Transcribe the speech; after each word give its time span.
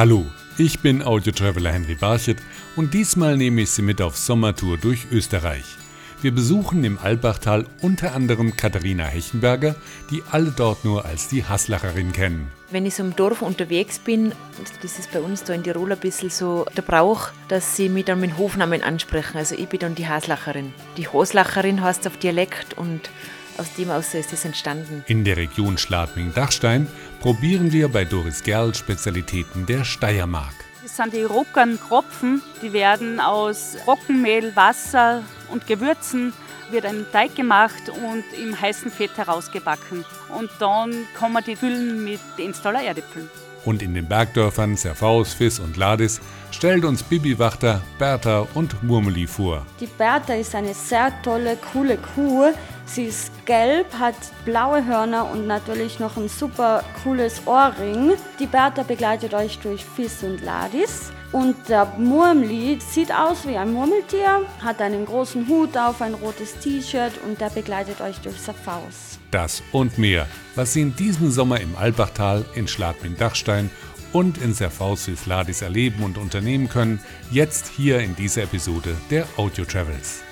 Hallo, 0.00 0.24
ich 0.56 0.80
bin 0.80 1.02
Audio-Traveler 1.02 1.72
Henry 1.72 1.94
Barchet 1.94 2.38
und 2.74 2.94
diesmal 2.94 3.36
nehme 3.36 3.60
ich 3.60 3.70
Sie 3.70 3.82
mit 3.82 4.00
auf 4.00 4.16
Sommertour 4.16 4.78
durch 4.78 5.08
Österreich. 5.12 5.76
Wir 6.22 6.34
besuchen 6.34 6.84
im 6.84 6.98
Albachtal 6.98 7.66
unter 7.82 8.14
anderem 8.14 8.56
Katharina 8.56 9.04
Hechenberger, 9.04 9.76
die 10.10 10.22
alle 10.30 10.54
dort 10.56 10.86
nur 10.86 11.04
als 11.04 11.28
die 11.28 11.44
Haslacherin 11.44 12.12
kennen. 12.12 12.50
Wenn 12.70 12.86
ich 12.86 12.94
so 12.94 13.02
im 13.02 13.14
Dorf 13.14 13.42
unterwegs 13.42 13.98
bin, 13.98 14.32
das 14.80 14.98
ist 14.98 15.12
bei 15.12 15.20
uns 15.20 15.44
da 15.44 15.52
in 15.52 15.64
Tirol 15.64 15.92
ein 15.92 15.98
bisschen 15.98 16.30
so 16.30 16.64
der 16.74 16.80
Brauch, 16.80 17.28
dass 17.48 17.76
sie 17.76 17.90
mich 17.90 18.06
dann 18.06 18.20
mit 18.20 18.38
Hofnamen 18.38 18.82
ansprechen. 18.82 19.36
Also 19.36 19.54
ich 19.54 19.68
bin 19.68 19.80
dann 19.80 19.96
die 19.96 20.08
Haslacherin. 20.08 20.72
Die 20.96 21.08
Haslacherin 21.08 21.82
heißt 21.82 22.06
auf 22.06 22.16
Dialekt 22.16 22.72
und 22.78 23.10
aus 23.58 23.72
dem 23.74 23.90
aus 23.90 24.14
ist 24.14 24.32
es 24.32 24.44
entstanden. 24.44 25.04
In 25.06 25.24
der 25.24 25.36
Region 25.36 25.78
Schladming-Dachstein 25.78 26.86
probieren 27.20 27.72
wir 27.72 27.88
bei 27.88 28.04
Doris 28.04 28.42
Gerl 28.42 28.74
Spezialitäten 28.74 29.66
der 29.66 29.84
Steiermark. 29.84 30.54
Das 30.82 30.96
sind 30.96 31.12
die 31.12 31.22
Ruckern-Kropfen. 31.22 32.42
Die 32.62 32.72
werden 32.72 33.20
aus 33.20 33.76
Roggenmehl, 33.86 34.54
Wasser 34.56 35.22
und 35.50 35.66
Gewürzen 35.66 36.32
wird 36.72 36.86
ein 36.86 37.04
Teig 37.12 37.34
gemacht 37.34 37.88
und 37.88 38.24
im 38.38 38.58
heißen 38.58 38.90
Fett 38.90 39.16
herausgebacken. 39.16 40.04
Und 40.36 40.50
dann 40.58 41.06
kann 41.14 41.32
man 41.32 41.44
die 41.44 41.56
füllen 41.56 42.04
mit 42.04 42.20
Installer 42.36 42.82
Erdäpfeln. 42.82 43.28
Und 43.64 43.82
in 43.82 43.94
den 43.94 44.06
Bergdörfern 44.06 44.76
Servaus, 44.76 45.34
Fiss 45.34 45.58
und 45.58 45.76
Ladis 45.76 46.20
stellt 46.60 46.84
uns 46.84 47.02
Bibi 47.02 47.38
Wachter, 47.38 47.80
Bertha 47.98 48.46
und 48.52 48.82
Murmeli 48.82 49.26
vor. 49.26 49.64
Die 49.80 49.86
Bertha 49.86 50.34
ist 50.34 50.54
eine 50.54 50.74
sehr 50.74 51.10
tolle, 51.22 51.56
coole 51.72 51.96
Kuh. 51.96 52.52
Sie 52.84 53.04
ist 53.04 53.32
gelb, 53.46 53.86
hat 53.98 54.14
blaue 54.44 54.84
Hörner 54.84 55.30
und 55.30 55.46
natürlich 55.46 55.98
noch 56.00 56.18
ein 56.18 56.28
super 56.28 56.84
cooles 57.02 57.40
Ohrring. 57.46 58.12
Die 58.38 58.46
Bertha 58.46 58.82
begleitet 58.82 59.32
euch 59.32 59.58
durch 59.60 59.86
Fiss 59.86 60.22
und 60.22 60.42
Ladis. 60.42 61.10
Und 61.32 61.56
der 61.68 61.86
Murmli 61.96 62.78
sieht 62.80 63.10
aus 63.10 63.46
wie 63.46 63.56
ein 63.56 63.72
Murmeltier, 63.72 64.44
hat 64.62 64.82
einen 64.82 65.06
großen 65.06 65.46
Hut 65.48 65.78
auf, 65.78 66.02
ein 66.02 66.14
rotes 66.14 66.58
T-Shirt 66.58 67.12
und 67.24 67.40
der 67.40 67.50
begleitet 67.50 68.00
euch 68.00 68.18
durch 68.18 68.38
Safaus. 68.38 69.18
Das 69.30 69.62
und 69.70 69.96
mehr, 69.96 70.26
was 70.56 70.72
Sie 70.72 70.82
in 70.82 70.96
diesem 70.96 71.30
Sommer 71.30 71.60
im 71.60 71.76
Albachtal, 71.76 72.44
in 72.56 72.66
Schladming-Dachstein 72.66 73.70
und 74.12 74.38
in 74.38 74.54
Serfaus 74.54 75.08
Ladis 75.26 75.62
erleben 75.62 76.02
und 76.02 76.18
unternehmen 76.18 76.68
können, 76.68 77.00
jetzt 77.30 77.68
hier 77.68 78.00
in 78.00 78.16
dieser 78.16 78.42
Episode 78.42 78.96
der 79.10 79.26
Audio 79.36 79.64
Travels. 79.64 80.22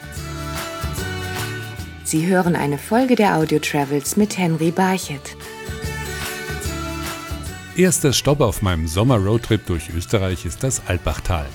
Sie 2.04 2.26
hören 2.26 2.56
eine 2.56 2.78
Folge 2.78 3.16
der 3.16 3.36
Audio 3.36 3.58
Travels 3.58 4.16
mit 4.16 4.38
Henry 4.38 4.70
Barchet. 4.70 5.36
Erster 7.76 8.12
Stopp 8.12 8.40
auf 8.40 8.62
meinem 8.62 8.88
Sommer-Roadtrip 8.88 9.66
durch 9.66 9.90
Österreich 9.94 10.44
ist 10.44 10.64
das 10.64 10.82
Albachtal. 10.88 11.46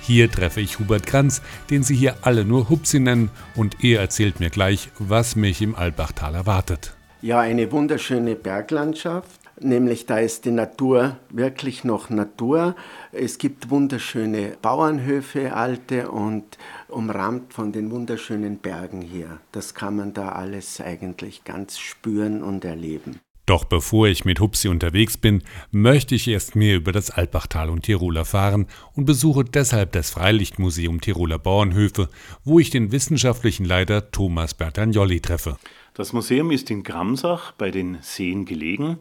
Hier 0.00 0.30
treffe 0.30 0.60
ich 0.60 0.78
Hubert 0.78 1.04
Kranz, 1.04 1.42
den 1.68 1.82
Sie 1.82 1.96
hier 1.96 2.14
alle 2.22 2.44
nur 2.44 2.68
Hupsi 2.68 3.00
nennen, 3.00 3.28
und 3.56 3.82
er 3.82 4.00
erzählt 4.00 4.38
mir 4.38 4.50
gleich, 4.50 4.90
was 5.00 5.34
mich 5.34 5.60
im 5.60 5.74
Albachtal 5.74 6.36
erwartet. 6.36 6.94
Ja, 7.20 7.40
eine 7.40 7.72
wunderschöne 7.72 8.36
Berglandschaft, 8.36 9.35
nämlich 9.60 10.06
da 10.06 10.18
ist 10.18 10.44
die 10.44 10.50
Natur 10.50 11.16
wirklich 11.30 11.84
noch 11.84 12.10
Natur. 12.10 12.74
Es 13.12 13.38
gibt 13.38 13.70
wunderschöne 13.70 14.56
Bauernhöfe, 14.62 15.54
alte 15.54 16.10
und 16.10 16.44
umrahmt 16.88 17.52
von 17.52 17.72
den 17.72 17.90
wunderschönen 17.90 18.58
Bergen 18.58 19.02
hier. 19.02 19.38
Das 19.52 19.74
kann 19.74 19.96
man 19.96 20.12
da 20.12 20.30
alles 20.30 20.80
eigentlich 20.80 21.44
ganz 21.44 21.78
spüren 21.78 22.42
und 22.42 22.64
erleben. 22.64 23.20
Doch 23.46 23.64
bevor 23.64 24.08
ich 24.08 24.24
mit 24.24 24.40
Hupsi 24.40 24.66
unterwegs 24.66 25.16
bin, 25.16 25.44
möchte 25.70 26.16
ich 26.16 26.26
erst 26.26 26.56
mehr 26.56 26.76
über 26.76 26.90
das 26.90 27.12
Albachtal 27.12 27.70
und 27.70 27.82
Tirol 27.82 28.16
erfahren 28.16 28.66
und 28.94 29.04
besuche 29.04 29.44
deshalb 29.44 29.92
das 29.92 30.10
Freilichtmuseum 30.10 31.00
Tiroler 31.00 31.38
Bauernhöfe, 31.38 32.08
wo 32.42 32.58
ich 32.58 32.70
den 32.70 32.90
wissenschaftlichen 32.90 33.64
Leiter 33.64 34.10
Thomas 34.10 34.54
Bertagnolli 34.54 35.20
treffe. 35.20 35.58
Das 35.94 36.12
Museum 36.12 36.50
ist 36.50 36.70
in 36.70 36.82
Gramsach 36.82 37.52
bei 37.52 37.70
den 37.70 37.98
Seen 38.02 38.44
gelegen. 38.44 38.98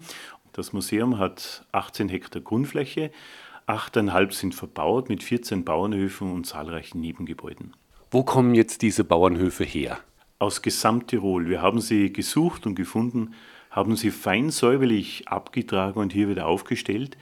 Das 0.56 0.72
Museum 0.72 1.20
hat 1.20 1.66
18 1.74 2.08
Hektar 2.08 2.42
Grundfläche, 2.42 3.12
8,5 3.68 4.32
sind 4.32 4.56
verbaut 4.56 5.10
mit 5.10 5.22
14 5.22 5.66
Bauernhöfen 5.66 6.32
und 6.32 6.46
zahlreichen 6.46 7.02
Nebengebäuden. 7.02 7.74
Wo 8.10 8.24
kommen 8.24 8.56
jetzt 8.56 8.82
diese 8.82 9.04
Bauernhöfe 9.04 9.66
her? 9.66 10.00
Aus 10.40 10.62
Gesamttirol. 10.62 11.50
Wir 11.50 11.62
haben 11.62 11.82
sie 11.82 12.14
gesucht 12.14 12.66
und 12.66 12.76
gefunden 12.76 13.34
haben 13.70 13.98
sie 13.98 14.12
fein 14.12 14.50
säuberlich 14.50 15.28
abgetragen 15.28 16.00
und 16.00 16.14
hier 16.14 16.30
wieder 16.30 16.48
aufgestellt, 16.48 17.18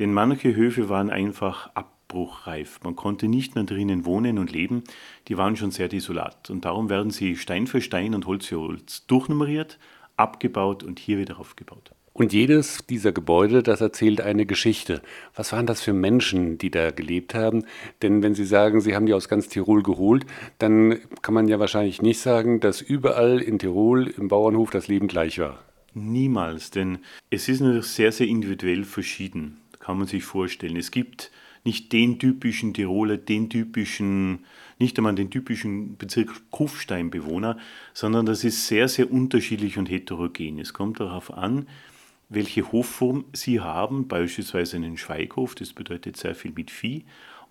denn 0.00 0.12
manche 0.12 0.56
Höfe 0.56 0.88
waren 0.88 1.10
einfach 1.10 1.70
abbruchreif. 1.74 2.80
Man 2.82 2.96
konnte 2.96 3.28
nicht 3.28 3.54
mehr 3.54 3.62
drinnen 3.62 4.04
wohnen 4.04 4.40
und 4.40 4.50
leben, 4.50 4.82
die 5.28 5.38
waren 5.38 5.54
schon 5.54 5.70
sehr 5.70 5.86
desolat. 5.86 6.50
Und 6.50 6.64
darum 6.64 6.90
werden 6.90 7.12
sie 7.12 7.36
Stein 7.36 7.68
für 7.68 7.80
Stein 7.80 8.12
und 8.12 8.26
Holz 8.26 8.46
für 8.46 8.58
Holz 8.58 9.06
durchnummeriert, 9.06 9.78
abgebaut 10.16 10.82
und 10.82 10.98
hier 10.98 11.18
wieder 11.18 11.38
aufgebaut. 11.38 11.92
Und 12.14 12.34
jedes 12.34 12.86
dieser 12.86 13.12
Gebäude, 13.12 13.62
das 13.62 13.80
erzählt 13.80 14.20
eine 14.20 14.44
Geschichte. 14.44 15.00
Was 15.34 15.52
waren 15.52 15.66
das 15.66 15.80
für 15.80 15.94
Menschen, 15.94 16.58
die 16.58 16.70
da 16.70 16.90
gelebt 16.90 17.34
haben? 17.34 17.64
Denn 18.02 18.22
wenn 18.22 18.34
Sie 18.34 18.44
sagen, 18.44 18.82
Sie 18.82 18.94
haben 18.94 19.06
die 19.06 19.14
aus 19.14 19.30
ganz 19.30 19.48
Tirol 19.48 19.82
geholt, 19.82 20.26
dann 20.58 20.98
kann 21.22 21.34
man 21.34 21.48
ja 21.48 21.58
wahrscheinlich 21.58 22.02
nicht 22.02 22.20
sagen, 22.20 22.60
dass 22.60 22.82
überall 22.82 23.40
in 23.40 23.58
Tirol 23.58 24.08
im 24.08 24.28
Bauernhof 24.28 24.70
das 24.70 24.88
Leben 24.88 25.08
gleich 25.08 25.38
war. 25.38 25.58
Niemals, 25.94 26.70
denn 26.70 26.98
es 27.30 27.48
ist 27.48 27.60
natürlich 27.60 27.86
sehr, 27.86 28.12
sehr 28.12 28.26
individuell 28.26 28.84
verschieden, 28.84 29.58
kann 29.78 29.98
man 29.98 30.06
sich 30.06 30.24
vorstellen. 30.24 30.76
Es 30.76 30.90
gibt 30.90 31.30
nicht 31.64 31.92
den 31.92 32.18
typischen 32.18 32.74
Tiroler, 32.74 33.16
den 33.16 33.48
typischen, 33.48 34.40
nicht 34.78 34.98
einmal 34.98 35.14
den 35.14 35.30
typischen 35.30 35.96
Bezirk 35.96 36.50
Kufsteinbewohner, 36.50 37.58
sondern 37.94 38.26
das 38.26 38.44
ist 38.44 38.66
sehr, 38.66 38.88
sehr 38.88 39.10
unterschiedlich 39.10 39.78
und 39.78 39.88
heterogen. 39.90 40.58
Es 40.58 40.72
kommt 40.72 40.98
darauf 41.00 41.32
an, 41.32 41.66
welche 42.34 42.72
Hofform 42.72 43.24
Sie 43.32 43.60
haben, 43.60 44.08
beispielsweise 44.08 44.76
einen 44.76 44.96
Schweighof, 44.96 45.54
das 45.54 45.72
bedeutet 45.72 46.16
sehr 46.16 46.34
viel 46.34 46.52
mit 46.52 46.70
Vieh, 46.70 47.04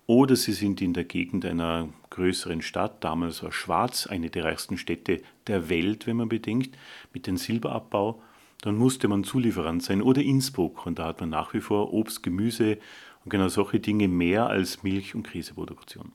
oder 0.06 0.34
Sie 0.36 0.52
sind 0.52 0.82
in 0.82 0.92
der 0.94 1.04
Gegend 1.04 1.44
einer 1.44 1.88
größeren 2.10 2.62
Stadt, 2.62 3.04
damals 3.04 3.42
war 3.42 3.52
Schwarz 3.52 4.06
eine 4.06 4.30
der 4.30 4.44
reichsten 4.44 4.76
Städte 4.76 5.22
der 5.46 5.68
Welt, 5.68 6.06
wenn 6.06 6.16
man 6.16 6.28
bedenkt, 6.28 6.76
mit 7.12 7.26
dem 7.26 7.36
Silberabbau 7.36 8.20
dann 8.62 8.76
musste 8.76 9.08
man 9.08 9.24
Zulieferant 9.24 9.82
sein 9.82 10.00
oder 10.00 10.22
Innsbruck 10.22 10.86
und 10.86 10.98
da 10.98 11.06
hat 11.06 11.20
man 11.20 11.30
nach 11.30 11.52
wie 11.52 11.60
vor 11.60 11.92
Obst, 11.92 12.22
Gemüse 12.22 12.78
und 13.24 13.30
genau 13.30 13.48
solche 13.48 13.80
Dinge 13.80 14.08
mehr 14.08 14.46
als 14.46 14.84
Milch- 14.84 15.14
und 15.14 15.28
Käseproduktion. 15.28 16.12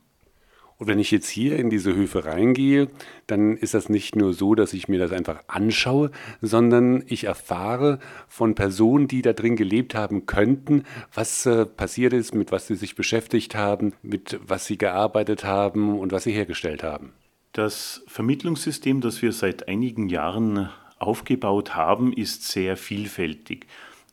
Und 0.79 0.87
wenn 0.87 0.99
ich 0.99 1.09
jetzt 1.09 1.27
hier 1.27 1.57
in 1.57 1.71
diese 1.71 1.95
Höfe 1.95 2.25
reingehe, 2.25 2.89
dann 3.25 3.57
ist 3.57 3.73
das 3.73 3.89
nicht 3.89 4.15
nur 4.15 4.33
so, 4.33 4.53
dass 4.53 4.73
ich 4.73 4.87
mir 4.87 4.99
das 4.99 5.11
einfach 5.11 5.39
anschaue, 5.47 6.11
sondern 6.41 7.03
ich 7.07 7.23
erfahre 7.23 7.99
von 8.27 8.53
Personen, 8.53 9.07
die 9.07 9.23
da 9.23 9.33
drin 9.33 9.55
gelebt 9.55 9.95
haben 9.95 10.27
könnten, 10.27 10.83
was 11.13 11.47
äh, 11.47 11.65
passiert 11.65 12.13
ist, 12.13 12.35
mit 12.35 12.51
was 12.51 12.67
sie 12.67 12.75
sich 12.75 12.95
beschäftigt 12.95 13.55
haben, 13.55 13.93
mit 14.03 14.39
was 14.45 14.67
sie 14.67 14.77
gearbeitet 14.77 15.43
haben 15.43 15.97
und 15.97 16.11
was 16.11 16.23
sie 16.23 16.31
hergestellt 16.31 16.83
haben. 16.83 17.13
Das 17.53 18.03
Vermittlungssystem, 18.05 19.01
das 19.01 19.23
wir 19.23 19.31
seit 19.31 19.67
einigen 19.67 20.09
Jahren 20.09 20.69
aufgebaut 20.99 21.75
haben, 21.75 22.13
ist 22.13 22.43
sehr 22.43 22.77
vielfältig. 22.77 23.65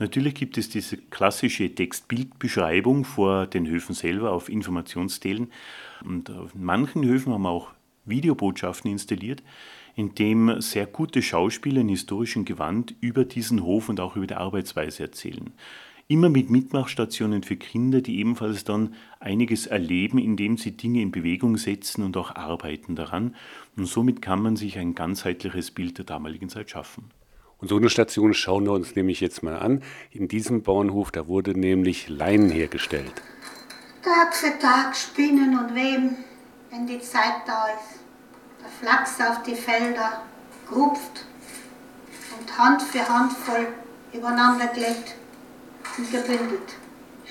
Natürlich 0.04 0.34
gibt 0.34 0.58
es 0.58 0.68
diese 0.68 0.98
klassische 0.98 1.74
Textbildbeschreibung 1.74 3.06
vor 3.06 3.46
den 3.46 3.66
Höfen 3.66 3.94
selber 3.94 4.32
auf 4.32 4.50
Informationstelen. 4.50 5.50
Und 6.04 6.28
auf 6.30 6.54
manchen 6.54 7.06
Höfen 7.06 7.32
haben 7.32 7.44
wir 7.44 7.48
auch 7.48 7.70
Videobotschaften 8.04 8.90
installiert, 8.90 9.42
in 9.96 10.14
dem 10.14 10.60
sehr 10.60 10.84
gute 10.84 11.22
Schauspieler 11.22 11.80
in 11.80 11.88
historischem 11.88 12.44
Gewand 12.44 12.94
über 13.00 13.24
diesen 13.24 13.62
Hof 13.62 13.88
und 13.88 13.98
auch 13.98 14.14
über 14.14 14.26
die 14.26 14.34
Arbeitsweise 14.34 15.04
erzählen. 15.04 15.54
Immer 16.06 16.28
mit 16.28 16.50
Mitmachstationen 16.50 17.42
für 17.42 17.56
Kinder, 17.56 18.02
die 18.02 18.18
ebenfalls 18.18 18.62
dann 18.64 18.96
einiges 19.20 19.66
erleben, 19.66 20.18
indem 20.18 20.58
sie 20.58 20.72
Dinge 20.72 21.00
in 21.00 21.12
Bewegung 21.12 21.56
setzen 21.56 22.04
und 22.04 22.18
auch 22.18 22.36
arbeiten 22.36 22.94
daran. 22.94 23.34
Und 23.74 23.86
somit 23.86 24.20
kann 24.20 24.42
man 24.42 24.56
sich 24.56 24.76
ein 24.76 24.94
ganzheitliches 24.94 25.70
Bild 25.70 25.96
der 25.96 26.04
damaligen 26.04 26.50
Zeit 26.50 26.68
schaffen. 26.68 27.04
Und 27.64 27.68
so 27.68 27.78
eine 27.78 27.88
Station 27.88 28.34
schauen 28.34 28.66
wir 28.66 28.72
uns 28.72 28.94
nämlich 28.94 29.22
jetzt 29.22 29.42
mal 29.42 29.56
an. 29.56 29.82
In 30.10 30.28
diesem 30.28 30.62
Bauernhof, 30.62 31.10
da 31.10 31.28
wurde 31.28 31.58
nämlich 31.58 32.10
Leinen 32.10 32.50
hergestellt. 32.50 33.22
Tag 34.02 34.34
für 34.34 34.58
Tag 34.58 34.94
spinnen 34.94 35.58
und 35.58 35.74
weben, 35.74 36.14
wenn 36.70 36.86
die 36.86 37.00
Zeit 37.00 37.36
da 37.46 37.68
ist. 37.68 38.00
Der 38.60 38.68
Flachs 38.68 39.18
auf 39.18 39.42
die 39.44 39.54
Felder, 39.54 40.24
gerupft 40.68 41.24
und 42.38 42.58
Hand 42.58 42.82
für 42.82 43.08
Hand 43.08 43.32
voll 43.32 43.66
übereinander 44.12 44.66
gelegt 44.66 45.14
und 45.96 46.12
gebündelt. 46.12 46.74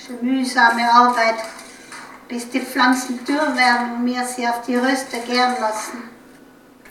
Eine 0.09 0.17
mühsame 0.31 0.91
Arbeit, 0.91 1.43
bis 2.27 2.49
die 2.49 2.61
Pflanzen 2.61 3.23
dürr 3.23 3.55
werden 3.55 3.97
und 3.97 4.05
wir 4.07 4.25
sie 4.25 4.47
auf 4.47 4.65
die 4.65 4.77
Röste 4.77 5.19
gären 5.27 5.61
lassen. 5.61 6.12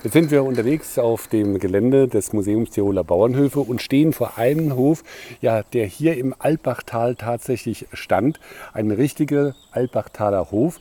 Jetzt 0.04 0.14
sind 0.14 0.32
wir 0.32 0.43
unterwegs 0.43 0.99
auf 0.99 1.28
dem 1.28 1.60
Gelände 1.60 2.08
des 2.08 2.32
Museums 2.32 2.70
Tiroler 2.70 3.04
Bauernhöfe 3.04 3.60
und 3.60 3.81
stehen 3.81 4.12
vor 4.12 4.37
einem 4.37 4.75
Hof, 4.75 5.04
ja, 5.40 5.62
der 5.62 5.87
hier 5.87 6.16
im 6.16 6.34
Altbachtal 6.37 7.14
tatsächlich 7.14 7.87
stand. 7.93 8.40
Ein 8.72 8.90
richtiger 8.90 9.54
Altbachtaler 9.70 10.50
Hof. 10.50 10.81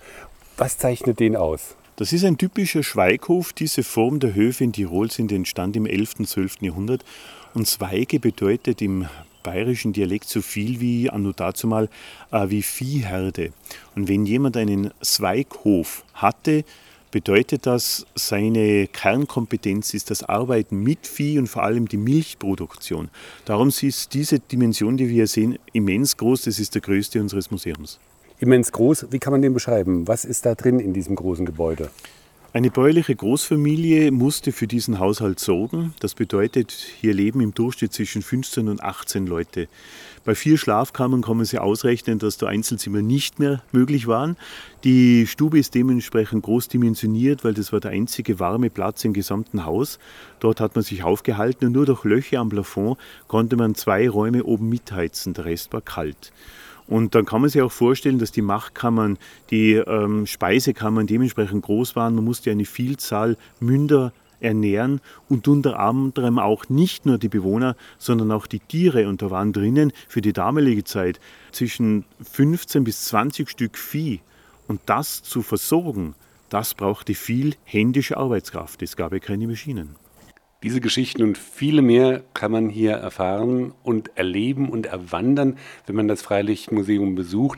Was 0.58 0.80
zeichnet 0.80 1.20
den 1.20 1.36
aus? 1.36 1.76
Das 1.98 2.14
ist 2.14 2.26
ein 2.26 2.40
typischer 2.40 2.82
Schweighof. 2.82 3.54
Diese 3.54 3.84
Form 3.84 4.20
der 4.20 4.34
Höfe 4.34 4.64
in 4.64 4.74
Tirol 4.74 5.12
sind 5.12 5.32
entstanden 5.32 5.86
im 5.86 5.86
11. 5.86 6.16
und 6.18 6.28
12. 6.28 6.62
Jahrhundert. 6.62 7.06
Und 7.54 7.68
Zweige 7.68 8.20
bedeutet 8.20 8.82
im 8.82 9.08
bayerischen 9.44 9.94
Dialekt 9.94 10.30
so 10.30 10.42
viel 10.42 10.80
wie 10.80 11.12
anno 11.12 11.32
dazu 11.32 11.68
mal 11.68 11.90
äh, 12.32 12.50
wie 12.50 12.64
Viehherde. 12.64 13.52
Und 13.96 14.08
wenn 14.08 14.26
jemand 14.26 14.58
einen 14.58 14.90
Zweighof 15.02 16.06
hatte, 16.16 16.64
bedeutet 17.12 17.66
das, 17.66 18.06
seine 18.16 18.88
Kernkompetenz 18.88 19.94
ist 19.94 20.10
das 20.10 20.24
Arbeiten 20.24 20.78
mit 20.78 21.06
Vieh 21.06 21.38
und 21.38 21.48
vor 21.48 21.64
allem 21.64 21.88
die 21.88 21.98
Milchproduktion. 21.98 23.10
Darum 23.46 23.68
ist 23.68 24.14
diese 24.14 24.40
Dimension, 24.40 24.98
die 24.98 25.10
wir 25.10 25.28
sehen, 25.28 25.60
immens 25.74 26.18
groß. 26.18 26.44
Das 26.44 26.60
ist 26.60 26.74
der 26.74 26.82
größte 26.82 27.22
unseres 27.22 27.52
Museums. 27.52 28.00
Immens 28.40 28.72
groß, 28.72 29.08
wie 29.12 29.20
kann 29.20 29.32
man 29.32 29.42
den 29.42 29.54
beschreiben? 29.54 30.08
Was 30.08 30.26
ist 30.26 30.46
da 30.46 30.56
drin 30.56 30.80
in 30.80 30.94
diesem 30.94 31.16
großen 31.16 31.46
Gebäude? 31.46 31.92
Eine 32.54 32.70
bäuerliche 32.70 33.16
Großfamilie 33.16 34.12
musste 34.12 34.52
für 34.52 34.68
diesen 34.68 35.00
Haushalt 35.00 35.40
sorgen. 35.40 35.94
Das 36.02 36.16
bedeutet, 36.16 36.72
hier 36.72 37.14
leben 37.14 37.40
im 37.40 37.54
Durchschnitt 37.54 37.94
zwischen 37.94 38.22
15 38.22 38.68
und 38.68 38.84
18 38.84 39.26
Leute. 39.26 39.70
Bei 40.26 40.36
vier 40.36 40.58
Schlafkammern 40.58 41.22
kann 41.22 41.38
man 41.38 41.46
sich 41.46 41.62
ausrechnen, 41.62 42.20
dass 42.20 42.38
da 42.38 42.48
Einzelzimmer 42.48 43.02
nicht 43.02 43.40
mehr 43.40 43.64
möglich 43.72 44.06
waren. 44.06 44.36
Die 44.84 45.28
Stube 45.28 45.60
ist 45.60 45.76
dementsprechend 45.76 46.44
groß 46.44 46.68
dimensioniert, 46.68 47.46
weil 47.46 47.54
das 47.54 47.72
war 47.72 47.80
der 47.80 47.92
einzige 47.92 48.38
warme 48.42 48.70
Platz 48.70 49.06
im 49.06 49.14
gesamten 49.14 49.64
Haus. 49.64 49.98
Dort 50.42 50.60
hat 50.60 50.76
man 50.76 50.84
sich 50.84 51.04
aufgehalten 51.04 51.68
und 51.68 51.72
nur 51.72 51.86
durch 51.86 52.04
Löcher 52.04 52.42
am 52.42 52.50
Plafond 52.50 52.98
konnte 53.30 53.56
man 53.56 53.76
zwei 53.76 54.10
Räume 54.10 54.44
oben 54.44 54.68
mitheizen. 54.68 55.34
Der 55.34 55.46
Rest 55.46 55.72
war 55.72 55.80
kalt. 55.80 56.34
Und 56.92 57.16
dann 57.16 57.24
kann 57.24 57.40
man 57.40 57.50
sich 57.50 57.62
auch 57.62 57.72
vorstellen, 57.72 58.20
dass 58.20 58.34
die 58.34 58.42
Machtkammern, 58.42 59.18
die 59.50 59.76
ähm, 59.76 60.28
Speisekammern 60.28 61.08
dementsprechend 61.08 61.64
groß 61.64 61.96
waren. 61.96 62.16
Man 62.16 62.26
musste 62.26 62.52
eine 62.52 62.66
Vielzahl 62.66 63.38
Münder 63.62 64.12
ernähren 64.42 65.00
und 65.30 65.48
unter 65.48 65.80
anderem 65.80 66.38
auch 66.38 66.68
nicht 66.68 67.06
nur 67.06 67.18
die 67.18 67.30
Bewohner, 67.30 67.78
sondern 67.98 68.30
auch 68.34 68.46
die 68.46 68.60
Tiere. 68.60 69.08
Und 69.08 69.22
da 69.22 69.32
waren 69.32 69.54
drinnen 69.54 69.94
für 70.10 70.20
die 70.20 70.34
damalige 70.34 70.84
Zeit 70.84 71.22
zwischen 71.54 72.04
15 72.30 72.84
bis 72.84 73.06
20 73.06 73.50
Stück 73.50 73.78
Vieh. 73.78 74.20
Und 74.68 74.82
das 74.88 75.24
zu 75.24 75.44
versorgen, 75.44 76.14
das 76.50 76.74
brauchte 76.74 77.16
viel 77.16 77.56
händische 77.64 78.18
Arbeitskraft. 78.18 78.82
Es 78.82 78.98
gab 78.98 79.14
ja 79.14 79.20
keine 79.20 79.48
Maschinen. 79.48 80.01
Diese 80.64 80.80
Geschichten 80.80 81.24
und 81.24 81.40
viele 81.40 81.82
mehr 81.82 82.22
kann 82.36 82.52
man 82.52 82.70
hier 82.70 82.92
erfahren 82.92 83.74
und 83.82 84.16
erleben 84.16 84.70
und 84.70 84.86
erwandern, 84.86 85.58
wenn 85.88 85.96
man 85.96 86.08
das 86.08 86.22
Freilichtmuseum 86.22 87.16
besucht. 87.16 87.58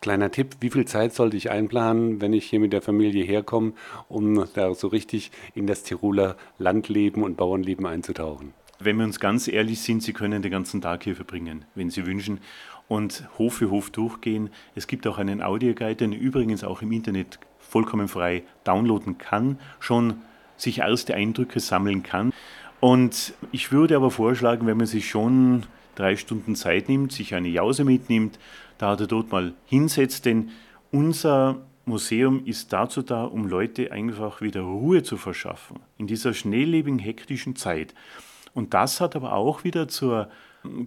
Kleiner 0.00 0.30
Tipp, 0.30 0.58
wie 0.60 0.70
viel 0.70 0.84
Zeit 0.84 1.14
sollte 1.14 1.36
ich 1.36 1.50
einplanen, 1.50 2.20
wenn 2.20 2.32
ich 2.32 2.44
hier 2.44 2.60
mit 2.60 2.72
der 2.72 2.80
Familie 2.80 3.24
herkomme, 3.24 3.72
um 4.08 4.44
da 4.54 4.72
so 4.72 4.86
richtig 4.86 5.32
in 5.56 5.66
das 5.66 5.82
Tiroler 5.82 6.36
Landleben 6.58 7.24
und 7.24 7.36
Bauernleben 7.36 7.86
einzutauchen? 7.86 8.52
Wenn 8.78 8.98
wir 8.98 9.04
uns 9.04 9.18
ganz 9.18 9.48
ehrlich 9.48 9.80
sind, 9.80 10.04
Sie 10.04 10.12
können 10.12 10.42
den 10.42 10.52
ganzen 10.52 10.80
Tag 10.80 11.02
hier 11.02 11.16
verbringen, 11.16 11.64
wenn 11.74 11.90
Sie 11.90 12.06
wünschen, 12.06 12.38
und 12.86 13.28
Hof 13.38 13.54
für 13.54 13.70
Hof 13.70 13.90
durchgehen. 13.90 14.50
Es 14.76 14.86
gibt 14.86 15.08
auch 15.08 15.18
einen 15.18 15.42
Audioguide, 15.42 15.96
den 15.96 16.12
übrigens 16.12 16.62
auch 16.62 16.82
im 16.82 16.92
Internet 16.92 17.40
vollkommen 17.58 18.06
frei 18.06 18.44
downloaden 18.62 19.18
kann, 19.18 19.58
schon 19.80 20.22
sich 20.56 20.78
erste 20.78 21.14
Eindrücke 21.14 21.60
sammeln 21.60 22.02
kann. 22.02 22.32
Und 22.80 23.34
ich 23.52 23.72
würde 23.72 23.96
aber 23.96 24.10
vorschlagen, 24.10 24.66
wenn 24.66 24.76
man 24.76 24.86
sich 24.86 25.08
schon 25.08 25.64
drei 25.94 26.16
Stunden 26.16 26.54
Zeit 26.56 26.88
nimmt, 26.88 27.12
sich 27.12 27.34
eine 27.34 27.48
Jause 27.48 27.84
mitnimmt, 27.84 28.38
da 28.78 28.94
er 28.94 29.06
dort 29.06 29.30
mal 29.32 29.54
hinsetzt, 29.66 30.26
denn 30.26 30.50
unser 30.90 31.62
Museum 31.86 32.44
ist 32.46 32.72
dazu 32.72 33.02
da, 33.02 33.24
um 33.24 33.46
Leute 33.46 33.92
einfach 33.92 34.40
wieder 34.40 34.62
Ruhe 34.62 35.02
zu 35.02 35.16
verschaffen 35.16 35.80
in 35.98 36.06
dieser 36.06 36.32
schnelllebigen, 36.32 36.98
hektischen 36.98 37.56
Zeit. 37.56 37.94
Und 38.54 38.74
das 38.74 39.00
hat 39.00 39.16
aber 39.16 39.34
auch 39.34 39.64
wieder 39.64 39.88
zur 39.88 40.28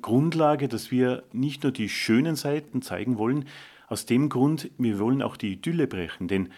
Grundlage, 0.02 0.68
dass 0.68 0.92
wir 0.92 1.24
nicht 1.34 1.64
nur 1.64 1.72
die 1.72 1.90
schönen 1.90 2.36
Seiten 2.36 2.82
zeigen 2.82 3.18
wollen, 3.18 3.46
aus 3.88 4.06
dem 4.06 4.30
Grund, 4.30 4.70
wir 4.78 5.00
wollen 5.00 5.22
auch 5.22 5.38
die 5.38 5.54
Idylle 5.54 5.88
brechen, 5.88 6.28
denn 6.28 6.50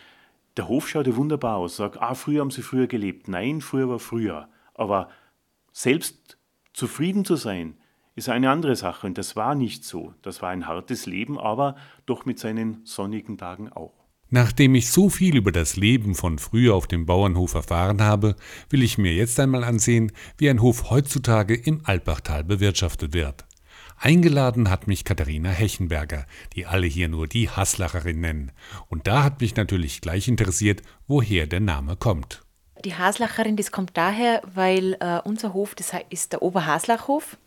der 0.58 0.68
Hof 0.68 0.88
schaut 0.88 1.08
ja 1.08 1.16
wunderbar 1.16 1.58
aus. 1.58 1.76
Sag, 1.76 2.02
ah, 2.02 2.16
früher 2.16 2.42
haben 2.42 2.52
sie 2.52 2.62
früher 2.62 2.88
gelebt. 2.88 3.28
Nein, 3.28 3.62
früher 3.62 3.90
war 3.90 4.00
früher. 4.00 4.50
Aber 4.74 5.10
selbst 5.72 6.38
zufrieden 6.74 7.26
zu 7.26 7.36
sein, 7.36 7.78
ist 8.16 8.30
eine 8.30 8.50
andere 8.50 8.76
Sache. 8.76 9.08
Und 9.08 9.18
das 9.18 9.36
war 9.36 9.56
nicht 9.56 9.84
so. 9.84 10.14
Das 10.22 10.42
war 10.42 10.50
ein 10.50 10.68
hartes 10.68 11.06
Leben, 11.06 11.40
aber 11.40 11.76
doch 12.06 12.26
mit 12.26 12.40
seinen 12.40 12.86
sonnigen 12.86 13.38
Tagen 13.38 13.72
auch. 13.72 13.94
Nachdem 14.32 14.76
ich 14.76 14.92
so 14.92 15.10
viel 15.10 15.36
über 15.36 15.52
das 15.52 15.76
Leben 15.76 16.14
von 16.14 16.38
früher 16.38 16.76
auf 16.76 16.86
dem 16.86 17.08
Bauernhof 17.08 17.56
erfahren 17.56 18.02
habe, 18.02 18.36
will 18.70 18.84
ich 18.84 19.00
mir 19.00 19.14
jetzt 19.14 19.40
einmal 19.40 19.64
ansehen, 19.64 20.12
wie 20.38 20.50
ein 20.50 20.62
Hof 20.62 20.92
heutzutage 20.92 21.56
im 21.56 21.82
Alpbachtal 21.84 22.44
bewirtschaftet 22.44 23.14
wird. 23.14 23.46
Eingeladen 24.02 24.70
hat 24.70 24.88
mich 24.88 25.04
Katharina 25.04 25.50
Hechenberger, 25.50 26.26
die 26.56 26.66
alle 26.66 26.88
hier 26.88 27.10
nur 27.10 27.28
die 27.28 27.50
Haslacherin 27.50 28.22
nennen. 28.22 28.52
Und 28.88 29.08
da 29.08 29.24
hat 29.24 29.42
mich 29.42 29.58
natürlich 29.58 30.00
gleich 30.00 30.30
interessiert, 30.30 30.82
woher 31.08 31.48
der 31.48 31.60
Name 31.60 31.98
kommt. 31.98 32.42
Die 32.86 32.96
Haslacherin, 32.96 33.58
das 33.58 33.74
kommt 33.74 33.98
daher, 33.98 34.42
weil 34.54 34.96
äh, 35.02 35.20
unser 35.26 35.54
Hof, 35.54 35.76
das 35.76 35.92
ist 36.10 36.32
der 36.32 36.42
Oberhaslachhof. 36.42 37.38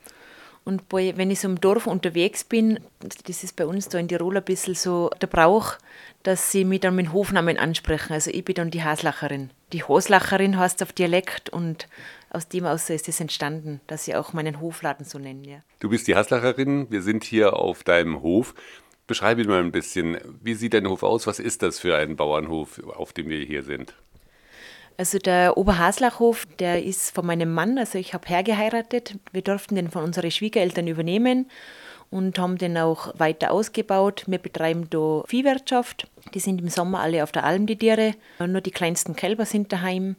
Und 0.65 0.89
bei, 0.91 1.17
wenn 1.17 1.31
ich 1.31 1.41
so 1.41 1.49
im 1.49 1.61
Dorf 1.61 1.87
unterwegs 1.87 2.45
bin, 2.45 2.79
das 3.01 3.43
ist 3.43 3.57
bei 3.57 3.67
uns 3.67 3.89
da 3.89 3.99
in 3.99 4.07
Tirol 4.07 4.37
ein 4.37 4.45
bisschen 4.45 4.75
so 4.75 5.11
der 5.21 5.27
Brauch, 5.27 5.75
dass 6.23 6.53
sie 6.53 6.65
mich 6.65 6.81
dann 6.81 6.95
mit 6.95 7.13
Hofnamen 7.13 7.59
ansprechen. 7.59 8.13
Also 8.13 8.31
ich 8.31 8.45
bin 8.45 8.55
dann 8.55 8.71
die 8.71 8.85
Haslacherin. 8.85 9.51
Die 9.73 9.83
Haslacherin 9.83 10.59
heißt 10.59 10.83
auf 10.83 10.93
Dialekt 10.93 11.49
und 11.49 11.89
aus 12.32 12.49
dem 12.49 12.64
aus 12.64 12.88
ist 12.90 13.08
es 13.08 13.20
entstanden, 13.20 13.81
dass 13.87 14.05
sie 14.05 14.14
auch 14.14 14.32
meinen 14.32 14.61
Hofladen 14.61 15.05
so 15.05 15.19
nennen. 15.19 15.44
Ja. 15.44 15.58
Du 15.81 15.90
bist 15.90 16.08
die 16.08 16.17
Haslacherin, 16.17 16.90
wir 16.90 17.02
sind 17.02 17.25
hier 17.25 17.56
auf 17.56 17.84
deinem 17.84 18.23
Hof. 18.23 18.55
Beschreibe 19.06 19.44
mal 19.44 19.61
ein 19.61 19.73
bisschen, 19.73 20.17
wie 20.43 20.55
sieht 20.55 20.75
dein 20.75 20.88
Hof 20.88 21.02
aus? 21.02 21.26
Was 21.26 21.38
ist 21.38 21.62
das 21.62 21.79
für 21.79 21.96
ein 21.96 22.17
Bauernhof, 22.17 22.81
auf 22.96 23.12
dem 23.12 23.29
wir 23.29 23.44
hier 23.44 23.62
sind? 23.62 23.94
Also 24.96 25.19
der 25.19 25.56
Oberhaslachhof, 25.56 26.46
der 26.58 26.84
ist 26.84 27.14
von 27.14 27.26
meinem 27.26 27.52
Mann, 27.52 27.79
also 27.79 27.99
ich 27.99 28.14
habe 28.14 28.29
hergeheiratet. 28.29 29.19
Wir 29.32 29.43
durften 29.43 29.75
den 29.75 29.90
von 29.90 30.05
unseren 30.05 30.31
Schwiegereltern 30.31 30.87
übernehmen 30.87 31.50
und 32.11 32.38
haben 32.38 32.58
den 32.58 32.76
auch 32.79 33.19
weiter 33.19 33.50
ausgebaut. 33.50 34.25
Wir 34.26 34.38
betreiben 34.38 34.89
da 34.91 35.22
Viehwirtschaft. 35.27 36.08
Die 36.34 36.41
sind 36.41 36.60
im 36.60 36.69
Sommer 36.69 37.01
alle 37.01 37.24
auf 37.24 37.32
der 37.32 37.44
Alm, 37.44 37.67
die 37.67 37.77
Tiere. 37.77 38.15
Nur 38.39 38.60
die 38.60 38.70
kleinsten 38.70 39.17
Kälber 39.17 39.46
sind 39.46 39.72
daheim. 39.72 40.17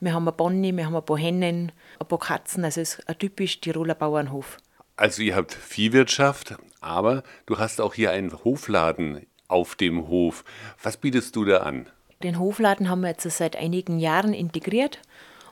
Wir 0.00 0.14
haben 0.14 0.26
ein 0.26 0.36
Pony, 0.36 0.74
wir 0.74 0.86
haben 0.86 0.96
ein 0.96 1.04
paar 1.04 1.18
Hennen, 1.18 1.72
ein 1.98 2.08
paar 2.08 2.18
Katzen. 2.18 2.64
Also 2.64 2.80
es 2.80 2.94
ist 2.94 3.08
ein 3.08 3.18
typisch 3.18 3.60
Tiroler 3.60 3.94
Bauernhof. 3.94 4.56
Also 4.96 5.22
ihr 5.22 5.36
habt 5.36 5.52
Viehwirtschaft, 5.52 6.56
aber 6.80 7.22
du 7.44 7.58
hast 7.58 7.82
auch 7.82 7.92
hier 7.92 8.10
einen 8.10 8.32
Hofladen 8.44 9.26
auf 9.48 9.74
dem 9.74 10.08
Hof. 10.08 10.44
Was 10.82 10.96
bietest 10.96 11.36
du 11.36 11.44
da 11.44 11.58
an? 11.58 11.86
Den 12.22 12.38
Hofladen 12.38 12.88
haben 12.88 13.02
wir 13.02 13.08
jetzt 13.08 13.30
seit 13.30 13.56
einigen 13.56 13.98
Jahren 13.98 14.32
integriert 14.32 15.00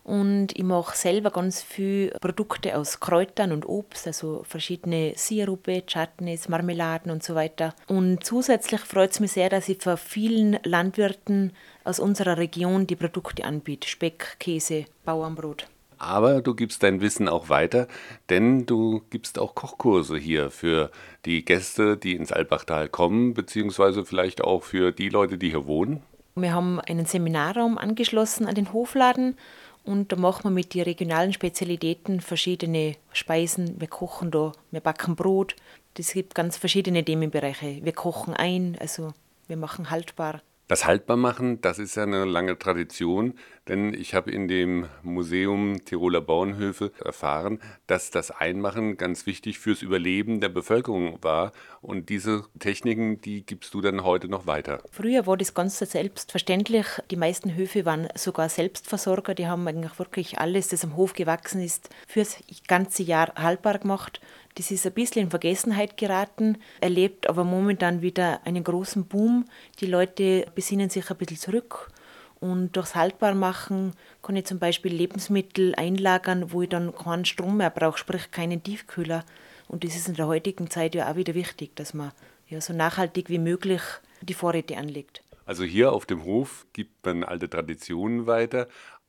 und 0.08 0.56
ich 0.56 0.64
mache 0.64 0.96
selber 0.96 1.30
ganz 1.30 1.60
viele 1.60 2.12
Produkte 2.20 2.78
aus 2.78 2.98
Kräutern 2.98 3.52
und 3.52 3.68
Obst, 3.68 4.06
also 4.06 4.42
verschiedene 4.48 5.12
Sirupe, 5.16 5.84
Chutneys, 5.84 6.48
Marmeladen 6.48 7.12
und 7.12 7.22
so 7.22 7.34
weiter. 7.34 7.74
Und 7.88 8.24
zusätzlich 8.24 8.80
freut 8.80 9.10
es 9.10 9.20
mich 9.20 9.32
sehr, 9.32 9.50
dass 9.50 9.68
ich 9.68 9.82
für 9.82 9.98
vielen 9.98 10.58
Landwirten 10.62 11.52
aus 11.88 11.99
unserer 11.99 12.37
Region 12.37 12.87
die 12.87 12.97
Produkte 12.97 13.45
anbiete. 13.45 13.88
Speck, 13.88 14.37
Käse, 14.38 14.85
Bauernbrot. 15.04 15.66
Aber 15.99 16.42
du 16.42 16.54
gibst 16.54 16.83
dein 16.83 17.00
Wissen 17.00 17.28
auch 17.28 17.49
weiter, 17.49 17.88
denn 18.30 18.66
du 18.66 19.02
gibst 19.11 19.38
auch 19.38 19.54
Kochkurse 19.54 20.16
hier 20.16 20.50
für 20.50 20.90
die 21.25 21.45
Gäste, 21.45 21.97
die 21.97 22.14
ins 22.14 22.30
Albachtal 22.30 22.88
kommen, 22.88 23.35
beziehungsweise 23.35 24.04
vielleicht 24.04 24.42
auch 24.42 24.62
für 24.62 24.92
die 24.92 25.09
Leute, 25.09 25.38
die 25.38 25.50
hier 25.50 25.66
wohnen. 25.66 26.02
Wir 26.37 26.54
haben 26.54 26.78
einen 26.78 27.04
Seminarraum 27.04 27.78
angeschlossen 27.78 28.47
an 28.47 28.54
den 28.54 28.73
Hofladen 28.73 29.37
und 29.83 30.12
da 30.12 30.16
machen 30.16 30.45
wir 30.45 30.50
mit 30.50 30.75
den 30.75 30.83
regionalen 30.83 31.33
Spezialitäten 31.33 32.21
verschiedene 32.21 32.95
Speisen. 33.12 33.80
Wir 33.80 33.88
kochen 33.88 34.30
da, 34.30 34.52
wir 34.71 34.80
backen 34.80 35.16
Brot. 35.16 35.57
Es 35.99 36.12
gibt 36.12 36.37
ganz 36.37 36.57
verschiedene 36.57 37.04
Themenbereiche. 37.04 37.80
Wir 37.83 37.92
kochen 37.92 38.35
ein, 38.35 38.76
also 38.78 39.14
wir 39.49 39.57
machen 39.57 39.90
haltbar. 39.90 40.42
Das 40.68 40.84
Haltbarmachen, 40.84 41.62
das 41.62 41.78
ist 41.78 41.96
ja 41.96 42.02
eine 42.02 42.26
lange 42.26 42.58
Tradition, 42.58 43.32
denn 43.68 43.94
ich 43.94 44.14
habe 44.14 44.30
in 44.30 44.48
dem 44.48 44.87
Museum 45.02 45.82
Tiroler 45.87 46.20
Bauernhöfe 46.20 46.92
erfahren, 47.02 47.58
dass 47.87 48.10
das 48.10 48.30
Einmachen 48.30 48.98
ganz 48.98 49.25
wichtig 49.25 49.58
fürs 49.58 49.80
Überleben 49.80 50.42
der 50.42 50.50
Bevölkerung 50.50 51.22
war. 51.22 51.52
Und 51.80 52.10
diese 52.10 52.44
Techniken, 52.58 53.18
die 53.22 53.46
gibst 53.46 53.72
du 53.72 53.80
dann 53.80 54.04
heute 54.04 54.28
noch 54.28 54.46
weiter. 54.46 54.82
Früher 54.90 55.26
war 55.26 55.38
das 55.38 55.54
ganz 55.54 55.78
selbstverständlich. 55.78 56.84
Die 57.10 57.16
meisten 57.16 57.54
Höfe 57.54 57.87
waren 57.87 58.08
sogar 58.14 58.50
Selbstversorger. 58.50 59.34
Die 59.34 59.46
haben 59.46 59.66
eigentlich 59.66 59.98
wirklich 59.98 60.38
alles, 60.38 60.68
das 60.68 60.84
am 60.84 60.96
Hof 60.96 61.14
gewachsen 61.14 61.62
ist, 61.62 61.88
fürs 62.06 62.37
ganze 62.66 63.02
Jahr 63.02 63.32
haltbar 63.37 63.78
gemacht. 63.78 64.20
Das 64.58 64.72
ist 64.72 64.84
ein 64.86 64.92
bisschen 64.92 65.22
in 65.22 65.30
Vergessenheit 65.30 65.96
geraten, 65.96 66.58
erlebt 66.80 67.28
aber 67.28 67.44
momentan 67.44 68.02
wieder 68.02 68.44
einen 68.44 68.64
großen 68.64 69.04
Boom. 69.04 69.44
Die 69.78 69.86
Leute 69.86 70.46
besinnen 70.52 70.90
sich 70.90 71.08
ein 71.08 71.16
bisschen 71.16 71.36
zurück 71.36 71.92
und 72.40 72.72
durchs 72.72 72.96
Haltbarmachen 72.96 73.92
kann 74.20 74.34
ich 74.34 74.46
zum 74.46 74.58
Beispiel 74.58 74.92
Lebensmittel 74.92 75.76
einlagern, 75.76 76.50
wo 76.50 76.62
ich 76.62 76.70
dann 76.70 76.92
keinen 76.92 77.24
Strom 77.24 77.58
mehr 77.58 77.70
brauche, 77.70 77.98
sprich 77.98 78.32
keinen 78.32 78.60
Tiefkühler. 78.60 79.24
Und 79.68 79.84
das 79.84 79.94
ist 79.94 80.08
in 80.08 80.14
der 80.14 80.26
heutigen 80.26 80.68
Zeit 80.68 80.96
ja 80.96 81.08
auch 81.08 81.14
wieder 81.14 81.34
wichtig, 81.34 81.76
dass 81.76 81.94
man 81.94 82.10
ja 82.48 82.60
so 82.60 82.72
nachhaltig 82.72 83.28
wie 83.28 83.38
möglich 83.38 83.82
die 84.22 84.34
Vorräte 84.34 84.76
anlegt. 84.76 85.22
Also 85.46 85.62
hier 85.62 85.92
auf 85.92 86.04
dem 86.04 86.24
Hof 86.24 86.66
gibt 86.72 87.06
man 87.06 87.22
alte 87.22 87.48
Traditionen 87.48 88.26
weiter, 88.26 88.66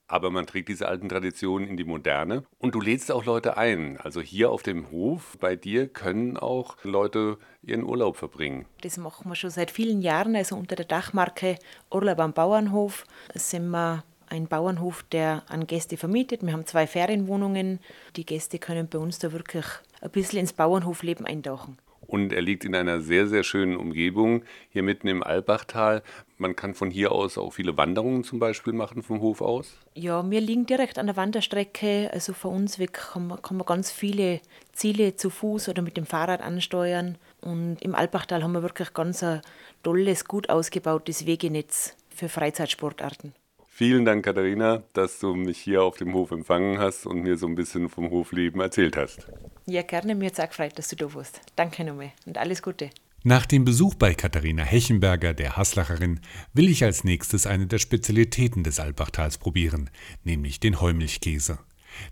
aber 0.09 0.31
man 0.31 0.45
trägt 0.45 0.67
diese 0.67 0.87
alten 0.87 1.07
Traditionen 1.07 1.67
in 1.67 1.77
die 1.77 1.85
Moderne 1.85 2.43
und 2.57 2.75
du 2.75 2.81
lädst 2.81 3.11
auch 3.11 3.25
Leute 3.25 3.55
ein. 3.57 3.97
Also 3.97 4.19
hier 4.19 4.51
auf 4.51 4.63
dem 4.63 4.91
Hof 4.91 5.37
bei 5.39 5.55
dir 5.55 5.87
können 5.87 6.35
auch 6.35 6.75
Leute 6.83 7.37
ihren 7.61 7.83
Urlaub 7.83 8.17
verbringen. 8.17 8.65
Das 8.81 8.97
machen 8.97 9.29
wir 9.29 9.35
schon 9.35 9.51
seit 9.51 9.71
vielen 9.71 10.01
Jahren, 10.01 10.35
also 10.35 10.57
unter 10.57 10.75
der 10.75 10.85
Dachmarke 10.85 11.57
Urlaub 11.91 12.19
am 12.19 12.33
Bauernhof 12.33 13.05
sind 13.35 13.69
wir 13.69 14.03
ein 14.27 14.47
Bauernhof, 14.47 15.03
der 15.11 15.43
an 15.47 15.67
Gäste 15.67 15.97
vermietet. 15.97 16.43
Wir 16.43 16.53
haben 16.53 16.65
zwei 16.65 16.85
Ferienwohnungen. 16.85 17.79
Die 18.15 18.25
Gäste 18.25 18.59
können 18.59 18.87
bei 18.87 18.99
uns 18.99 19.19
da 19.19 19.31
wirklich 19.31 19.65
ein 20.01 20.11
bisschen 20.11 20.39
ins 20.39 20.53
Bauernhofleben 20.53 21.25
eintauchen 21.25 21.77
und 22.09 22.33
er 22.33 22.41
liegt 22.41 22.65
in 22.65 22.73
einer 22.73 23.01
sehr, 23.01 23.27
sehr 23.27 23.43
schönen 23.43 23.77
Umgebung, 23.77 24.43
hier 24.71 24.81
mitten 24.81 25.07
im 25.07 25.21
Albachtal. 25.21 26.01
Man 26.39 26.55
kann 26.55 26.73
von 26.73 26.89
hier 26.89 27.11
aus 27.11 27.37
auch 27.37 27.51
viele 27.51 27.77
Wanderungen 27.77 28.23
zum 28.23 28.39
Beispiel 28.39 28.73
machen 28.73 29.03
vom 29.03 29.21
Hof 29.21 29.41
aus. 29.41 29.77
Ja, 29.93 30.27
wir 30.27 30.41
liegen 30.41 30.65
direkt 30.65 30.97
an 30.97 31.05
der 31.05 31.17
Wanderstrecke. 31.17 32.09
Also 32.11 32.33
von 32.33 32.55
uns 32.55 32.79
weg 32.79 32.93
kann 32.93 33.27
man, 33.27 33.41
kann 33.43 33.57
man 33.57 33.67
ganz 33.67 33.91
viele 33.91 34.41
Ziele 34.73 35.15
zu 35.17 35.29
Fuß 35.29 35.69
oder 35.69 35.83
mit 35.83 35.97
dem 35.97 36.07
Fahrrad 36.07 36.41
ansteuern. 36.41 37.19
Und 37.41 37.77
im 37.81 37.93
Albachtal 37.93 38.41
haben 38.41 38.53
wir 38.53 38.63
wirklich 38.63 38.93
ganz 38.93 39.21
ein 39.21 39.41
tolles, 39.83 40.25
gut 40.25 40.49
ausgebautes 40.49 41.27
Wegenetz 41.27 41.95
für 42.09 42.27
Freizeitsportarten. 42.27 43.33
Vielen 43.79 44.03
Dank, 44.03 44.25
Katharina, 44.25 44.83
dass 44.91 45.19
du 45.19 45.35
mich 45.35 45.57
hier 45.57 45.83
auf 45.83 45.95
dem 45.95 46.13
Hof 46.13 46.31
empfangen 46.31 46.79
hast 46.79 47.05
und 47.05 47.21
mir 47.21 47.37
so 47.37 47.47
ein 47.47 47.55
bisschen 47.55 47.87
vom 47.87 48.09
Hofleben 48.09 48.59
erzählt 48.59 48.97
hast. 48.97 49.25
Ja, 49.67 49.83
gerne. 49.83 50.15
Mir 50.15 50.25
hat 50.25 50.33
es 50.33 50.39
auch 50.41 50.49
gefreut, 50.49 50.77
dass 50.77 50.89
du 50.89 50.97
da 50.97 51.13
warst. 51.13 51.39
Danke 51.55 51.85
nochmal 51.85 52.11
und 52.25 52.37
alles 52.37 52.61
Gute. 52.61 52.89
Nach 53.23 53.45
dem 53.45 53.63
Besuch 53.63 53.95
bei 53.95 54.13
Katharina 54.15 54.63
Hechenberger, 54.63 55.33
der 55.33 55.55
Haslacherin, 55.55 56.19
will 56.53 56.67
ich 56.67 56.83
als 56.83 57.05
nächstes 57.05 57.47
eine 57.47 57.67
der 57.67 57.77
Spezialitäten 57.77 58.65
des 58.65 58.81
Albachtals 58.81 59.37
probieren, 59.37 59.89
nämlich 60.25 60.59
den 60.59 60.81
Heumilchkäse. 60.81 61.59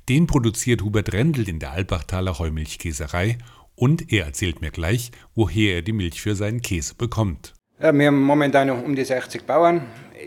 Den 0.07 0.25
produziert 0.25 0.83
Hubert 0.83 1.11
Rendel 1.11 1.49
in 1.49 1.59
der 1.59 1.73
Albachtaler 1.73 2.39
Heumilchkäserei 2.39 3.39
und 3.75 4.13
er 4.13 4.23
erzählt 4.23 4.61
mir 4.61 4.71
gleich, 4.71 5.11
woher 5.35 5.75
er 5.75 5.81
die 5.81 5.91
Milch 5.91 6.21
für 6.21 6.37
seinen 6.37 6.61
Käse 6.61 6.95
bekommt. 6.95 7.56
Ja, 7.79 7.93
wir 7.93 8.07
haben 8.07 8.21
momentan 8.23 8.71
um 8.71 8.95
die 8.95 9.03
60 9.03 9.43
Bauern 9.43 9.81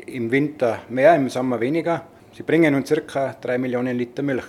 im 0.06 0.30
Winter 0.30 0.82
mehr, 0.88 1.16
im 1.16 1.28
Sommer 1.28 1.58
weniger. 1.58 2.06
Sie 2.32 2.44
bringen 2.44 2.76
uns 2.76 2.94
ca. 3.06 3.34
3 3.40 3.58
Millionen 3.58 3.98
Liter 3.98 4.22
Milch. 4.22 4.44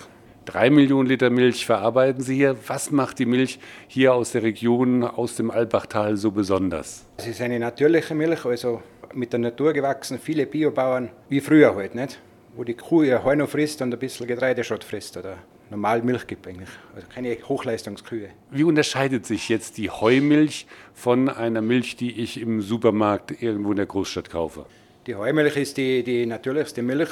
3 0.46 0.70
Millionen 0.70 1.10
Liter 1.10 1.32
Milch 1.32 1.66
verarbeiten 1.66 2.22
Sie 2.22 2.36
hier. 2.36 2.56
Was 2.68 2.92
macht 2.92 3.18
die 3.18 3.26
Milch 3.26 3.60
hier 3.88 4.14
aus 4.14 4.34
der 4.34 4.44
Region, 4.44 5.04
aus 5.04 5.36
dem 5.36 5.50
Albachtal 5.50 6.16
so 6.16 6.30
besonders? 6.30 7.06
Es 7.18 7.26
ist 7.26 7.42
eine 7.42 7.58
natürliche 7.58 8.14
Milch, 8.14 8.46
also 8.46 8.84
mit 9.16 9.34
der 9.34 9.40
Natur 9.40 9.74
gewachsen, 9.74 10.20
viele 10.20 10.46
Biobauern, 10.46 11.10
wie 11.28 11.42
früher 11.42 11.76
halt, 11.76 11.96
nicht? 11.96 12.20
wo 12.56 12.64
die 12.64 12.74
Kuh 12.74 13.04
ihr 13.04 13.24
Heu 13.24 13.36
noch 13.36 13.50
frisst 13.50 13.82
und 13.82 13.94
ein 13.94 14.00
bisschen 14.00 14.28
Getreideschott 14.28 14.84
frisst 14.84 15.18
oder 15.18 15.38
normal 15.72 16.04
Milch 16.04 16.28
gibt 16.28 16.48
eigentlich, 16.48 16.70
also 16.94 17.08
keine 17.08 17.36
Hochleistungskühe. 17.48 18.30
Wie 18.52 18.64
unterscheidet 18.64 19.26
sich 19.26 19.50
jetzt 19.50 19.78
die 19.78 19.90
Heumilch 19.90 20.68
von 20.94 21.30
einer 21.30 21.62
Milch, 21.62 21.96
die 21.96 22.22
ich 22.22 22.40
im 22.40 22.62
Supermarkt 22.62 23.42
irgendwo 23.42 23.72
in 23.72 23.78
der 23.78 23.86
Großstadt 23.88 24.30
kaufe? 24.30 24.66
Die 25.08 25.16
Heumilch 25.16 25.56
ist 25.56 25.78
die, 25.78 26.04
die 26.04 26.26
natürlichste 26.26 26.84
Milch, 26.84 27.10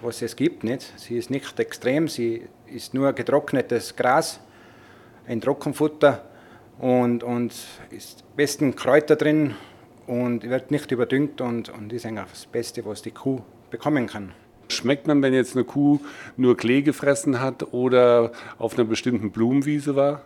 was 0.00 0.22
es 0.22 0.36
gibt. 0.36 0.64
Nicht? 0.64 0.94
Sie 0.96 1.18
ist 1.18 1.28
nicht 1.28 1.58
extrem, 1.58 2.08
sie 2.08 2.44
ist 2.72 2.94
nur 2.94 3.12
getrocknetes 3.12 3.96
Gras, 3.96 4.40
ein 5.26 5.40
Trockenfutter 5.40 6.24
und, 6.78 7.22
und 7.24 7.52
ist 7.90 8.24
besten 8.36 8.76
Kräuter 8.76 9.16
drin 9.16 9.54
und 10.06 10.48
wird 10.48 10.70
nicht 10.70 10.90
überdüngt 10.92 11.40
und, 11.40 11.68
und 11.68 11.92
ist 11.92 12.06
eigentlich 12.06 12.30
das 12.30 12.46
Beste, 12.46 12.86
was 12.86 13.02
die 13.02 13.10
Kuh 13.10 13.42
bekommen 13.70 14.06
kann. 14.06 14.32
Schmeckt 14.68 15.06
man, 15.06 15.22
wenn 15.22 15.34
jetzt 15.34 15.56
eine 15.56 15.64
Kuh 15.64 15.98
nur 16.36 16.56
Klee 16.56 16.82
gefressen 16.82 17.40
hat 17.40 17.72
oder 17.72 18.32
auf 18.58 18.74
einer 18.74 18.84
bestimmten 18.84 19.30
Blumenwiese 19.30 19.96
war? 19.96 20.22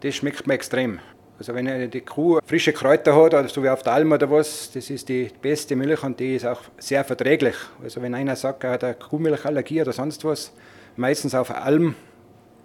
Das 0.00 0.14
schmeckt 0.16 0.46
mir 0.46 0.54
extrem. 0.54 0.98
Also 1.38 1.54
wenn 1.54 1.90
die 1.90 2.00
Kuh 2.00 2.40
frische 2.44 2.72
Kräuter 2.72 3.14
hat, 3.14 3.48
so 3.50 3.62
wie 3.62 3.68
auf 3.68 3.84
der 3.84 3.92
Alm 3.92 4.10
oder 4.10 4.28
was, 4.28 4.72
das 4.72 4.90
ist 4.90 5.08
die 5.08 5.30
beste 5.40 5.76
Milch 5.76 6.02
und 6.02 6.18
die 6.18 6.34
ist 6.34 6.44
auch 6.44 6.62
sehr 6.78 7.04
verträglich. 7.04 7.54
Also 7.82 8.02
wenn 8.02 8.14
einer 8.14 8.34
sagt, 8.34 8.64
er 8.64 8.72
hat 8.72 8.82
eine 8.82 8.94
Kuhmilchallergie 8.94 9.82
oder 9.82 9.92
sonst 9.92 10.24
was, 10.24 10.52
meistens 10.96 11.36
auf 11.36 11.48
der 11.48 11.62
Alm, 11.62 11.94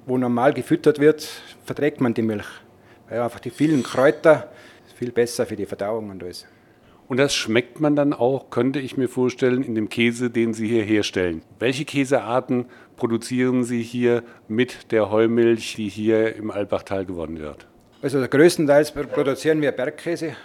wo 0.08 0.17
normal 0.17 0.53
gefüttert 0.53 1.00
wird, 1.00 1.27
verträgt 1.63 2.01
man 2.01 2.15
die 2.15 2.24
Milch. 2.24 2.48
Weil 3.08 3.20
einfach 3.20 3.39
die 3.39 3.51
vielen 3.51 3.84
Kräuter 3.84 4.50
viel 4.96 5.12
besser 5.12 5.46
für 5.46 5.55
die 5.55 5.65
Verdauung 5.65 6.10
und 6.10 6.24
alles. 6.24 6.46
Und 7.13 7.17
das 7.17 7.36
schmeckt 7.36 7.79
man 7.79 7.96
dann 7.96 8.12
auch, 8.12 8.50
könnte 8.50 8.79
ich 8.79 8.98
mir 8.98 9.08
vorstellen, 9.08 9.62
in 9.62 9.75
dem 9.75 9.88
Käse, 9.88 10.32
den 10.32 10.55
Sie 10.55 10.67
hier 10.67 10.82
herstellen. 10.82 11.43
Welche 11.60 11.86
Käsearten 11.86 12.65
produzieren 12.96 13.63
Sie 13.63 13.84
hier 13.84 14.24
mit 14.48 14.91
der 14.91 15.12
Heumilch, 15.12 15.75
die 15.75 15.89
hier 15.89 16.36
im 16.36 16.50
Albachtal 16.50 17.05
gewonnen 17.05 17.38
wird? 17.38 17.67
Also 18.01 18.20
größtenteils 18.20 18.93
produzieren 18.93 19.62
wir 19.62 19.72
Bergkäse. 19.74 20.36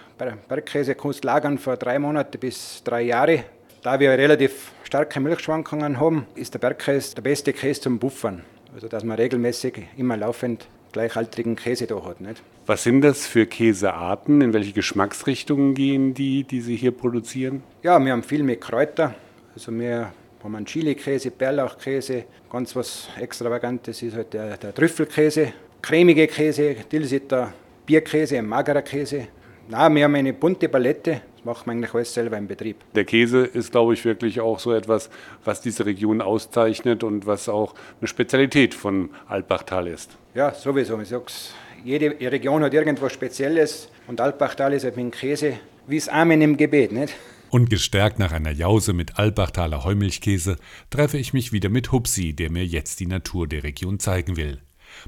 Bergkäse 0.47 0.95
kannst 0.95 1.25
lagern 1.25 1.57
für 1.57 1.79
drei 1.79 1.99
Monate 1.99 2.37
bis 2.37 2.83
drei 2.85 3.01
Jahre. 3.01 3.45
Da 3.83 3.99
wir 3.99 4.11
relativ 4.11 4.73
starke 4.85 5.21
Milchschwankungen 5.21 5.99
haben, 5.99 6.27
ist 6.35 6.53
der 6.53 6.59
Bergkäse 6.59 7.15
der 7.15 7.23
beste 7.23 7.55
Käse 7.55 7.81
zum 7.81 7.99
Buffern. 7.99 8.43
Also 8.75 8.89
dass 8.89 9.05
man 9.05 9.17
regelmäßig 9.17 9.85
immer 9.97 10.19
laufend 10.19 10.69
gleichaltrigen 10.93 11.57
Käse 11.57 11.87
da 11.87 12.05
hat. 12.05 12.21
Nicht? 12.21 12.43
Was 12.69 12.83
sind 12.83 13.01
das 13.01 13.27
für 13.27 13.47
Käsearten? 13.47 14.43
In 14.43 14.53
welche 14.53 14.73
Geschmacksrichtungen 14.73 15.73
gehen 15.73 16.13
die, 16.13 16.45
die 16.45 16.61
Sie 16.61 16.77
hier 16.77 16.91
produzieren? 16.91 17.63
Ja, 17.83 17.99
wir 17.99 18.13
haben 18.13 18.23
viel 18.23 18.43
mit 18.43 18.61
Kräuter. 18.61 19.15
Also 19.55 19.73
wir 19.73 20.13
haben 20.45 20.55
einen 20.55 20.67
Chili-Käse, 20.67 21.31
Bärlauchkäse. 21.31 22.25
Ganz 22.53 22.77
was 22.77 23.09
Extravagantes 23.19 24.03
ist 24.03 24.15
halt 24.15 24.35
der, 24.35 24.59
der 24.59 24.75
Trüffelkäse 24.75 25.55
cremige 25.81 26.27
Käse, 26.27 26.77
Tilsiter, 26.91 27.55
Bierkäse, 27.87 28.43
magerer 28.43 28.83
Käse. 28.83 29.29
Na, 29.71 29.89
wir 29.89 30.05
haben 30.05 30.15
eine 30.17 30.35
bunte 30.35 30.69
Palette. 30.69 31.23
Das 31.37 31.45
machen 31.47 31.67
wir 31.69 31.73
eigentlich 31.73 31.95
alles 31.95 32.13
selber 32.13 32.37
im 32.37 32.49
Betrieb. 32.49 32.77
Der 32.95 33.07
Käse 33.07 33.47
ist, 33.47 33.73
glaube 33.73 33.95
ich, 33.95 34.05
wirklich 34.05 34.41
auch 34.41 34.59
so 34.59 34.75
etwas, 34.75 35.09
was 35.43 35.63
diese 35.63 35.87
Region 35.87 36.21
auszeichnet 36.21 37.03
und 37.03 37.25
was 37.25 37.49
auch 37.49 37.75
eine 37.99 38.09
Spezialität 38.09 38.75
von 38.75 39.09
Altbachtal 39.27 39.87
ist. 39.87 40.19
Ja, 40.35 40.53
sowieso. 40.53 41.01
Ich 41.01 41.09
sag's, 41.09 41.55
jede 41.85 42.11
Region 42.33 42.63
hat 42.63 42.75
irgendwas 42.75 43.13
Spezielles 43.13 43.89
und 44.07 44.21
Altbachtal 44.21 44.73
ist 44.73 44.85
halt 44.85 44.97
mit 44.97 45.05
dem 45.05 45.11
Käse 45.11 45.61
wie 45.89 45.99
das 45.99 46.09
Amen 46.09 46.43
im 46.43 46.57
Gebet, 46.57 46.93
nicht? 46.93 47.15
Und 47.51 47.71
gestärkt 47.71 48.19
nach 48.19 48.33
einer 48.33 48.51
Jause 48.51 48.93
mit 48.93 49.19
Albachtaler 49.19 49.85
Heumilchkäse 49.85 50.59
treffe 50.91 51.17
ich 51.17 51.33
mich 51.33 51.51
wieder 51.51 51.71
mit 51.71 51.93
Hupsi, 51.93 52.35
der 52.35 52.51
mir 52.51 52.67
jetzt 52.67 53.01
die 53.01 53.07
Natur 53.07 53.49
der 53.49 53.63
Region 53.63 53.99
zeigen 53.99 54.37
will. 54.37 54.61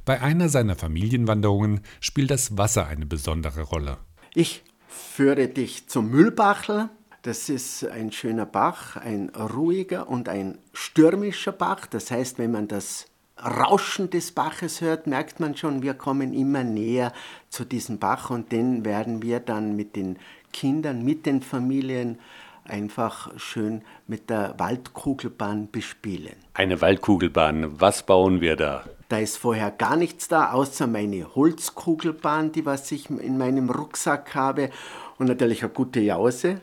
Bei 0.06 0.22
einer 0.22 0.48
seiner 0.48 0.74
Familienwanderungen 0.74 1.82
spielt 2.00 2.30
das 2.30 2.56
Wasser 2.56 2.86
eine 2.86 3.04
besondere 3.04 3.62
Rolle. 3.62 3.98
Ich 4.34 4.62
führe 4.88 5.48
dich 5.48 5.88
zum 5.88 6.10
Mühlbachel. 6.10 6.88
Das 7.22 7.50
ist 7.50 7.86
ein 7.86 8.10
schöner 8.10 8.46
Bach, 8.46 8.96
ein 8.96 9.28
ruhiger 9.28 10.08
und 10.08 10.30
ein 10.30 10.56
stürmischer 10.72 11.52
Bach. 11.52 11.86
Das 11.86 12.10
heißt, 12.10 12.38
wenn 12.38 12.52
man 12.52 12.68
das 12.68 13.10
Rauschen 13.42 14.11
des 14.11 14.32
Baches 14.32 14.80
hört, 14.80 15.06
merkt 15.06 15.40
man 15.40 15.56
schon, 15.56 15.82
wir 15.82 15.94
kommen 15.94 16.35
immer 16.35 16.64
näher 16.64 17.12
zu 17.49 17.64
diesem 17.64 17.99
Bach 17.99 18.30
und 18.30 18.52
den 18.52 18.85
werden 18.85 19.23
wir 19.23 19.40
dann 19.40 19.76
mit 19.76 19.97
den 19.97 20.18
Kindern, 20.52 21.04
mit 21.04 21.26
den 21.26 21.42
Familien 21.42 22.18
einfach 22.64 23.30
schön 23.37 23.82
mit 24.06 24.30
der 24.30 24.54
Waldkugelbahn 24.59 25.70
bespielen. 25.70 26.37
Eine 26.54 26.80
Waldkugelbahn, 26.80 27.80
was 27.80 28.04
bauen 28.04 28.40
wir 28.40 28.56
da? 28.56 28.85
Da 29.09 29.18
ist 29.18 29.38
vorher 29.38 29.70
gar 29.70 29.97
nichts 29.97 30.28
da, 30.28 30.52
außer 30.52 30.87
meine 30.87 31.35
Holzkugelbahn, 31.35 32.52
die 32.52 32.64
was 32.64 32.90
ich 32.92 33.11
in 33.11 33.38
meinem 33.38 33.70
Rucksack 33.70 34.35
habe 34.35 34.70
und 35.18 35.26
natürlich 35.26 35.62
eine 35.62 35.73
gute 35.73 36.00
Jause. 36.00 36.61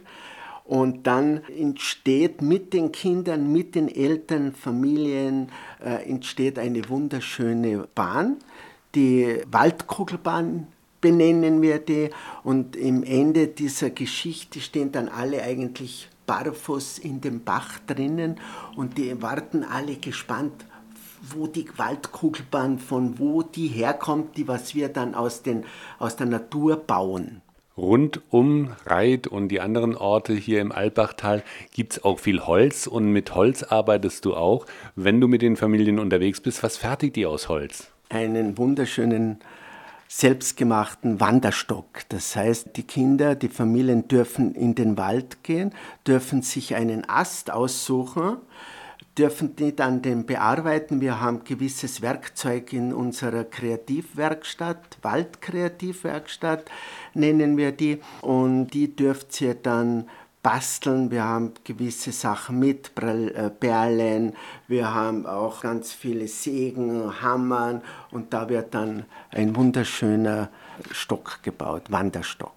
Und 0.64 1.08
dann 1.08 1.44
entsteht 1.46 2.42
mit 2.42 2.74
den 2.74 2.92
Kindern, 2.92 3.52
mit 3.52 3.76
den 3.76 3.88
Eltern, 3.88 4.54
Familien, 4.54 5.50
äh, 5.84 6.10
entsteht 6.10 6.60
eine 6.60 6.88
wunderschöne 6.90 7.88
Bahn, 7.94 8.38
die 8.96 9.42
Waldkugelbahn 9.52 10.68
benennen 11.02 11.62
wir 11.62 11.80
die. 11.80 12.10
Und 12.44 12.76
im 12.76 13.04
Ende 13.04 13.48
dieser 13.48 13.90
Geschichte 13.90 14.60
stehen 14.60 14.92
dann 14.92 15.10
alle 15.10 15.44
eigentlich 15.44 16.10
barfuß 16.26 17.00
in 17.00 17.22
dem 17.22 17.44
Bach 17.44 17.80
drinnen 17.88 18.40
und 18.76 18.98
die 18.98 19.22
warten 19.22 19.64
alle 19.64 19.96
gespannt, 19.96 20.66
wo 21.22 21.48
die 21.48 21.68
Waldkugelbahn, 21.78 22.80
von 22.80 23.18
wo 23.18 23.42
die 23.44 23.68
herkommt, 23.68 24.36
die 24.38 24.48
was 24.48 24.76
wir 24.76 24.90
dann 24.90 25.16
aus, 25.16 25.42
den, 25.42 25.64
aus 26.00 26.16
der 26.16 26.28
Natur 26.28 26.76
bauen. 26.76 27.42
Rund 27.78 28.22
um 28.32 28.72
Reit 28.88 29.28
und 29.28 29.50
die 29.50 29.62
anderen 29.62 29.96
Orte 29.96 30.34
hier 30.34 30.62
im 30.62 30.72
Albachtal 30.72 31.44
gibt 31.72 31.94
es 31.94 32.04
auch 32.04 32.18
viel 32.20 32.42
Holz 32.42 32.88
und 32.88 33.12
mit 33.12 33.36
Holz 33.36 33.62
arbeitest 33.62 34.26
du 34.26 34.36
auch. 34.36 34.66
Wenn 34.96 35.22
du 35.22 35.28
mit 35.28 35.44
den 35.44 35.56
Familien 35.56 36.00
unterwegs 36.00 36.42
bist, 36.42 36.64
was 36.64 36.78
fertigt 36.78 37.16
ihr 37.18 37.30
aus 37.30 37.50
Holz? 37.50 37.92
Einen 38.10 38.58
wunderschönen 38.58 39.40
selbstgemachten 40.08 41.20
Wanderstock. 41.20 41.86
Das 42.10 42.36
heißt, 42.36 42.70
die 42.78 42.84
Kinder, 42.84 43.36
die 43.36 43.50
Familien 43.50 44.08
dürfen 44.08 44.56
in 44.56 44.74
den 44.74 44.98
Wald 44.98 45.44
gehen, 45.44 45.72
dürfen 46.08 46.42
sich 46.42 46.76
einen 46.76 47.08
Ast 47.08 47.52
aussuchen, 47.52 48.38
dürfen 49.18 49.56
die 49.56 49.76
dann 49.76 50.02
den 50.02 50.26
bearbeiten. 50.26 51.02
Wir 51.02 51.20
haben 51.20 51.44
gewisses 51.44 52.02
Werkzeug 52.02 52.74
in 52.74 52.94
unserer 52.94 53.44
Kreativwerkstatt, 53.44 54.98
Waldkreativwerkstatt 55.02 56.70
nennen 57.14 57.58
wir 57.58 57.72
die, 57.72 58.00
und 58.22 58.68
die 58.70 58.96
dürft 58.96 59.42
ihr 59.42 59.56
dann 59.56 60.08
basteln. 60.44 61.12
Wir 61.12 61.24
haben 61.24 61.54
gewisse 61.64 62.12
Sachen 62.12 62.60
mit, 62.60 62.92
äh, 63.02 63.50
Perlen, 63.50 64.34
wir 64.68 64.94
haben 64.94 65.26
auch 65.26 65.62
ganz 65.62 65.92
viele 65.92 66.28
Sägen, 66.28 67.22
Hammern 67.22 67.82
und 68.12 68.34
da 68.34 68.48
wird 68.48 68.74
dann 68.74 69.06
ein 69.32 69.56
wunderschöner 69.56 70.50
Stock 70.92 71.40
gebaut, 71.44 71.92
Wanderstock. 71.92 72.54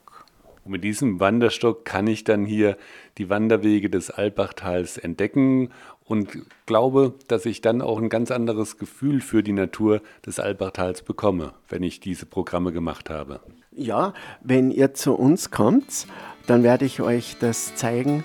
Mit 0.66 0.84
diesem 0.84 1.18
Wanderstock 1.18 1.84
kann 1.84 2.06
ich 2.06 2.22
dann 2.22 2.44
hier 2.44 2.76
die 3.18 3.30
Wanderwege 3.30 3.90
des 3.90 4.10
Albachtals 4.10 4.98
entdecken 4.98 5.70
und 6.10 6.38
glaube, 6.66 7.14
dass 7.28 7.46
ich 7.46 7.60
dann 7.60 7.80
auch 7.80 7.98
ein 7.98 8.08
ganz 8.08 8.32
anderes 8.32 8.78
Gefühl 8.78 9.20
für 9.20 9.44
die 9.44 9.52
Natur 9.52 10.02
des 10.26 10.40
Albachtals 10.40 11.02
bekomme, 11.02 11.52
wenn 11.68 11.84
ich 11.84 12.00
diese 12.00 12.26
Programme 12.26 12.72
gemacht 12.72 13.08
habe. 13.08 13.38
Ja, 13.70 14.12
wenn 14.42 14.72
ihr 14.72 14.92
zu 14.92 15.14
uns 15.14 15.52
kommt, 15.52 16.08
dann 16.48 16.64
werde 16.64 16.84
ich 16.84 17.00
euch 17.00 17.36
das 17.38 17.76
zeigen, 17.76 18.24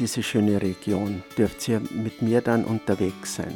diese 0.00 0.24
schöne 0.24 0.60
Region. 0.60 1.22
Dürft 1.38 1.68
ihr 1.68 1.80
mit 1.92 2.20
mir 2.20 2.40
dann 2.40 2.64
unterwegs 2.64 3.36
sein. 3.36 3.54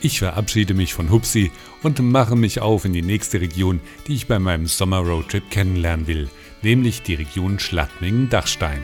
Ich 0.00 0.20
verabschiede 0.20 0.74
mich 0.74 0.94
von 0.94 1.10
Hupsi 1.10 1.50
und 1.82 1.98
mache 1.98 2.36
mich 2.36 2.60
auf 2.60 2.84
in 2.84 2.92
die 2.92 3.02
nächste 3.02 3.40
Region, 3.40 3.80
die 4.06 4.14
ich 4.14 4.28
bei 4.28 4.38
meinem 4.38 4.66
Sommer-Roadtrip 4.68 5.50
kennenlernen 5.50 6.06
will, 6.06 6.28
nämlich 6.62 7.02
die 7.02 7.14
Region 7.14 7.58
Schladmingen-Dachstein. 7.58 8.82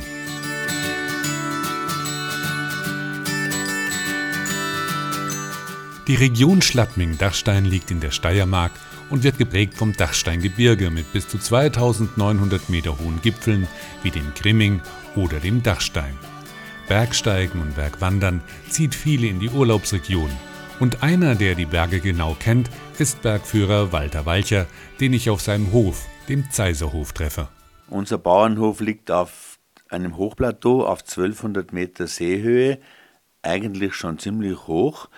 Die 6.11 6.17
Region 6.17 6.61
Schladmingen-Dachstein 6.61 7.64
liegt 7.64 7.93
in 7.93 8.00
der 8.00 8.11
Steiermark 8.11 8.73
und 9.11 9.23
wird 9.23 9.38
geprägt 9.38 9.75
vom 9.75 9.93
Dachsteingebirge 9.93 10.90
mit 10.90 11.12
bis 11.12 11.29
zu 11.29 11.38
2900 11.38 12.69
Meter 12.69 12.99
hohen 12.99 13.23
Gipfeln 13.23 13.69
wie 14.02 14.11
dem 14.11 14.35
Grimming 14.35 14.81
oder 15.14 15.38
dem 15.38 15.62
Dachstein. 15.62 16.19
Bergsteigen 16.88 17.62
und 17.62 17.76
Bergwandern 17.76 18.43
zieht 18.69 18.97
viele 18.97 19.29
in 19.29 19.38
die 19.38 19.50
Urlaubsregion. 19.50 20.33
Und 20.81 21.05
einer, 21.05 21.37
der 21.37 21.55
die 21.55 21.64
Berge 21.64 22.00
genau 22.00 22.37
kennt, 22.37 22.71
ist 22.99 23.23
Bergführer 23.23 23.93
Walter 23.93 24.26
Walcher, 24.26 24.67
den 24.99 25.12
ich 25.12 25.31
auf 25.31 25.40
seinem 25.40 25.71
Hof, 25.71 26.09
dem 26.29 26.50
Zeiserhof, 26.50 27.12
treffe. 27.12 27.47
Unser 27.88 28.19
Bauernhof 28.19 28.81
liegt 28.81 29.12
auf 29.12 29.61
einem 29.88 30.17
Hochplateau 30.17 30.85
auf 30.85 31.02
1200 31.02 31.73
Meter 31.73 32.09
Seehöhe, 32.09 32.81
eigentlich 33.43 33.95
schon 33.95 34.19
ziemlich 34.19 34.67
hoch, 34.67 35.09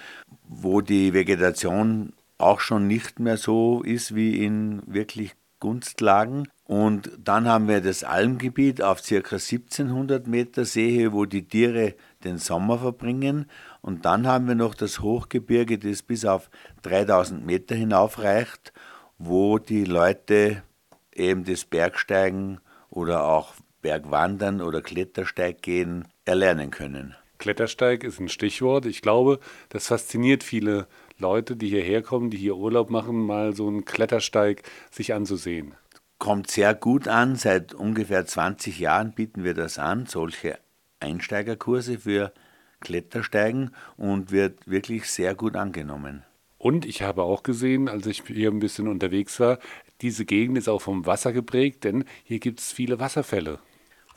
wo 0.60 0.80
die 0.80 1.14
Vegetation 1.14 2.12
auch 2.38 2.60
schon 2.60 2.86
nicht 2.86 3.20
mehr 3.20 3.36
so 3.36 3.82
ist 3.82 4.14
wie 4.14 4.44
in 4.44 4.82
wirklich 4.86 5.34
Gunstlagen. 5.60 6.48
Und 6.64 7.12
dann 7.18 7.46
haben 7.46 7.68
wir 7.68 7.80
das 7.80 8.02
Almgebiet 8.02 8.82
auf 8.82 9.00
ca. 9.02 9.14
1700 9.16 10.26
Meter 10.26 10.64
Seehöhe, 10.64 11.12
wo 11.12 11.24
die 11.24 11.46
Tiere 11.46 11.94
den 12.24 12.38
Sommer 12.38 12.78
verbringen. 12.78 13.46
Und 13.80 14.04
dann 14.04 14.26
haben 14.26 14.48
wir 14.48 14.56
noch 14.56 14.74
das 14.74 15.00
Hochgebirge, 15.00 15.78
das 15.78 16.02
bis 16.02 16.24
auf 16.24 16.50
3000 16.82 17.46
Meter 17.46 17.74
hinaufreicht, 17.74 18.72
wo 19.18 19.58
die 19.58 19.84
Leute 19.84 20.62
eben 21.14 21.44
das 21.44 21.64
Bergsteigen 21.64 22.60
oder 22.90 23.24
auch 23.24 23.54
Bergwandern 23.82 24.60
oder 24.60 24.82
Klettersteig 24.82 25.62
gehen 25.62 26.08
erlernen 26.24 26.70
können. 26.70 27.14
Klettersteig 27.42 28.04
ist 28.04 28.20
ein 28.20 28.28
Stichwort. 28.28 28.86
Ich 28.86 29.02
glaube, 29.02 29.40
das 29.68 29.88
fasziniert 29.88 30.44
viele 30.44 30.86
Leute, 31.18 31.56
die 31.56 31.70
hierher 31.70 32.00
kommen, 32.00 32.30
die 32.30 32.36
hier 32.36 32.56
Urlaub 32.56 32.88
machen, 32.88 33.26
mal 33.26 33.52
so 33.52 33.66
einen 33.66 33.84
Klettersteig 33.84 34.62
sich 34.92 35.12
anzusehen? 35.12 35.74
Kommt 36.18 36.48
sehr 36.48 36.72
gut 36.72 37.08
an. 37.08 37.34
Seit 37.34 37.74
ungefähr 37.74 38.24
20 38.24 38.78
Jahren 38.78 39.10
bieten 39.10 39.42
wir 39.42 39.54
das 39.54 39.80
an, 39.80 40.06
solche 40.06 40.56
Einsteigerkurse 41.00 41.98
für 41.98 42.32
Klettersteigen 42.78 43.72
und 43.96 44.30
wird 44.30 44.70
wirklich 44.70 45.10
sehr 45.10 45.34
gut 45.34 45.56
angenommen. 45.56 46.22
Und 46.58 46.86
ich 46.86 47.02
habe 47.02 47.24
auch 47.24 47.42
gesehen, 47.42 47.88
als 47.88 48.06
ich 48.06 48.22
hier 48.24 48.52
ein 48.52 48.60
bisschen 48.60 48.86
unterwegs 48.86 49.40
war, 49.40 49.58
diese 50.00 50.24
Gegend 50.26 50.58
ist 50.58 50.68
auch 50.68 50.82
vom 50.82 51.06
Wasser 51.06 51.32
geprägt, 51.32 51.82
denn 51.82 52.04
hier 52.22 52.38
gibt 52.38 52.60
es 52.60 52.70
viele 52.70 53.00
Wasserfälle. 53.00 53.58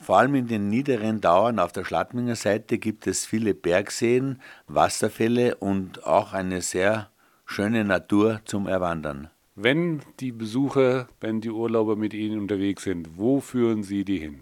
Vor 0.00 0.18
allem 0.18 0.34
in 0.34 0.46
den 0.46 0.68
niederen 0.68 1.20
Dauern 1.20 1.58
auf 1.58 1.72
der 1.72 1.84
Schladminger 1.84 2.36
Seite 2.36 2.78
gibt 2.78 3.06
es 3.06 3.26
viele 3.26 3.54
Bergseen, 3.54 4.40
Wasserfälle 4.66 5.56
und 5.56 6.06
auch 6.06 6.32
eine 6.32 6.60
sehr 6.62 7.10
schöne 7.44 7.84
Natur 7.84 8.40
zum 8.44 8.66
Erwandern. 8.66 9.30
Wenn 9.54 10.02
die 10.20 10.32
Besucher, 10.32 11.08
wenn 11.20 11.40
die 11.40 11.50
Urlauber 11.50 11.96
mit 11.96 12.12
Ihnen 12.12 12.38
unterwegs 12.40 12.82
sind, 12.82 13.16
wo 13.16 13.40
führen 13.40 13.82
Sie 13.82 14.04
die 14.04 14.18
hin? 14.18 14.40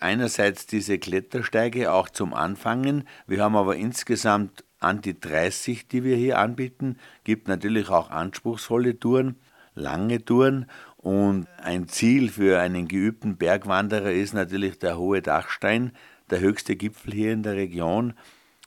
Einerseits 0.00 0.66
diese 0.66 0.98
Klettersteige 0.98 1.92
auch 1.92 2.08
zum 2.08 2.32
Anfangen. 2.32 3.04
Wir 3.26 3.42
haben 3.42 3.56
aber 3.56 3.76
insgesamt 3.76 4.64
an 4.80 5.02
die 5.02 5.18
30, 5.18 5.88
die 5.88 6.04
wir 6.04 6.16
hier 6.16 6.38
anbieten. 6.38 6.96
Gibt 7.24 7.48
natürlich 7.48 7.90
auch 7.90 8.10
anspruchsvolle 8.10 8.98
Touren, 8.98 9.36
lange 9.74 10.24
Touren 10.24 10.66
und 10.98 11.46
ein 11.62 11.88
Ziel 11.88 12.28
für 12.28 12.60
einen 12.60 12.88
geübten 12.88 13.36
Bergwanderer 13.36 14.12
ist 14.12 14.34
natürlich 14.34 14.78
der 14.78 14.98
hohe 14.98 15.22
Dachstein, 15.22 15.92
der 16.28 16.40
höchste 16.40 16.76
Gipfel 16.76 17.14
hier 17.14 17.32
in 17.32 17.42
der 17.42 17.54
Region 17.54 18.14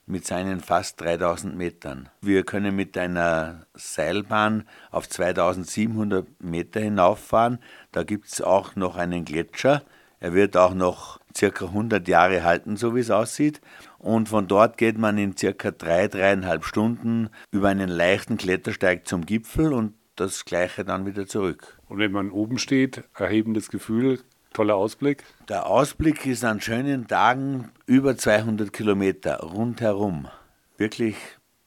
mit 0.06 0.26
seinen 0.26 0.62
fast 0.62 1.00
3000 1.02 1.56
Metern. 1.56 2.10
Wir 2.22 2.44
können 2.44 2.76
mit 2.76 2.98
einer 2.98 3.66
Seilbahn 3.74 4.64
auf 4.92 5.08
2700 5.10 6.26
Meter 6.42 6.80
hinauffahren. 6.80 7.60
Da 7.92 8.04
gibt 8.04 8.28
es 8.28 8.42
auch 8.42 8.76
noch 8.76 8.96
einen 8.96 9.26
Gletscher. 9.26 9.84
Er 10.20 10.34
wird 10.34 10.56
auch 10.56 10.74
noch 10.74 11.20
circa 11.36 11.66
100 11.66 12.08
Jahre 12.08 12.44
halten, 12.44 12.78
so 12.78 12.96
wie 12.96 13.02
es 13.02 13.12
aussieht. 13.12 13.62
Und 13.98 14.30
von 14.30 14.48
dort 14.48 14.78
geht 14.78 14.98
man 14.98 15.18
in 15.18 15.36
circa 15.36 15.72
drei, 15.72 16.08
dreieinhalb 16.08 16.64
Stunden 16.64 17.30
über 17.52 17.70
einen 17.70 17.90
leichten 17.90 18.38
Klettersteig 18.38 19.08
zum 19.08 19.26
Gipfel 19.26 19.74
und 19.74 19.94
das 20.16 20.46
Gleiche 20.46 20.86
dann 20.86 21.06
wieder 21.06 21.26
zurück. 21.26 21.81
Und 21.92 21.98
wenn 21.98 22.14
man 22.14 22.32
oben 22.32 22.58
steht, 22.58 23.04
erhebendes 23.18 23.68
Gefühl, 23.68 24.22
toller 24.54 24.78
Ausblick? 24.78 25.26
Der 25.50 25.68
Ausblick 25.68 26.26
ist 26.26 26.46
an 26.46 26.62
schönen 26.62 27.06
Tagen 27.06 27.70
über 27.86 28.16
200 28.16 28.72
Kilometer 28.72 29.42
rundherum. 29.42 30.30
Wirklich 30.78 31.18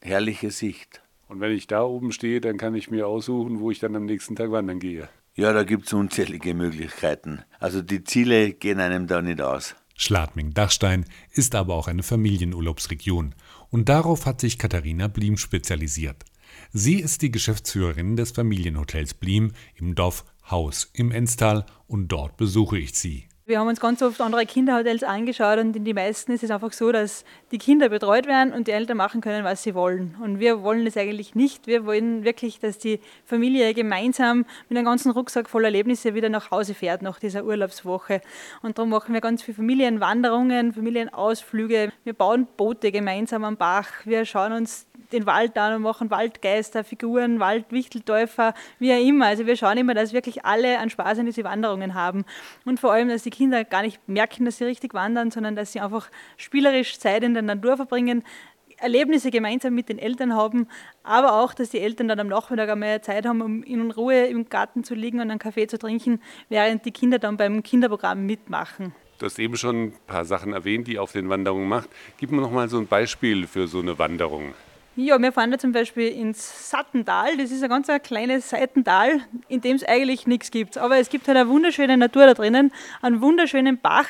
herrliche 0.01 0.49
Sicht. 0.49 1.03
Und 1.27 1.41
wenn 1.41 1.51
ich 1.51 1.67
da 1.67 1.83
oben 1.83 2.11
stehe, 2.11 2.41
dann 2.41 2.57
kann 2.57 2.73
ich 2.73 2.89
mir 2.89 3.05
aussuchen, 3.05 3.59
wo 3.59 3.69
ich 3.69 3.77
dann 3.77 3.95
am 3.95 4.05
nächsten 4.05 4.35
Tag 4.35 4.49
wandern 4.49 4.79
gehe. 4.79 5.09
Ja, 5.35 5.53
da 5.53 5.63
gibt 5.63 5.85
es 5.85 5.93
unzählige 5.93 6.55
Möglichkeiten. 6.55 7.43
Also 7.59 7.83
die 7.83 8.03
Ziele 8.03 8.53
gehen 8.53 8.79
einem 8.79 9.05
da 9.05 9.21
nicht 9.21 9.41
aus. 9.41 9.75
Schladming-Dachstein 9.93 11.05
ist 11.33 11.53
aber 11.53 11.75
auch 11.75 11.87
eine 11.87 12.01
Familienurlaubsregion. 12.01 13.35
Und 13.69 13.89
darauf 13.89 14.25
hat 14.25 14.41
sich 14.41 14.57
Katharina 14.57 15.07
Blim 15.07 15.37
spezialisiert. 15.37 16.25
Sie 16.71 16.99
ist 16.99 17.21
die 17.21 17.31
Geschäftsführerin 17.31 18.15
des 18.15 18.31
Familienhotels 18.31 19.13
Blim 19.13 19.51
im 19.75 19.95
Dorf 19.95 20.25
Haus 20.49 20.89
im 20.93 21.11
Enstal 21.11 21.65
und 21.87 22.09
dort 22.09 22.37
besuche 22.37 22.77
ich 22.77 22.93
sie. 22.93 23.27
Wir 23.47 23.59
haben 23.59 23.67
uns 23.67 23.79
ganz 23.79 24.01
oft 24.01 24.21
andere 24.21 24.47
Kinderhotels 24.47 25.03
angeschaut 25.03 25.59
und 25.59 25.75
in 25.75 25.85
die 25.85 25.93
meisten 25.93 26.31
ist 26.31 26.43
es 26.43 26.49
einfach 26.49 26.73
so, 26.73 26.91
dass 26.91 27.23
die 27.51 27.59
Kinder 27.59 27.89
betreut 27.89 28.25
werden 28.25 28.51
und 28.51 28.67
die 28.67 28.71
Eltern 28.71 28.97
machen 28.97 29.21
können, 29.21 29.43
was 29.43 29.61
sie 29.61 29.75
wollen. 29.75 30.15
Und 30.19 30.39
wir 30.39 30.63
wollen 30.63 30.83
das 30.83 30.97
eigentlich 30.97 31.35
nicht. 31.35 31.67
Wir 31.67 31.85
wollen 31.85 32.23
wirklich, 32.23 32.57
dass 32.57 32.79
die 32.79 32.99
Familie 33.23 33.75
gemeinsam 33.75 34.45
mit 34.67 34.79
einem 34.79 34.85
ganzen 34.85 35.11
Rucksack 35.11 35.47
voller 35.47 35.65
Erlebnisse 35.65 36.15
wieder 36.15 36.29
nach 36.29 36.49
Hause 36.49 36.73
fährt 36.73 37.03
nach 37.03 37.19
dieser 37.19 37.45
Urlaubswoche. 37.45 38.21
Und 38.63 38.79
darum 38.79 38.89
machen 38.89 39.13
wir 39.13 39.21
ganz 39.21 39.43
viele 39.43 39.57
Familienwanderungen, 39.57 40.73
Familienausflüge. 40.73 41.91
Wir 42.03 42.13
bauen 42.13 42.47
Boote 42.57 42.91
gemeinsam 42.91 43.43
am 43.43 43.57
Bach. 43.57 43.89
Wir 44.05 44.25
schauen 44.25 44.53
uns 44.53 44.87
den 45.11 45.25
Wald 45.25 45.57
an 45.57 45.75
und 45.75 45.81
machen 45.81 46.09
Waldgeister, 46.09 46.83
Figuren, 46.83 47.39
Waldwichteltäufer, 47.39 48.53
wie 48.79 48.93
auch 48.93 49.05
immer. 49.05 49.27
Also 49.27 49.45
wir 49.45 49.55
schauen 49.55 49.77
immer, 49.77 49.93
dass 49.93 50.13
wirklich 50.13 50.45
alle 50.45 50.79
an 50.79 50.89
Spaß 50.89 51.19
an 51.19 51.25
diese 51.25 51.43
Wanderungen 51.43 51.93
haben. 51.93 52.25
Und 52.65 52.79
vor 52.79 52.93
allem, 52.93 53.09
dass 53.09 53.23
die 53.23 53.29
Kinder 53.29 53.63
gar 53.63 53.81
nicht 53.81 54.07
merken, 54.07 54.45
dass 54.45 54.57
sie 54.57 54.65
richtig 54.65 54.93
wandern, 54.93 55.31
sondern 55.31 55.55
dass 55.55 55.71
sie 55.71 55.79
einfach 55.79 56.09
spielerisch 56.37 56.99
Zeit 56.99 57.23
in 57.23 57.33
der 57.33 57.43
Natur 57.43 57.77
verbringen, 57.77 58.23
Erlebnisse 58.77 59.31
gemeinsam 59.31 59.73
mit 59.73 59.89
den 59.89 59.99
Eltern 59.99 60.35
haben, 60.35 60.67
aber 61.03 61.41
auch, 61.41 61.53
dass 61.53 61.69
die 61.69 61.79
Eltern 61.79 62.07
dann 62.07 62.19
am 62.19 62.27
Nachmittag 62.27 62.69
einmal 62.69 63.01
Zeit 63.01 63.25
haben, 63.25 63.41
um 63.41 63.63
in 63.63 63.91
Ruhe 63.91 64.25
im 64.25 64.49
Garten 64.49 64.83
zu 64.83 64.95
liegen 64.95 65.21
und 65.21 65.31
einen 65.31 65.39
Kaffee 65.39 65.67
zu 65.67 65.79
trinken, 65.79 66.21
während 66.49 66.85
die 66.85 66.91
Kinder 66.91 67.19
dann 67.19 67.37
beim 67.37 67.63
Kinderprogramm 67.63 68.25
mitmachen. 68.25 68.93
Du 69.17 69.25
hast 69.25 69.39
eben 69.39 69.55
schon 69.55 69.83
ein 69.83 69.93
paar 70.07 70.25
Sachen 70.25 70.51
erwähnt, 70.51 70.87
die 70.87 70.93
ihr 70.93 71.03
auf 71.03 71.13
den 71.13 71.29
Wanderungen 71.29 71.69
macht. 71.69 71.89
Gib 72.17 72.31
mir 72.31 72.41
noch 72.41 72.51
mal 72.51 72.67
so 72.67 72.77
ein 72.77 72.87
Beispiel 72.87 73.47
für 73.47 73.67
so 73.67 73.79
eine 73.79 73.97
Wanderung. 73.97 74.53
Ja, 74.97 75.21
wir 75.21 75.33
fahren 75.33 75.51
da 75.51 75.57
zum 75.57 75.73
Beispiel 75.73 76.07
ins 76.07 76.69
Sattental. 76.69 77.35
Das 77.35 77.51
ist 77.51 77.61
ein 77.61 77.69
ganz 77.69 77.89
kleines 78.03 78.49
Seitental, 78.49 79.19
in 79.49 79.59
dem 79.59 79.75
es 79.75 79.83
eigentlich 79.83 80.25
nichts 80.25 80.51
gibt. 80.51 80.77
Aber 80.77 80.97
es 80.97 81.09
gibt 81.09 81.27
halt 81.27 81.37
eine 81.37 81.49
wunderschöne 81.49 81.97
Natur 81.97 82.27
da 82.27 82.33
drinnen, 82.33 82.71
einen 83.01 83.19
wunderschönen 83.21 83.77
Bach. 83.77 84.07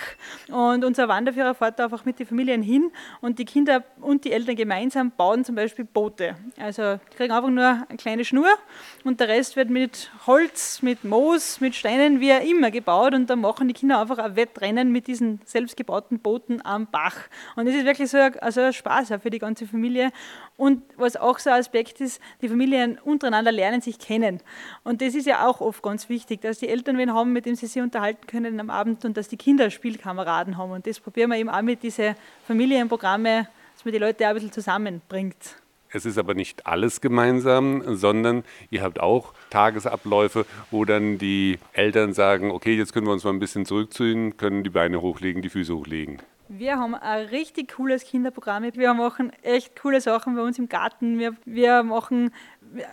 Und 0.48 0.86
unser 0.86 1.08
Wanderführer 1.08 1.56
fährt 1.56 1.80
da 1.80 1.86
einfach 1.86 2.06
mit 2.06 2.20
den 2.20 2.28
Familien 2.28 2.62
hin 2.62 2.92
und 3.20 3.40
die 3.40 3.46
Kinder 3.46 3.84
und 4.00 4.26
die 4.26 4.32
Eltern 4.32 4.56
gemeinsam 4.56 5.10
bauen 5.10 5.44
zum 5.44 5.56
Beispiel 5.56 5.86
Boote. 5.86 6.36
Also 6.60 7.00
die 7.12 7.18
kriegen 7.18 7.34
einfach 7.34 7.50
nur 7.50 7.84
eine 7.90 7.98
kleine 7.98 8.24
Schnur 8.24 8.50
und 9.04 9.20
der 9.20 9.30
Rest 9.30 9.56
wird 9.56 9.72
mit 9.72 10.12
Holz, 10.28 10.84
mit 10.84 11.04
Moos, 11.04 11.62
mit 11.62 11.74
Steinen, 11.74 12.20
wie 12.20 12.32
auch 12.32 12.46
immer 12.46 12.70
gebaut. 12.70 13.16
Und 13.16 13.28
dann 13.28 13.42
machen 13.42 13.68
die 13.68 13.74
Kinder 13.74 14.00
einfach 14.00 14.20
ein 14.20 14.36
Wettrennen 14.36 14.92
mit 14.92 15.08
diesen 15.08 15.42
selbstgebauten 15.46 16.20
Booten 16.20 16.64
am 16.64 16.86
Bach. 16.86 17.16
Und 17.56 17.66
das 17.66 17.74
ist 17.74 17.86
wirklich 17.86 18.12
so 18.12 18.18
ein, 18.18 18.38
also 18.38 18.62
ein 18.62 18.74
Spaß 18.74 19.14
auch 19.14 19.22
für 19.22 19.32
die 19.32 19.40
ganze 19.40 19.66
Familie. 19.66 20.12
Und 20.58 20.84
was 20.96 21.18
auch 21.18 21.40
so 21.40 21.50
ein 21.50 21.60
Aspekt 21.60 22.00
ist, 22.00 22.22
die 22.42 22.48
Familien 22.48 22.98
untereinander 23.04 23.52
lernen 23.52 23.82
sich 23.82 24.00
kennen. 24.00 24.40
Und 24.84 25.02
das 25.02 25.14
ist 25.14 25.28
ja 25.28 25.46
auch 25.46 25.60
oft 25.60 25.84
ganz 25.84 26.08
wichtig, 26.08 26.42
dass 26.42 26.60
die 26.60 26.70
Eltern 26.70 26.98
wen 26.98 27.14
haben, 27.14 27.34
mit 27.34 27.46
dem 27.46 27.56
sie 27.56 27.68
sich 27.68 27.82
unterhalten 27.82 28.26
können 28.26 28.60
am 28.60 28.70
Abend 28.70 29.04
und 29.04 29.18
dass 29.18 29.28
die 29.28 29.38
Kinder 29.38 29.70
Spielkameraden 29.70 30.58
haben. 30.58 30.72
Und 30.72 30.88
das 30.88 31.00
probieren 31.02 31.30
wir 31.32 31.38
eben 31.38 31.50
auch 31.50 31.62
mit 31.62 31.84
diesen 31.84 32.16
Familienprogrammen, 32.48 33.48
dass 33.76 33.84
man 33.84 33.92
die 33.92 34.00
Leute 34.00 34.24
auch 34.24 34.30
ein 34.30 34.36
bisschen 34.36 34.54
zusammenbringt. 34.54 35.58
Es 35.90 36.06
ist 36.06 36.18
aber 36.18 36.34
nicht 36.34 36.66
alles 36.66 37.00
gemeinsam, 37.00 37.96
sondern 37.96 38.44
ihr 38.70 38.82
habt 38.82 39.00
auch 39.00 39.34
Tagesabläufe, 39.50 40.46
wo 40.72 40.84
dann 40.84 41.18
die 41.18 41.58
Eltern 41.74 42.14
sagen, 42.14 42.52
okay, 42.52 42.76
jetzt 42.76 42.94
können 42.94 43.08
wir 43.08 43.14
uns 43.14 43.24
mal 43.24 43.32
ein 43.32 43.40
bisschen 43.40 43.66
zurückziehen, 43.66 44.36
können 44.36 44.64
die 44.64 44.70
Beine 44.70 45.02
hochlegen, 45.02 45.42
die 45.42 45.50
Füße 45.50 45.74
hochlegen. 45.74 46.22
Wir 46.48 46.78
haben 46.78 46.94
ein 46.94 47.26
richtig 47.28 47.76
cooles 47.76 48.04
Kinderprogramm. 48.04 48.70
Wir 48.74 48.94
machen 48.94 49.32
echt 49.42 49.80
coole 49.82 50.00
Sachen 50.00 50.36
bei 50.36 50.44
uns 50.44 50.60
im 50.60 50.70
Garten. 50.70 51.18
Wir, 51.18 51.36
wir 51.46 51.82
machen 51.82 52.32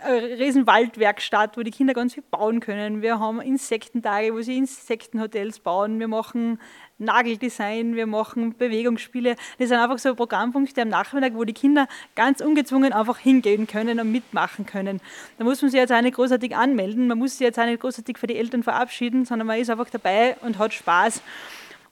eine 0.03 0.39
riesen 0.39 0.65
Waldwerkstatt, 0.65 1.55
wo 1.55 1.61
die 1.61 1.69
Kinder 1.69 1.93
ganz 1.93 2.15
viel 2.15 2.23
bauen 2.31 2.61
können. 2.61 3.03
Wir 3.03 3.19
haben 3.19 3.41
Insektentage, 3.41 4.33
wo 4.33 4.41
sie 4.41 4.57
Insektenhotels 4.57 5.59
bauen. 5.59 5.99
Wir 5.99 6.07
machen 6.07 6.59
Nageldesign, 6.97 7.95
wir 7.95 8.07
machen 8.07 8.57
Bewegungsspiele. 8.57 9.35
Das 9.59 9.69
sind 9.69 9.77
einfach 9.77 9.99
so 9.99 10.15
Programmpunkte 10.15 10.81
am 10.81 10.89
Nachmittag, 10.89 11.35
wo 11.35 11.43
die 11.43 11.53
Kinder 11.53 11.87
ganz 12.15 12.41
ungezwungen 12.41 12.91
einfach 12.91 13.19
hingehen 13.19 13.67
können 13.67 13.99
und 13.99 14.11
mitmachen 14.11 14.65
können. 14.65 14.99
Da 15.37 15.43
muss 15.43 15.61
man 15.61 15.69
sich 15.69 15.79
jetzt 15.79 15.93
auch 15.93 16.01
nicht 16.01 16.15
großartig 16.15 16.55
anmelden, 16.55 17.07
man 17.07 17.19
muss 17.19 17.37
sich 17.37 17.41
jetzt 17.41 17.59
auch 17.59 17.65
nicht 17.65 17.81
großartig 17.81 18.17
für 18.17 18.27
die 18.27 18.37
Eltern 18.37 18.63
verabschieden, 18.63 19.25
sondern 19.25 19.47
man 19.47 19.59
ist 19.59 19.69
einfach 19.69 19.89
dabei 19.89 20.37
und 20.41 20.57
hat 20.57 20.73
Spaß. 20.73 21.21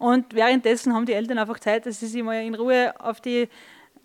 Und 0.02 0.34
währenddessen 0.34 0.96
haben 0.96 1.06
die 1.06 1.14
Eltern 1.14 1.38
einfach 1.38 1.60
Zeit, 1.60 1.86
dass 1.86 2.00
sie 2.00 2.08
sich 2.08 2.24
mal 2.24 2.44
in 2.44 2.56
Ruhe 2.56 2.92
auf 2.98 3.22
die 3.22 3.48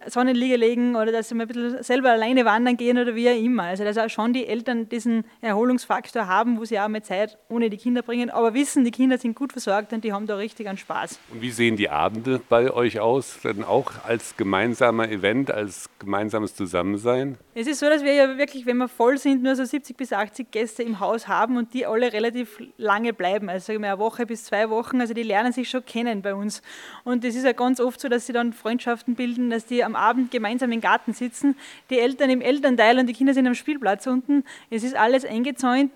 Sonnenliege 0.06 0.56
legen 0.56 0.94
oder 0.94 1.12
dass 1.12 1.28
sie 1.28 1.34
mal 1.34 1.44
ein 1.44 1.48
bisschen 1.48 1.82
selber 1.82 2.10
alleine 2.10 2.44
wandern 2.44 2.76
gehen 2.76 2.98
oder 2.98 3.14
wie 3.14 3.28
auch 3.28 3.36
immer. 3.36 3.64
Also 3.64 3.84
dass 3.84 3.98
auch 3.98 4.10
schon 4.10 4.32
die 4.32 4.46
Eltern 4.46 4.88
diesen 4.88 5.24
Erholungsfaktor 5.40 6.26
haben, 6.26 6.58
wo 6.58 6.64
sie 6.64 6.78
auch 6.78 6.88
mal 6.88 7.02
Zeit 7.02 7.38
ohne 7.48 7.70
die 7.70 7.76
Kinder 7.76 8.02
bringen, 8.02 8.30
aber 8.30 8.54
wissen, 8.54 8.84
die 8.84 8.90
Kinder 8.90 9.18
sind 9.18 9.34
gut 9.34 9.52
versorgt 9.52 9.92
und 9.92 10.04
die 10.04 10.12
haben 10.12 10.26
da 10.26 10.36
richtig 10.36 10.68
einen 10.68 10.78
Spaß. 10.78 11.18
Und 11.32 11.40
wie 11.40 11.50
sehen 11.50 11.76
die 11.76 11.88
Abende 11.88 12.40
bei 12.48 12.70
euch 12.70 13.00
aus? 13.00 13.38
Dann 13.42 13.64
auch 13.64 13.92
als 14.04 14.36
gemeinsamer 14.36 15.08
Event, 15.08 15.50
als 15.50 15.88
gemeinsames 15.98 16.54
Zusammensein? 16.54 17.38
Es 17.54 17.66
ist 17.66 17.80
so, 17.80 17.86
dass 17.86 18.04
wir 18.04 18.12
ja 18.12 18.36
wirklich, 18.36 18.66
wenn 18.66 18.76
wir 18.76 18.88
voll 18.88 19.16
sind, 19.16 19.42
nur 19.42 19.56
so 19.56 19.64
70 19.64 19.96
bis 19.96 20.12
80 20.12 20.50
Gäste 20.50 20.82
im 20.82 21.00
Haus 21.00 21.26
haben 21.26 21.56
und 21.56 21.72
die 21.72 21.86
alle 21.86 22.12
relativ 22.12 22.60
lange 22.76 23.12
bleiben. 23.12 23.48
Also 23.48 23.72
sagen 23.72 23.82
wir 23.82 23.92
eine 23.92 23.98
Woche 23.98 24.26
bis 24.26 24.44
zwei 24.44 24.68
Wochen. 24.68 25.00
Also 25.00 25.14
die 25.14 25.22
lernen 25.22 25.52
sich 25.52 25.70
schon 25.70 25.84
kennen 25.84 26.20
bei 26.20 26.34
uns. 26.34 26.60
Und 27.04 27.24
es 27.24 27.34
ist 27.34 27.44
ja 27.44 27.52
ganz 27.52 27.80
oft 27.80 28.00
so, 28.00 28.08
dass 28.08 28.26
sie 28.26 28.34
dann 28.34 28.52
Freundschaften 28.52 29.14
bilden, 29.14 29.48
dass 29.48 29.64
die 29.64 29.85
am 29.86 29.96
Abend 29.96 30.30
gemeinsam 30.30 30.70
im 30.72 30.80
Garten 30.80 31.14
sitzen, 31.14 31.56
die 31.88 31.98
Eltern 31.98 32.28
im 32.28 32.42
Elternteil 32.42 32.98
und 32.98 33.06
die 33.06 33.14
Kinder 33.14 33.32
sind 33.32 33.46
am 33.46 33.54
Spielplatz 33.54 34.06
unten. 34.06 34.44
Es 34.68 34.82
ist 34.82 34.96
alles 34.96 35.24
eingezäunt, 35.24 35.92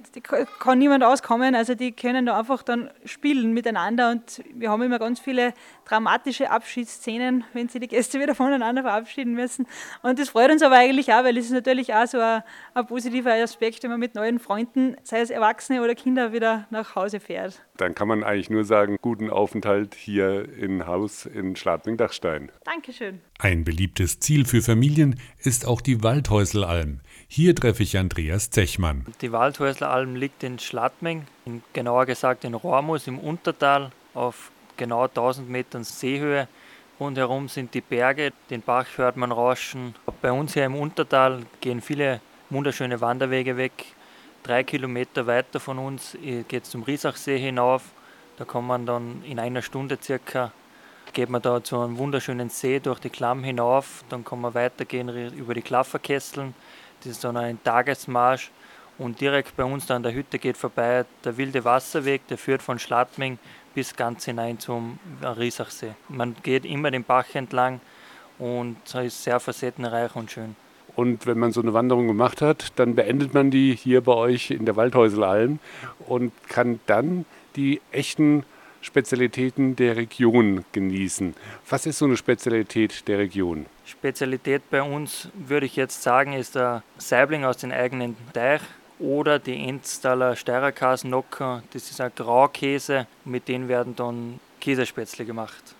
kann 0.58 0.78
niemand 0.78 1.04
auskommen, 1.04 1.54
also 1.54 1.74
die 1.74 1.92
können 1.92 2.26
da 2.26 2.38
einfach 2.38 2.62
dann 2.62 2.90
spielen 3.04 3.52
miteinander 3.52 4.12
und 4.12 4.42
wir 4.54 4.70
haben 4.70 4.82
immer 4.82 4.98
ganz 4.98 5.20
viele 5.20 5.52
dramatische 5.86 6.50
Abschiedsszenen, 6.50 7.44
wenn 7.52 7.68
sie 7.68 7.80
die 7.80 7.88
Gäste 7.88 8.20
wieder 8.20 8.34
voneinander 8.34 8.82
verabschieden 8.82 9.34
müssen. 9.34 9.66
Und 10.02 10.18
das 10.18 10.30
freut 10.30 10.50
uns 10.50 10.62
aber 10.62 10.76
eigentlich 10.76 11.12
auch, 11.12 11.24
weil 11.24 11.36
es 11.36 11.46
ist 11.46 11.52
natürlich 11.52 11.92
auch 11.92 12.06
so 12.06 12.20
ein, 12.20 12.42
ein 12.74 12.86
positiver 12.86 13.32
Aspekt, 13.32 13.82
wenn 13.82 13.90
man 13.90 14.00
mit 14.00 14.14
neuen 14.14 14.38
Freunden, 14.38 14.96
sei 15.02 15.20
es 15.20 15.30
Erwachsene 15.30 15.82
oder 15.82 15.94
Kinder, 15.94 16.32
wieder 16.32 16.66
nach 16.70 16.94
Hause 16.94 17.18
fährt. 17.18 17.60
Dann 17.76 17.94
kann 17.94 18.08
man 18.08 18.22
eigentlich 18.22 18.50
nur 18.50 18.64
sagen, 18.64 18.98
guten 19.00 19.30
Aufenthalt 19.30 19.94
hier 19.94 20.48
im 20.56 20.86
Haus 20.86 21.26
in 21.26 21.56
Schladming-Dachstein. 21.56 22.52
Dankeschön. 22.64 23.20
Ein 23.38 23.64
beliebtes 23.80 24.20
Ziel 24.20 24.44
für 24.44 24.60
Familien 24.60 25.18
ist 25.38 25.66
auch 25.66 25.80
die 25.80 26.02
Waldhäuselalm. 26.02 27.00
Hier 27.28 27.54
treffe 27.54 27.82
ich 27.82 27.96
Andreas 27.96 28.50
Zechmann. 28.50 29.06
Die 29.22 29.32
Waldhäuselalm 29.32 30.16
liegt 30.16 30.42
in 30.42 30.58
Schladming, 30.58 31.26
genauer 31.72 32.04
gesagt 32.04 32.44
in 32.44 32.52
Rormus 32.52 33.06
im 33.06 33.18
Untertal 33.18 33.90
auf 34.12 34.50
genau 34.76 35.04
1000 35.04 35.48
Metern 35.48 35.84
Seehöhe. 35.84 36.46
Rundherum 37.00 37.48
sind 37.48 37.72
die 37.72 37.80
Berge, 37.80 38.34
den 38.50 38.60
Bach 38.60 38.84
hört 38.96 39.16
man 39.16 39.32
rauschen. 39.32 39.94
Bei 40.20 40.30
uns 40.30 40.52
hier 40.52 40.66
im 40.66 40.74
Untertal 40.74 41.46
gehen 41.62 41.80
viele 41.80 42.20
wunderschöne 42.50 43.00
Wanderwege 43.00 43.56
weg. 43.56 43.86
Drei 44.42 44.62
Kilometer 44.62 45.26
weiter 45.26 45.58
von 45.58 45.78
uns 45.78 46.18
geht 46.48 46.64
es 46.64 46.70
zum 46.70 46.82
Riesachsee 46.82 47.38
hinauf. 47.38 47.82
Da 48.36 48.44
kann 48.44 48.66
man 48.66 48.84
dann 48.84 49.24
in 49.24 49.38
einer 49.38 49.62
Stunde 49.62 49.96
circa 50.02 50.52
geht 51.12 51.30
man 51.30 51.42
da 51.42 51.62
zu 51.62 51.78
einem 51.78 51.98
wunderschönen 51.98 52.48
See 52.50 52.80
durch 52.80 53.00
die 53.00 53.10
Klamm 53.10 53.44
hinauf. 53.44 54.04
Dann 54.08 54.24
kann 54.24 54.40
man 54.40 54.54
weitergehen 54.54 55.08
über 55.34 55.54
die 55.54 55.62
Klafferkesseln. 55.62 56.54
Das 56.98 57.12
ist 57.12 57.24
dann 57.24 57.36
ein 57.36 57.62
Tagesmarsch. 57.62 58.50
Und 58.98 59.20
direkt 59.20 59.56
bei 59.56 59.64
uns 59.64 59.86
da 59.86 59.96
an 59.96 60.02
der 60.02 60.12
Hütte 60.12 60.38
geht 60.38 60.58
vorbei 60.58 61.06
der 61.24 61.38
wilde 61.38 61.64
Wasserweg, 61.64 62.26
der 62.28 62.36
führt 62.36 62.60
von 62.60 62.78
Schladming 62.78 63.38
bis 63.74 63.96
ganz 63.96 64.26
hinein 64.26 64.58
zum 64.58 64.98
Riesachsee. 65.22 65.94
Man 66.08 66.36
geht 66.42 66.66
immer 66.66 66.90
den 66.90 67.04
Bach 67.04 67.34
entlang 67.34 67.80
und 68.38 68.76
es 68.84 68.94
ist 68.94 69.24
sehr 69.24 69.40
facettenreich 69.40 70.14
und 70.16 70.30
schön. 70.30 70.54
Und 70.96 71.26
wenn 71.26 71.38
man 71.38 71.52
so 71.52 71.62
eine 71.62 71.72
Wanderung 71.72 72.08
gemacht 72.08 72.42
hat, 72.42 72.72
dann 72.76 72.94
beendet 72.94 73.32
man 73.32 73.50
die 73.50 73.74
hier 73.74 74.02
bei 74.02 74.12
euch 74.12 74.50
in 74.50 74.66
der 74.66 74.76
Waldhäuselalm 74.76 75.60
und 76.00 76.32
kann 76.48 76.80
dann 76.86 77.24
die 77.56 77.80
echten 77.92 78.44
Spezialitäten 78.82 79.76
der 79.76 79.96
Region 79.96 80.64
genießen. 80.72 81.34
Was 81.68 81.86
ist 81.86 81.98
so 81.98 82.06
eine 82.06 82.16
Spezialität 82.16 83.06
der 83.08 83.18
Region? 83.18 83.66
Spezialität 83.84 84.62
bei 84.70 84.82
uns, 84.82 85.28
würde 85.34 85.66
ich 85.66 85.76
jetzt 85.76 86.02
sagen, 86.02 86.32
ist 86.32 86.54
der 86.54 86.82
Saibling 86.96 87.44
aus 87.44 87.58
dem 87.58 87.72
eigenen 87.72 88.16
Teich 88.32 88.62
oder 88.98 89.38
die 89.38 89.68
Enztaler 89.68 90.34
Steirerkasnocker. 90.34 91.62
Das 91.72 91.90
ist 91.90 92.00
ein 92.00 92.12
Graukäse, 92.14 93.06
mit 93.24 93.48
denen 93.48 93.68
werden 93.68 93.96
dann 93.96 94.40
Käsespätzle 94.60 95.24
gemacht. 95.24 95.74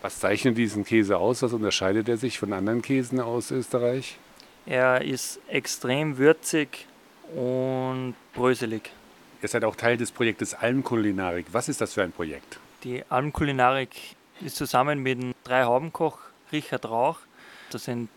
Was 0.00 0.18
zeichnet 0.18 0.58
diesen 0.58 0.84
Käse 0.84 1.18
aus? 1.18 1.42
Was 1.42 1.52
unterscheidet 1.52 2.08
er 2.08 2.16
sich 2.16 2.38
von 2.38 2.52
anderen 2.52 2.82
Käsen 2.82 3.20
aus 3.20 3.52
Österreich? 3.52 4.18
Er 4.66 5.02
ist 5.02 5.40
extrem 5.48 6.18
würzig 6.18 6.86
und 7.34 8.14
bröselig. 8.34 8.90
Ihr 9.42 9.48
seid 9.48 9.64
auch 9.64 9.74
Teil 9.74 9.96
des 9.96 10.12
Projektes 10.12 10.54
Almkulinarik. 10.54 11.46
Was 11.50 11.68
ist 11.68 11.80
das 11.80 11.94
für 11.94 12.04
ein 12.04 12.12
Projekt? 12.12 12.60
Die 12.84 13.02
Almkulinarik 13.08 13.90
ist 14.40 14.54
zusammen 14.54 15.00
mit 15.00 15.20
dem 15.20 15.34
drei 15.42 15.64
Haubenkoch 15.64 16.18
Richard 16.52 16.88
Rauch. 16.88 17.18
Das 17.70 17.84
sind 17.84 18.08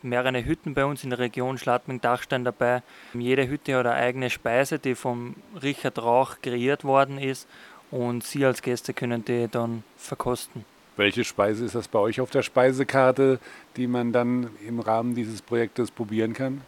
mehrere 0.00 0.42
Hütten 0.42 0.72
bei 0.72 0.86
uns 0.86 1.04
in 1.04 1.10
der 1.10 1.18
Region 1.18 1.58
Schladming-Dachstein 1.58 2.44
dabei. 2.44 2.82
Jede 3.12 3.46
Hütte 3.46 3.76
hat 3.76 3.84
eine 3.84 3.94
eigene 3.94 4.30
Speise, 4.30 4.78
die 4.78 4.94
vom 4.94 5.34
Richard 5.62 5.98
Rauch 5.98 6.36
kreiert 6.40 6.84
worden 6.84 7.18
ist. 7.18 7.46
und 7.90 8.24
Sie 8.24 8.46
als 8.46 8.62
Gäste 8.62 8.94
können 8.94 9.22
die 9.22 9.48
dann 9.50 9.84
verkosten. 9.98 10.64
Welche 10.96 11.24
Speise 11.24 11.66
ist 11.66 11.74
das 11.74 11.88
bei 11.88 11.98
euch 11.98 12.22
auf 12.22 12.30
der 12.30 12.42
Speisekarte, 12.42 13.38
die 13.76 13.86
man 13.86 14.12
dann 14.12 14.50
im 14.66 14.80
Rahmen 14.80 15.14
dieses 15.14 15.42
Projektes 15.42 15.90
probieren 15.90 16.32
kann? 16.32 16.62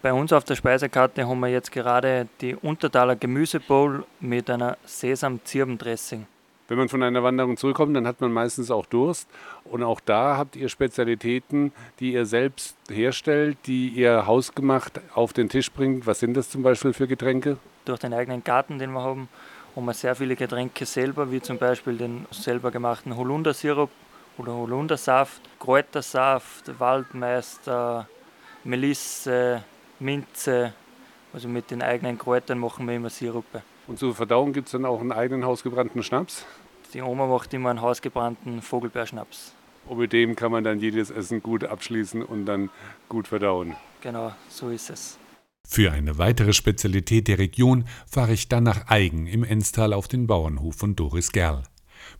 Bei 0.00 0.12
uns 0.12 0.32
auf 0.32 0.44
der 0.44 0.54
Speisekarte 0.54 1.26
haben 1.26 1.40
wir 1.40 1.48
jetzt 1.48 1.72
gerade 1.72 2.28
die 2.40 2.54
Untertaler 2.54 3.16
Gemüsebowl 3.16 4.04
mit 4.20 4.48
einer 4.48 4.78
Sesam-Zirbendressing. 4.84 6.24
Wenn 6.68 6.78
man 6.78 6.88
von 6.88 7.02
einer 7.02 7.24
Wanderung 7.24 7.56
zurückkommt, 7.56 7.96
dann 7.96 8.06
hat 8.06 8.20
man 8.20 8.30
meistens 8.30 8.70
auch 8.70 8.86
Durst. 8.86 9.28
Und 9.64 9.82
auch 9.82 9.98
da 9.98 10.36
habt 10.36 10.54
ihr 10.54 10.68
Spezialitäten, 10.68 11.72
die 11.98 12.12
ihr 12.12 12.26
selbst 12.26 12.76
herstellt, 12.88 13.58
die 13.66 13.88
ihr 13.88 14.26
hausgemacht 14.28 15.00
auf 15.16 15.32
den 15.32 15.48
Tisch 15.48 15.72
bringt. 15.72 16.06
Was 16.06 16.20
sind 16.20 16.36
das 16.36 16.48
zum 16.48 16.62
Beispiel 16.62 16.92
für 16.92 17.08
Getränke? 17.08 17.56
Durch 17.84 17.98
den 17.98 18.14
eigenen 18.14 18.44
Garten, 18.44 18.78
den 18.78 18.92
wir 18.92 19.02
haben, 19.02 19.28
haben 19.74 19.84
wir 19.84 19.94
sehr 19.94 20.14
viele 20.14 20.36
Getränke 20.36 20.86
selber, 20.86 21.32
wie 21.32 21.40
zum 21.40 21.58
Beispiel 21.58 21.96
den 21.96 22.24
selber 22.30 22.70
gemachten 22.70 23.16
Holundersirup 23.16 23.90
oder 24.36 24.52
Holundersaft, 24.52 25.40
Kräutersaft, 25.58 26.78
Waldmeister, 26.78 28.06
Melisse, 28.62 29.64
Minze. 30.00 30.72
Also 31.32 31.48
mit 31.48 31.70
den 31.70 31.82
eigenen 31.82 32.18
Kräutern 32.18 32.58
machen 32.58 32.86
wir 32.86 32.96
immer 32.96 33.10
Sirupe. 33.10 33.62
Und 33.86 33.98
zur 33.98 34.14
Verdauung 34.14 34.52
gibt 34.52 34.68
es 34.68 34.72
dann 34.72 34.84
auch 34.84 35.00
einen 35.00 35.12
eigenen 35.12 35.44
hausgebrannten 35.44 36.02
Schnaps? 36.02 36.44
Die 36.94 37.02
Oma 37.02 37.26
macht 37.26 37.52
immer 37.52 37.70
einen 37.70 37.82
hausgebrannten 37.82 38.62
Vogelbeerschnaps. 38.62 39.54
Und 39.86 39.98
mit 39.98 40.12
dem 40.12 40.36
kann 40.36 40.52
man 40.52 40.64
dann 40.64 40.80
jedes 40.80 41.10
Essen 41.10 41.42
gut 41.42 41.64
abschließen 41.64 42.22
und 42.22 42.46
dann 42.46 42.70
gut 43.08 43.28
verdauen. 43.28 43.74
Genau, 44.00 44.32
so 44.48 44.70
ist 44.70 44.90
es. 44.90 45.18
Für 45.66 45.92
eine 45.92 46.16
weitere 46.16 46.54
Spezialität 46.54 47.28
der 47.28 47.38
Region 47.38 47.84
fahre 48.10 48.32
ich 48.32 48.48
dann 48.48 48.64
nach 48.64 48.88
Eigen 48.88 49.26
im 49.26 49.44
Enstal 49.44 49.92
auf 49.92 50.08
den 50.08 50.26
Bauernhof 50.26 50.76
von 50.76 50.96
Doris 50.96 51.32
Gerl. 51.32 51.62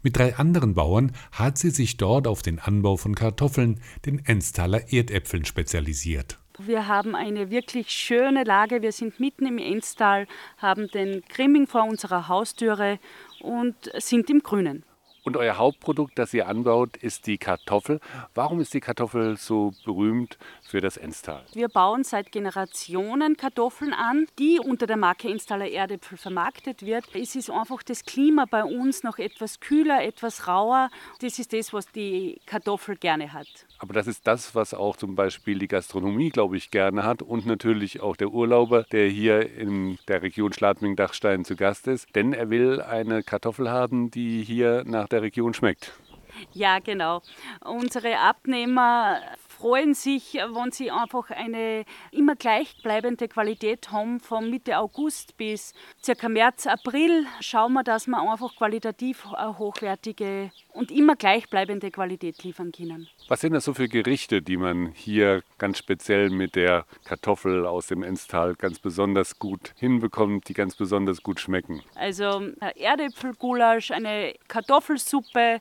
Mit 0.02 0.18
drei 0.18 0.36
anderen 0.36 0.74
Bauern 0.74 1.12
hat 1.32 1.56
sie 1.56 1.70
sich 1.70 1.96
dort 1.96 2.26
auf 2.26 2.42
den 2.42 2.58
Anbau 2.58 2.96
von 2.96 3.14
Kartoffeln, 3.14 3.80
den 4.04 4.18
Enstaler 4.24 4.92
Erdäpfeln, 4.92 5.44
spezialisiert. 5.44 6.38
Wir 6.58 6.88
haben 6.88 7.14
eine 7.14 7.50
wirklich 7.50 7.90
schöne 7.90 8.42
Lage. 8.42 8.82
Wir 8.82 8.90
sind 8.90 9.20
mitten 9.20 9.46
im 9.46 9.58
Enstal, 9.58 10.26
haben 10.58 10.88
den 10.88 11.22
Grimming 11.28 11.68
vor 11.68 11.84
unserer 11.84 12.26
Haustüre 12.26 12.98
und 13.40 13.76
sind 13.98 14.28
im 14.28 14.42
Grünen. 14.42 14.82
Und 15.22 15.36
euer 15.36 15.56
Hauptprodukt, 15.56 16.18
das 16.18 16.34
ihr 16.34 16.48
anbaut, 16.48 16.96
ist 16.96 17.26
die 17.26 17.38
Kartoffel. 17.38 18.00
Warum 18.34 18.60
ist 18.60 18.74
die 18.74 18.80
Kartoffel 18.80 19.36
so 19.36 19.72
berühmt 19.84 20.38
für 20.62 20.80
das 20.80 20.96
Enstal? 20.96 21.44
Wir 21.52 21.68
bauen 21.68 22.02
seit 22.02 22.32
Generationen 22.32 23.36
Kartoffeln 23.36 23.92
an, 23.92 24.26
die 24.38 24.58
unter 24.58 24.86
der 24.86 24.96
Marke 24.96 25.28
Enstaler 25.28 25.70
Erdäpfel 25.70 26.18
vermarktet 26.18 26.82
wird. 26.82 27.04
Es 27.14 27.36
ist 27.36 27.50
einfach 27.50 27.82
das 27.84 28.04
Klima 28.04 28.46
bei 28.50 28.64
uns 28.64 29.04
noch 29.04 29.18
etwas 29.18 29.60
kühler, 29.60 30.02
etwas 30.02 30.48
rauer. 30.48 30.88
Das 31.20 31.38
ist 31.38 31.52
das, 31.52 31.72
was 31.72 31.86
die 31.92 32.40
Kartoffel 32.46 32.96
gerne 32.96 33.32
hat. 33.32 33.67
Aber 33.78 33.94
das 33.94 34.06
ist 34.06 34.26
das, 34.26 34.54
was 34.54 34.74
auch 34.74 34.96
zum 34.96 35.14
Beispiel 35.14 35.58
die 35.58 35.68
Gastronomie, 35.68 36.30
glaube 36.30 36.56
ich, 36.56 36.70
gerne 36.70 37.04
hat 37.04 37.22
und 37.22 37.46
natürlich 37.46 38.00
auch 38.00 38.16
der 38.16 38.30
Urlauber, 38.30 38.84
der 38.90 39.08
hier 39.08 39.50
in 39.56 39.98
der 40.08 40.22
Region 40.22 40.52
Schladming-Dachstein 40.52 41.44
zu 41.44 41.54
Gast 41.54 41.86
ist. 41.86 42.14
Denn 42.14 42.32
er 42.32 42.50
will 42.50 42.80
eine 42.80 43.22
Kartoffel 43.22 43.70
haben, 43.70 44.10
die 44.10 44.42
hier 44.42 44.82
nach 44.84 45.08
der 45.08 45.22
Region 45.22 45.54
schmeckt. 45.54 45.92
Ja, 46.52 46.78
genau. 46.78 47.22
Unsere 47.64 48.18
Abnehmer 48.18 49.20
freuen 49.48 49.94
sich, 49.94 50.34
wenn 50.34 50.70
sie 50.70 50.90
einfach 50.90 51.30
eine 51.30 51.84
immer 52.12 52.36
gleichbleibende 52.36 53.26
Qualität 53.26 53.90
haben. 53.90 54.20
Von 54.20 54.50
Mitte 54.50 54.78
August 54.78 55.36
bis 55.36 55.74
circa 56.02 56.28
März, 56.28 56.66
April 56.66 57.26
schauen 57.40 57.72
wir, 57.72 57.82
dass 57.82 58.06
wir 58.06 58.18
einfach 58.18 58.54
qualitativ 58.56 59.24
hochwertige 59.24 60.52
und 60.72 60.92
immer 60.92 61.16
gleichbleibende 61.16 61.90
Qualität 61.90 62.44
liefern 62.44 62.70
können. 62.70 63.08
Was 63.26 63.40
sind 63.40 63.52
das 63.52 63.64
so 63.64 63.74
für 63.74 63.88
Gerichte, 63.88 64.42
die 64.42 64.56
man 64.56 64.92
hier 64.92 65.42
ganz 65.58 65.78
speziell 65.78 66.30
mit 66.30 66.54
der 66.54 66.86
Kartoffel 67.04 67.66
aus 67.66 67.88
dem 67.88 68.04
Enstal 68.04 68.54
ganz 68.54 68.78
besonders 68.78 69.38
gut 69.40 69.74
hinbekommt, 69.76 70.48
die 70.48 70.54
ganz 70.54 70.76
besonders 70.76 71.22
gut 71.22 71.40
schmecken? 71.40 71.82
Also 71.96 72.42
Erdäpfelgulasch, 72.76 73.90
eine 73.90 74.34
Kartoffelsuppe, 74.46 75.60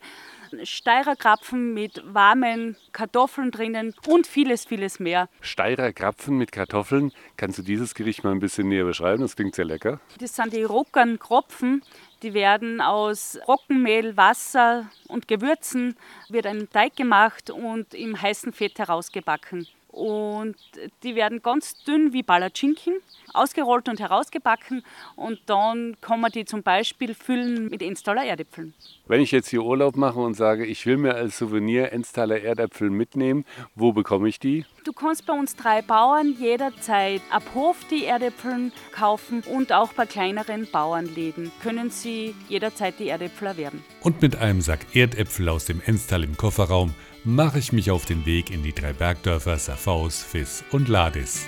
Steirer 0.64 1.16
Krapfen 1.16 1.74
mit 1.74 2.02
warmen 2.06 2.76
Kartoffeln 2.92 3.52
drinnen 3.52 3.94
und 4.08 4.28
vieles, 4.28 4.66
vieles 4.66 5.00
mehr. 5.00 5.30
Steirer 5.42 5.94
Krapfen 5.94 6.38
mit 6.38 6.52
Kartoffeln, 6.52 7.12
kannst 7.38 7.60
du 7.60 7.64
dieses 7.64 7.94
Gericht 7.94 8.24
mal 8.24 8.32
ein 8.32 8.40
bisschen 8.40 8.70
näher 8.70 8.86
beschreiben? 8.86 9.22
Das 9.22 9.36
klingt 9.36 9.56
sehr 9.56 9.66
lecker. 9.66 10.00
Das 10.20 10.36
sind 10.36 10.54
die 10.54 10.64
Rockern 10.64 11.20
Kropfen. 11.20 11.84
Die 12.24 12.34
werden 12.34 12.82
aus 12.82 13.38
Roggenmehl, 13.48 14.18
Wasser 14.18 14.90
und 15.08 15.28
Gewürzen 15.28 15.96
wird 16.30 16.48
ein 16.48 16.68
Teig 16.70 16.96
gemacht 16.96 17.50
und 17.52 17.94
im 17.94 18.20
heißen 18.20 18.54
Fett 18.54 18.80
herausgebacken. 18.80 19.68
Und 19.98 20.56
die 21.02 21.16
werden 21.16 21.42
ganz 21.42 21.84
dünn 21.84 22.14
wie 22.14 22.22
Palatschinken 22.22 22.94
ausgerollt 23.34 23.90
und 23.90 24.00
herausgebacken 24.00 24.84
und 25.16 25.40
dann 25.46 25.98
kann 26.02 26.20
man 26.20 26.32
die 26.32 26.46
zum 26.46 26.64
Beispiel 26.64 27.14
füllen 27.14 27.70
mit 27.70 27.82
Enstaler 27.82 28.26
Erdäpfeln. 28.26 28.74
Wenn 29.08 29.22
ich 29.22 29.32
jetzt 29.32 29.50
hier 29.50 29.64
Urlaub 29.64 29.96
mache 29.96 30.20
und 30.20 30.34
sage, 30.34 30.66
ich 30.66 30.86
will 30.86 30.98
mir 30.98 31.16
als 31.16 31.38
Souvenir 31.38 31.94
Enstaler 31.94 32.42
Erdäpfel 32.42 32.90
mitnehmen, 32.90 33.46
wo 33.76 33.92
bekomme 33.92 34.28
ich 34.28 34.40
die? 34.40 34.66
Du 34.84 34.94
kannst 34.94 35.26
bei 35.26 35.34
uns 35.34 35.56
drei 35.56 35.82
Bauern 35.82 36.36
jederzeit 36.40 37.22
ab 37.30 37.44
Hof 37.54 37.78
die 37.90 38.06
Erdäpfeln 38.06 38.72
kaufen 38.92 39.44
und 39.44 39.72
auch 39.72 39.94
bei 39.94 40.06
kleineren 40.06 40.68
Bauernläden 40.72 41.52
können 41.62 41.90
sie 41.90 42.36
jederzeit 42.50 43.00
die 43.00 43.10
Erdäpfel 43.10 43.48
erwerben. 43.48 43.84
Und 44.02 44.22
mit 44.22 44.36
einem 44.38 44.62
Sack 44.62 44.96
Erdäpfel 44.96 45.50
aus 45.50 45.66
dem 45.66 45.82
Enstal 45.86 46.24
im 46.24 46.38
Kofferraum 46.38 46.94
mache 47.28 47.60
ich 47.60 47.74
mich 47.74 47.92
auf 47.92 48.06
den 48.06 48.26
Weg 48.26 48.52
in 48.52 48.64
die 48.64 48.72
drei 48.72 48.94
Bergdörfer 48.94 49.58
Safaus, 49.60 50.24
Fiss 50.24 50.64
und 50.72 50.88
Ladis. 50.88 51.46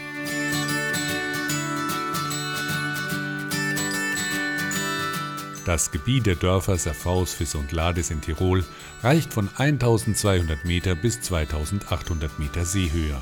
Das 5.66 5.90
Gebiet 5.90 6.26
der 6.26 6.36
Dörfer 6.36 6.78
Safaus, 6.78 7.34
Fiss 7.34 7.56
und 7.56 7.72
Ladis 7.72 8.12
in 8.12 8.20
Tirol 8.20 8.66
reicht 9.04 9.32
von 9.32 9.50
1200 9.56 10.66
Meter 10.66 10.96
bis 10.96 11.22
2800 11.22 12.40
Meter 12.40 12.66
Seehöhe. 12.66 13.16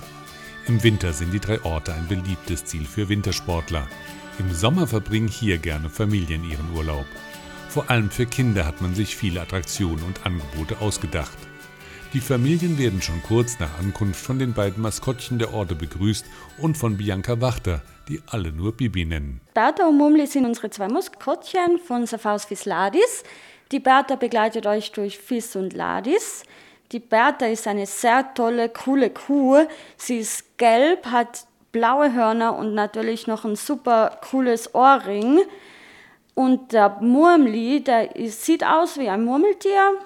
Im 0.66 0.82
Winter 0.82 1.14
sind 1.14 1.32
die 1.34 1.40
drei 1.40 1.62
Orte 1.62 1.94
ein 1.94 2.08
beliebtes 2.08 2.66
Ziel 2.66 2.86
für 2.86 3.08
Wintersportler. 3.08 3.88
Im 4.40 4.52
Sommer 4.52 4.88
verbringen 4.88 5.28
hier 5.28 5.60
gerne 5.60 5.92
Familien 5.92 6.44
ihren 6.44 6.76
Urlaub. 6.76 7.06
Vor 7.70 7.92
allem 7.92 8.10
für 8.10 8.26
Kinder 8.26 8.66
hat 8.66 8.82
man 8.82 8.96
sich 8.96 9.16
viele 9.16 9.42
Attraktionen 9.42 10.04
und 10.04 10.26
Angebote 10.26 10.82
ausgedacht. 10.82 11.38
Die 12.18 12.22
Familien 12.22 12.80
werden 12.80 13.00
schon 13.00 13.22
kurz 13.22 13.60
nach 13.60 13.78
Ankunft 13.78 14.20
von 14.20 14.40
den 14.40 14.54
beiden 14.54 14.82
Maskottchen 14.82 15.38
der 15.38 15.54
Orte 15.54 15.76
begrüßt 15.76 16.26
und 16.58 16.76
von 16.76 16.98
Bianca 16.98 17.40
Wachter, 17.42 17.84
die 18.10 18.24
alle 18.26 18.52
nur 18.52 18.76
Bibi 18.76 19.06
nennen. 19.06 19.40
Bertha 19.54 19.86
und 19.86 19.98
Mumli 19.98 20.26
sind 20.26 20.44
unsere 20.44 20.72
zwei 20.72 20.88
Maskottchen 20.88 21.78
von 21.78 22.08
Safaus 22.08 22.46
Fis 22.46 22.66
Ladis. 22.66 23.22
Die 23.72 23.80
Bertha 23.80 24.16
begleitet 24.16 24.66
euch 24.66 24.92
durch 24.94 25.20
Fis 25.20 25.56
und 25.56 25.74
Ladis. 25.74 26.42
Die 26.92 27.00
Bertha 27.00 27.46
ist 27.46 27.68
eine 27.68 27.86
sehr 27.86 28.34
tolle, 28.34 28.70
coole 28.70 29.12
Kuh. 29.12 29.68
Sie 29.96 30.18
ist 30.18 30.58
gelb, 30.58 31.06
hat 31.06 31.46
blaue 31.72 32.16
Hörner 32.16 32.58
und 32.58 32.74
natürlich 32.74 33.28
noch 33.28 33.46
ein 33.46 33.56
super 33.56 34.20
cooles 34.28 34.74
Ohrring. 34.74 35.42
Und 36.34 36.74
der 36.74 36.98
Murmli, 37.00 37.84
der 37.84 38.10
sieht 38.26 38.66
aus 38.66 38.98
wie 38.98 39.08
ein 39.08 39.24
Murmeltier, 39.24 40.00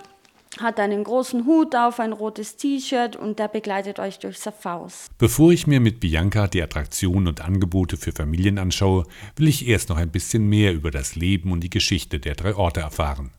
hat 0.62 0.80
einen 0.80 1.04
großen 1.04 1.46
Hut 1.46 1.76
auf, 1.76 2.00
ein 2.00 2.14
rotes 2.14 2.58
T-Shirt 2.58 3.16
und 3.16 3.40
der 3.40 3.48
begleitet 3.48 4.00
euch 4.00 4.20
durch 4.20 4.40
Safaus. 4.40 5.08
Bevor 5.18 5.52
ich 5.52 5.68
mir 5.68 5.80
mit 5.80 6.00
Bianca 6.00 6.48
die 6.48 6.62
Attraktionen 6.62 7.28
und 7.28 7.42
Angebote 7.42 7.98
für 7.98 8.12
Familien 8.12 8.58
anschaue, 8.58 9.06
will 9.36 9.48
ich 9.48 9.68
erst 9.68 9.90
noch 9.90 9.98
ein 9.98 10.12
bisschen 10.12 10.48
mehr 10.48 10.74
über 10.74 10.92
das 10.92 11.16
Leben 11.16 11.52
und 11.52 11.62
die 11.62 11.70
Geschichte 11.70 12.20
der 12.20 12.36
drei 12.36 12.56
Orte 12.56 12.82
erfahren. 12.82 13.32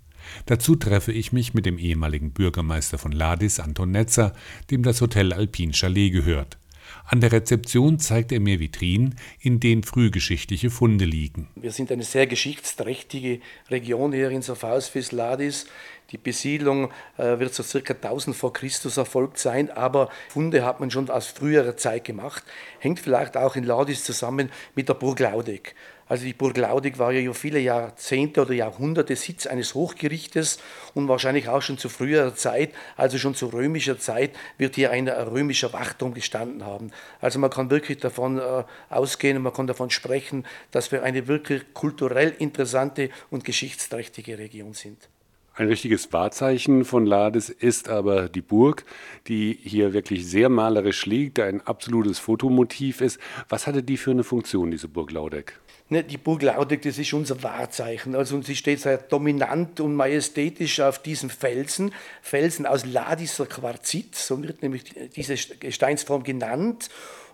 Dazu 0.47 0.77
treffe 0.77 1.13
ich 1.13 1.33
mich 1.33 1.55
mit 1.55 1.67
dem 1.67 1.79
ehemaligen 1.79 2.33
Bürgermeister 2.33 2.99
von 2.99 3.13
Ladis, 3.13 3.61
Anton 3.61 3.91
Netzer, 3.91 4.33
dem 4.71 4.83
das 4.83 5.01
Hotel 5.01 5.33
Alpin 5.33 5.73
Chalet 5.73 6.13
gehört. 6.13 6.59
An 7.05 7.21
der 7.21 7.33
Rezeption 7.33 7.99
zeigt 7.99 8.33
er 8.33 8.41
mir 8.41 8.61
Vitrinen, 8.61 9.17
in 9.41 9.61
denen 9.61 9.83
frühgeschichtliche 9.83 10.71
Funde 10.71 11.05
liegen. 11.05 11.49
Wir 11.57 11.73
sind 11.73 11.91
eine 11.91 12.05
sehr 12.05 12.27
geschichtsträchtige 12.27 13.41
Region 13.71 14.13
hier 14.13 14.31
in 14.31 14.43
Safaus 14.43 14.93
Ladis. 15.13 15.67
Die 16.13 16.19
Besiedlung 16.19 16.91
äh, 17.17 17.39
wird 17.39 17.55
so 17.55 17.63
circa 17.63 17.95
1000 17.95 18.37
vor 18.37 18.53
Christus 18.53 18.99
erfolgt 18.99 19.39
sein, 19.39 19.71
aber 19.71 20.11
Funde 20.29 20.65
hat 20.65 20.79
man 20.79 20.91
schon 20.91 21.09
aus 21.09 21.29
früherer 21.29 21.77
Zeit 21.79 22.05
gemacht. 22.05 22.45
Hängt 22.81 23.01
vielleicht 23.01 23.37
auch 23.37 23.57
in 23.57 23.65
Ladis 23.65 24.05
zusammen 24.05 24.51
mit 24.75 24.91
der 24.91 24.95
Burg 24.95 25.21
Laudig. 25.21 25.75
Also 26.07 26.27
die 26.27 26.35
Burg 26.35 26.59
Laudig 26.59 26.99
war 26.99 27.13
ja 27.13 27.33
viele 27.33 27.59
Jahrzehnte 27.59 28.43
oder 28.43 28.53
Jahrhunderte 28.53 29.17
Sitz 29.17 29.47
eines 29.47 29.75
Hochgerichtes 29.75 30.59
und 30.93 31.09
wahrscheinlich 31.09 31.49
auch 31.49 31.63
schon 31.63 31.79
zu 31.79 31.89
früherer 31.89 32.35
Zeit, 32.35 32.75
also 32.99 33.17
schon 33.17 33.35
zu 33.35 33.47
römischer 33.47 33.99
Zeit, 33.99 34.33
wird 34.59 34.75
hier 34.75 34.91
ein 34.91 35.09
römischer 35.09 35.73
Wachturm 35.73 36.13
gestanden 36.13 36.67
haben. 36.67 36.91
Also 37.23 37.39
man 37.39 37.49
kann 37.49 37.71
wirklich 37.71 37.97
davon 37.97 38.39
äh, 38.39 38.65
ausgehen 38.91 39.39
und 39.39 39.45
man 39.45 39.55
kann 39.55 39.67
davon 39.67 39.89
sprechen, 39.89 40.45
dass 40.71 40.93
wir 40.93 41.03
eine 41.03 41.29
wirklich 41.29 41.73
kulturell 41.73 42.35
interessante 42.39 43.09
und 43.31 43.45
geschichtsträchtige 43.45 44.37
Region 44.37 44.75
sind. 44.75 45.09
Ein 45.55 45.67
richtiges 45.67 46.11
Wahrzeichen 46.15 46.87
von 46.87 47.05
Lades 47.05 47.51
ist 47.51 47.91
aber 47.91 48.31
die 48.31 48.41
Burg, 48.41 48.87
die 49.29 49.59
hier 49.63 49.93
wirklich 49.93 50.27
sehr 50.27 50.49
malerisch 50.49 51.05
liegt, 51.05 51.39
ein 51.41 51.61
absolutes 51.61 52.19
Fotomotiv 52.19 53.03
ist. 53.03 53.21
Was 53.51 53.67
hatte 53.67 53.83
die 53.83 53.99
für 53.99 54.13
eine 54.13 54.25
Funktion, 54.25 54.71
diese 54.71 54.89
Burg 54.89 55.11
Laudeck? 55.11 55.61
Ne, 55.91 56.03
die 56.05 56.17
Burg 56.17 56.41
Laudeck, 56.41 56.81
das 56.81 56.97
ist 56.97 57.13
unser 57.13 57.43
Wahrzeichen. 57.43 58.15
Also 58.15 58.41
sie 58.41 58.57
steht 58.57 58.81
sehr 58.81 58.97
dominant 58.97 59.79
und 59.81 59.95
majestätisch 59.95 60.81
auf 60.81 61.03
diesem 61.03 61.29
Felsen. 61.29 61.93
Felsen 62.23 62.65
aus 62.65 62.87
Ladisser 62.87 63.45
Quarzit, 63.45 64.15
so 64.15 64.43
wird 64.43 64.63
nämlich 64.63 64.85
diese 65.15 65.35
Gesteinsform 65.35 66.23
genannt. 66.23 66.89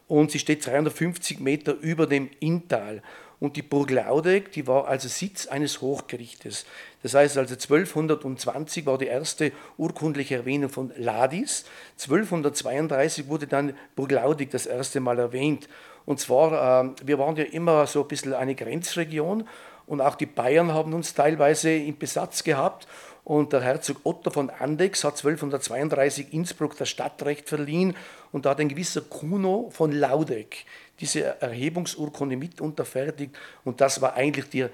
Und 0.08 0.32
sie 0.32 0.40
steht 0.40 0.66
350 0.66 1.38
Meter 1.38 1.76
über 1.80 2.08
dem 2.08 2.30
Inntal. 2.40 3.00
Und 3.40 3.56
die 3.56 3.62
Burg 3.62 3.90
Laudeck, 3.90 4.50
die 4.52 4.66
war 4.66 4.88
also 4.88 5.08
Sitz 5.08 5.46
eines 5.46 5.80
Hochgerichtes. 5.80 6.66
Das 7.02 7.14
heißt 7.14 7.38
also 7.38 7.54
1220 7.54 8.84
war 8.84 8.98
die 8.98 9.06
erste 9.06 9.52
urkundliche 9.76 10.36
Erwähnung 10.36 10.70
von 10.70 10.92
Ladis. 10.96 11.64
1232 12.00 13.28
wurde 13.28 13.46
dann 13.46 13.74
Burg 13.94 14.10
Laudeck 14.10 14.50
das 14.50 14.66
erste 14.66 14.98
Mal 14.98 15.18
erwähnt. 15.20 15.68
Und 16.04 16.18
zwar, 16.18 16.84
äh, 16.84 16.90
wir 17.04 17.18
waren 17.18 17.36
ja 17.36 17.44
immer 17.44 17.86
so 17.86 18.02
ein 18.02 18.08
bisschen 18.08 18.34
eine 18.34 18.54
Grenzregion 18.54 19.46
und 19.86 20.00
auch 20.00 20.16
die 20.16 20.26
Bayern 20.26 20.72
haben 20.72 20.92
uns 20.92 21.14
teilweise 21.14 21.70
in 21.70 21.96
Besatz 21.96 22.44
gehabt. 22.44 22.88
Und 23.24 23.52
der 23.52 23.60
Herzog 23.60 23.98
Otto 24.04 24.30
von 24.30 24.48
Andex 24.48 25.04
hat 25.04 25.18
1232 25.18 26.32
Innsbruck 26.32 26.78
das 26.78 26.88
Stadtrecht 26.88 27.46
verliehen 27.46 27.94
und 28.32 28.46
da 28.46 28.50
hat 28.50 28.60
ein 28.60 28.70
gewisser 28.70 29.02
Kuno 29.02 29.68
von 29.70 29.92
Laudeck 29.92 30.64
diese 31.00 31.40
Erhebungsurkunde 31.40 32.36
mit 32.36 32.60
unterfertigt 32.60 33.36
und 33.64 33.80
das 33.80 34.00
war 34.00 34.14
eigentlich 34.14 34.48
die 34.48 34.66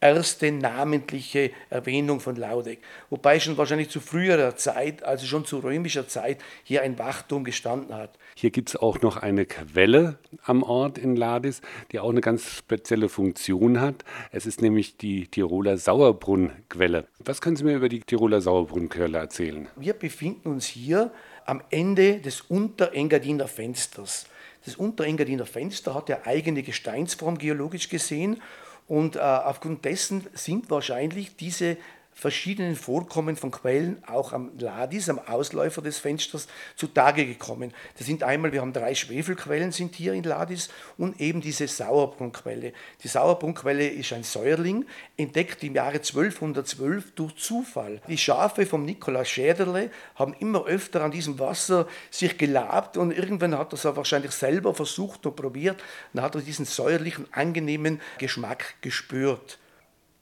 erste 0.00 0.52
namentliche 0.52 1.50
Erwähnung 1.70 2.20
von 2.20 2.36
Laudeck. 2.36 2.80
Wobei 3.10 3.40
schon 3.40 3.56
wahrscheinlich 3.56 3.88
zu 3.88 4.00
früherer 4.00 4.56
Zeit, 4.56 5.02
also 5.02 5.26
schon 5.26 5.44
zu 5.44 5.58
römischer 5.58 6.06
Zeit, 6.06 6.38
hier 6.64 6.82
ein 6.82 6.98
Wachturm 6.98 7.44
gestanden 7.44 7.94
hat. 7.94 8.18
Hier 8.34 8.50
gibt 8.50 8.68
es 8.68 8.76
auch 8.76 9.00
noch 9.00 9.16
eine 9.16 9.46
Quelle 9.46 10.18
am 10.44 10.62
Ort 10.62 10.98
in 10.98 11.16
Ladis, 11.16 11.62
die 11.92 11.98
auch 11.98 12.10
eine 12.10 12.20
ganz 12.20 12.46
spezielle 12.46 13.08
Funktion 13.08 13.80
hat. 13.80 14.04
Es 14.30 14.44
ist 14.44 14.60
nämlich 14.60 14.98
die 14.98 15.28
Tiroler 15.28 15.78
Sauerbrunnquelle. 15.78 17.06
Was 17.18 17.40
können 17.40 17.56
Sie 17.56 17.64
mir 17.64 17.76
über 17.76 17.88
die 17.88 18.00
Tiroler 18.00 18.40
Sauerbrunnquelle 18.40 19.18
erzählen? 19.18 19.68
Wir 19.76 19.94
befinden 19.94 20.50
uns 20.50 20.66
hier 20.66 21.10
am 21.46 21.62
Ende 21.70 22.20
des 22.20 22.42
Unterengadiner 22.42 23.48
Fensters. 23.48 24.26
Das 24.66 24.76
Unterengadiner 24.76 25.46
Fenster 25.46 25.94
hat 25.94 26.08
ja 26.08 26.20
eigene 26.24 26.62
Gesteinsform 26.62 27.38
geologisch 27.38 27.88
gesehen 27.88 28.42
und 28.88 29.16
äh, 29.16 29.20
aufgrund 29.20 29.84
dessen 29.84 30.26
sind 30.34 30.70
wahrscheinlich 30.70 31.36
diese 31.36 31.76
verschiedenen 32.18 32.76
Vorkommen 32.76 33.36
von 33.36 33.50
Quellen 33.50 34.02
auch 34.06 34.32
am 34.32 34.58
Ladis, 34.58 35.10
am 35.10 35.18
Ausläufer 35.18 35.82
des 35.82 35.98
Fensters, 35.98 36.48
zutage 36.74 37.26
gekommen. 37.26 37.74
Das 37.98 38.06
sind 38.06 38.22
einmal, 38.22 38.52
wir 38.52 38.62
haben 38.62 38.72
drei 38.72 38.94
Schwefelquellen 38.94 39.70
sind 39.70 39.94
hier 39.94 40.14
in 40.14 40.24
Ladis 40.24 40.70
und 40.96 41.20
eben 41.20 41.42
diese 41.42 41.68
Sauerbrunnquelle. 41.68 42.72
Die 43.02 43.08
Sauerbrunnquelle 43.08 43.86
ist 43.86 44.14
ein 44.14 44.22
Säuerling, 44.22 44.86
entdeckt 45.18 45.62
im 45.62 45.74
Jahre 45.74 45.98
1212 45.98 47.12
durch 47.12 47.36
Zufall. 47.36 48.00
Die 48.08 48.16
Schafe 48.16 48.64
vom 48.64 48.86
Nikolaus 48.86 49.28
Schäderle 49.28 49.90
haben 50.14 50.34
immer 50.40 50.64
öfter 50.64 51.04
an 51.04 51.10
diesem 51.10 51.38
Wasser 51.38 51.86
sich 52.10 52.38
gelabt 52.38 52.96
und 52.96 53.12
irgendwann 53.12 53.58
hat 53.58 53.74
er 53.74 53.74
es 53.74 53.84
wahrscheinlich 53.84 54.32
selber 54.32 54.72
versucht 54.72 55.26
und 55.26 55.36
probiert. 55.36 55.84
Dann 56.14 56.24
hat 56.24 56.34
er 56.34 56.40
diesen 56.40 56.64
säuerlichen, 56.64 57.26
angenehmen 57.30 58.00
Geschmack 58.16 58.76
gespürt. 58.80 59.58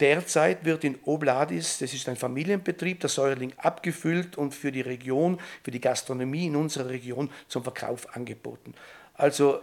Derzeit 0.05 0.67
wird 0.67 0.85
in 0.85 0.99
Obladis, 1.07 1.79
das 1.79 1.95
ist 1.95 2.07
ein 2.11 2.17
Familienbetrieb, 2.17 3.01
der 3.01 3.09
Säuerling 3.09 3.55
abgefüllt 3.57 4.37
und 4.37 4.55
für 4.55 4.71
die 4.71 4.83
Region, 4.83 5.41
für 5.63 5.71
die 5.71 5.81
Gastronomie 5.81 6.45
in 6.45 6.57
unserer 6.57 6.91
Region 6.91 7.31
zum 7.49 7.63
Verkauf 7.63 8.15
angeboten. 8.15 8.75
Also 9.15 9.61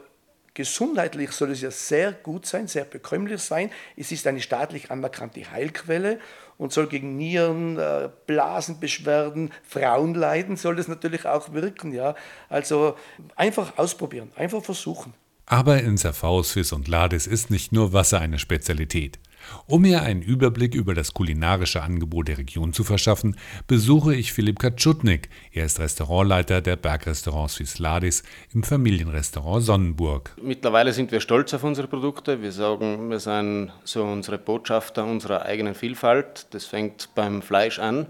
gesundheitlich 0.55 1.29
soll 1.29 1.51
es 1.51 1.61
ja 1.61 1.69
sehr 1.69 2.11
gut 2.11 2.47
sein, 2.47 2.67
sehr 2.67 2.85
bekömmlich 2.85 3.39
sein. 3.39 3.69
Es 3.95 4.11
ist 4.11 4.25
eine 4.25 4.41
staatlich 4.41 4.89
anerkannte 4.89 5.51
Heilquelle 5.51 6.19
und 6.57 6.73
soll 6.73 6.87
gegen 6.87 7.17
Nieren, 7.17 7.77
äh, 7.77 8.09
Blasenbeschwerden, 8.25 9.51
Frauenleiden 9.61 10.57
soll 10.57 10.79
es 10.79 10.87
natürlich 10.87 11.27
auch 11.27 11.53
wirken. 11.53 11.93
Ja? 11.93 12.15
Also 12.49 12.97
einfach 13.35 13.77
ausprobieren, 13.77 14.31
einfach 14.35 14.63
versuchen. 14.63 15.13
Aber 15.45 15.83
in 15.83 15.97
Serfaus, 15.97 16.53
Fiss 16.53 16.71
und 16.71 16.87
Lades 16.87 17.27
ist 17.27 17.51
nicht 17.51 17.71
nur 17.71 17.93
Wasser 17.93 18.19
eine 18.19 18.39
Spezialität. 18.39 19.19
Um 19.65 19.83
mir 19.83 20.01
einen 20.01 20.21
Überblick 20.21 20.75
über 20.75 20.93
das 20.93 21.13
kulinarische 21.13 21.81
Angebot 21.81 22.27
der 22.27 22.37
Region 22.37 22.73
zu 22.73 22.83
verschaffen, 22.83 23.37
besuche 23.67 24.15
ich 24.15 24.33
Philipp 24.33 24.59
Katschutnik. 24.59 25.29
Er 25.51 25.65
ist 25.65 25.79
Restaurantleiter 25.79 26.61
der 26.61 26.75
Bergrestaurants 26.75 27.59
Visladis 27.59 28.23
im 28.53 28.63
Familienrestaurant 28.63 29.63
Sonnenburg. 29.63 30.35
Mittlerweile 30.41 30.93
sind 30.93 31.11
wir 31.11 31.21
stolz 31.21 31.53
auf 31.53 31.63
unsere 31.63 31.87
Produkte. 31.87 32.41
Wir 32.41 32.51
sagen, 32.51 33.09
wir 33.09 33.19
sind 33.19 33.71
so 33.83 34.03
unsere 34.03 34.37
Botschafter 34.37 35.05
unserer 35.05 35.43
eigenen 35.43 35.75
Vielfalt. 35.75 36.47
Das 36.51 36.65
fängt 36.65 37.09
beim 37.15 37.41
Fleisch 37.41 37.79
an, 37.79 38.07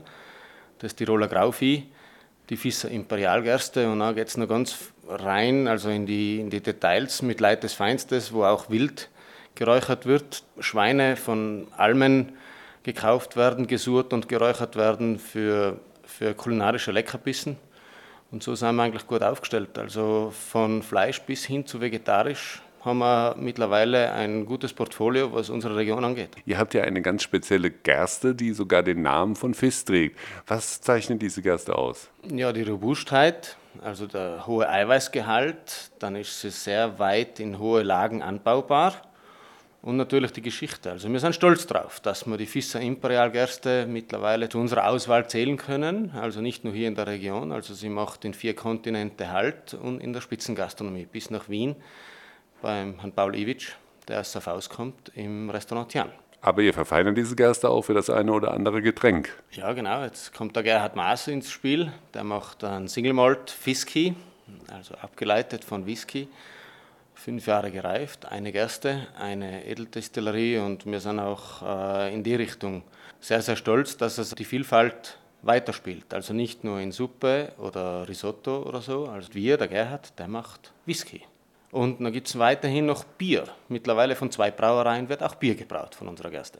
das 0.80 0.96
Tiroler 0.96 1.28
Grauvieh, 1.28 1.84
die 2.50 2.58
Fisser 2.58 2.89
Imperialgerste 2.89 3.89
und 3.89 4.00
dann 4.00 4.15
geht 4.15 4.28
es 4.28 4.38
noch 4.38 4.48
ganz 4.48 4.91
rein, 5.08 5.67
also 5.67 5.89
in 5.89 6.06
die, 6.06 6.39
in 6.39 6.50
die 6.50 6.62
Details 6.62 7.22
mit 7.22 7.39
Leid 7.39 7.63
des 7.63 7.74
Feinstes, 7.74 8.34
wo 8.34 8.44
auch 8.44 8.70
Wild 8.70 9.10
geräuchert 9.55 10.05
wird, 10.05 10.43
Schweine 10.59 11.15
von 11.15 11.67
Almen 11.77 12.33
gekauft 12.83 13.35
werden, 13.35 13.67
gesurt 13.67 14.13
und 14.13 14.27
geräuchert 14.27 14.75
werden 14.75 15.19
für, 15.19 15.79
für 16.03 16.33
kulinarische 16.33 16.91
Leckerbissen. 16.91 17.57
Und 18.31 18.43
so 18.43 18.55
sind 18.55 18.75
wir 18.75 18.83
eigentlich 18.83 19.07
gut 19.07 19.23
aufgestellt. 19.23 19.77
Also 19.77 20.31
von 20.31 20.81
Fleisch 20.81 21.21
bis 21.21 21.45
hin 21.45 21.65
zu 21.65 21.81
vegetarisch 21.81 22.61
haben 22.83 22.99
wir 22.99 23.35
mittlerweile 23.37 24.11
ein 24.13 24.45
gutes 24.45 24.73
Portfolio, 24.73 25.31
was 25.33 25.49
unsere 25.49 25.75
Region 25.75 26.03
angeht. 26.03 26.29
Ihr 26.45 26.57
habt 26.57 26.73
ja 26.73 26.83
eine 26.83 27.01
ganz 27.01 27.21
spezielle 27.21 27.69
Gerste, 27.69 28.33
die 28.33 28.53
sogar 28.53 28.81
den 28.81 29.03
Namen 29.03 29.35
von 29.35 29.53
Fiss 29.53 29.85
trägt. 29.85 30.17
Was 30.47 30.81
zeichnet 30.81 31.21
diese 31.21 31.41
Gerste 31.41 31.75
aus? 31.75 32.09
Ja, 32.27 32.51
die 32.51 32.63
Robustheit, 32.63 33.57
also 33.83 34.07
der 34.07 34.47
hohe 34.47 34.67
Eiweißgehalt. 34.67 35.91
Dann 35.99 36.15
ist 36.15 36.41
sie 36.41 36.49
sehr 36.49 36.97
weit 36.97 37.39
in 37.39 37.59
hohe 37.59 37.83
Lagen 37.83 38.23
anbaubar 38.23 39.11
und 39.82 39.98
natürlich 39.98 40.32
die 40.32 40.41
Geschichte. 40.41 40.91
Also 40.91 41.12
wir 41.12 41.20
sind 41.20 41.34
stolz 41.34 41.65
darauf, 41.65 42.00
dass 42.00 42.28
wir 42.28 42.38
die 42.38 42.46
Fissa 42.46 42.80
Imperial 42.80 43.32
Gerste 43.32 43.88
mittlerweile 43.88 44.48
zu 44.48 44.60
unserer 44.60 44.88
Auswahl 44.88 45.28
zählen 45.28 45.58
können. 45.58 46.12
Also 46.12 46.41
nicht 46.41 46.63
nur 46.63 46.74
hier 46.74 46.88
in 46.88 46.96
der 46.96 47.08
Region, 47.08 47.52
also 47.52 47.74
sie 47.74 47.89
macht 47.89 48.24
in 48.26 48.34
vier 48.34 48.56
Kontinente 48.56 49.32
Halt 49.32 49.74
und 49.74 50.00
in 50.00 50.13
der 50.13 50.22
Spitzengastronomie 50.22 51.08
bis 51.12 51.30
nach 51.32 51.50
Wien 51.50 51.76
beim 52.62 53.00
Herrn 53.00 53.12
Paul 53.12 53.36
Iwitsch, 53.36 53.72
der 54.08 54.20
aus 54.20 54.32
Safaus 54.32 54.70
kommt, 54.70 55.12
im 55.15 55.50
Restaurant 55.50 55.89
Tian. 55.89 56.12
Aber 56.44 56.62
ihr 56.62 56.74
verfeinert 56.74 57.17
diese 57.17 57.36
Gerste 57.36 57.70
auch 57.70 57.84
für 57.84 57.94
das 57.94 58.10
eine 58.10 58.32
oder 58.32 58.52
andere 58.52 58.82
Getränk. 58.82 59.30
Ja, 59.52 59.74
genau. 59.74 60.04
Jetzt 60.04 60.34
kommt 60.34 60.56
der 60.56 60.63
Gerhard 60.63 60.96
Maas 60.96 61.28
ins 61.28 61.52
Spiel. 61.52 61.91
Der 62.15 62.24
macht 62.24 62.63
einen 62.63 62.88
Single 62.88 63.13
Malt 63.13 63.56
Whisky, 63.63 64.15
also 64.72 64.96
abgeleitet 64.96 65.63
von 65.63 65.86
Whisky 65.86 66.28
fünf 67.21 67.45
Jahre 67.45 67.71
gereift, 67.71 68.25
eine 68.25 68.51
Gerste, 68.51 69.07
eine 69.17 69.65
Edeldestillerie 69.65 70.57
und 70.57 70.88
wir 70.88 70.99
sind 70.99 71.19
auch 71.19 71.62
äh, 71.62 72.13
in 72.13 72.23
die 72.23 72.34
Richtung 72.34 72.81
sehr, 73.19 73.43
sehr 73.43 73.55
stolz, 73.55 73.95
dass 73.95 74.17
es 74.17 74.31
die 74.31 74.43
Vielfalt 74.43 75.19
weiterspielt. 75.43 76.13
Also 76.15 76.34
nicht 76.34 76.63
nur 76.63 76.79
in 76.79 76.91
Suppe 76.91 77.53
oder 77.60 78.07
Risotto 78.07 78.63
oder 78.63 78.81
so. 78.81 79.05
Also 79.05 79.34
wir, 79.34 79.57
der 79.57 79.67
Gerhard, 79.67 80.17
der 80.17 80.27
macht 80.27 80.73
Whisky. 80.86 81.21
Und 81.71 82.01
dann 82.01 82.12
gibt 82.12 82.27
es 82.27 82.39
weiterhin 82.39 82.88
noch 82.88 83.03
Bier. 83.03 83.43
Mittlerweile 83.69 84.15
von 84.15 84.31
zwei 84.31 84.49
Brauereien 84.49 85.07
wird 85.07 85.21
auch 85.21 85.36
Bier 85.36 85.55
gebraut 85.55 85.93
von 85.93 86.07
unserer 86.07 86.31
Gerste. 86.31 86.60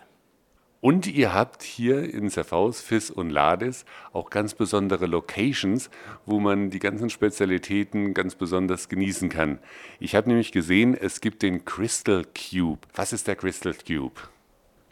Und 0.82 1.06
ihr 1.06 1.32
habt 1.32 1.62
hier 1.62 2.12
in 2.12 2.30
Serfaus, 2.30 2.82
Fiss 2.82 3.12
und 3.12 3.30
Lades 3.30 3.86
auch 4.13 4.32
ganz 4.32 4.56
besondere 4.56 5.06
Locations, 5.06 5.91
wo 6.26 6.39
man 6.39 6.72
die 6.72 6.80
ganzen 6.80 7.12
Spezialitäten 7.12 8.15
ganz 8.15 8.34
besonders 8.34 8.89
genießen 8.89 9.30
kann. 9.30 9.60
Ich 10.00 10.15
habe 10.15 10.30
nämlich 10.30 10.52
gesehen, 10.52 10.98
es 11.00 11.22
gibt 11.22 11.44
den 11.44 11.65
Crystal 11.65 12.26
Cube. 12.26 12.80
Was 12.96 13.13
ist 13.13 13.28
der 13.28 13.36
Crystal 13.36 13.76
Cube? 13.76 14.20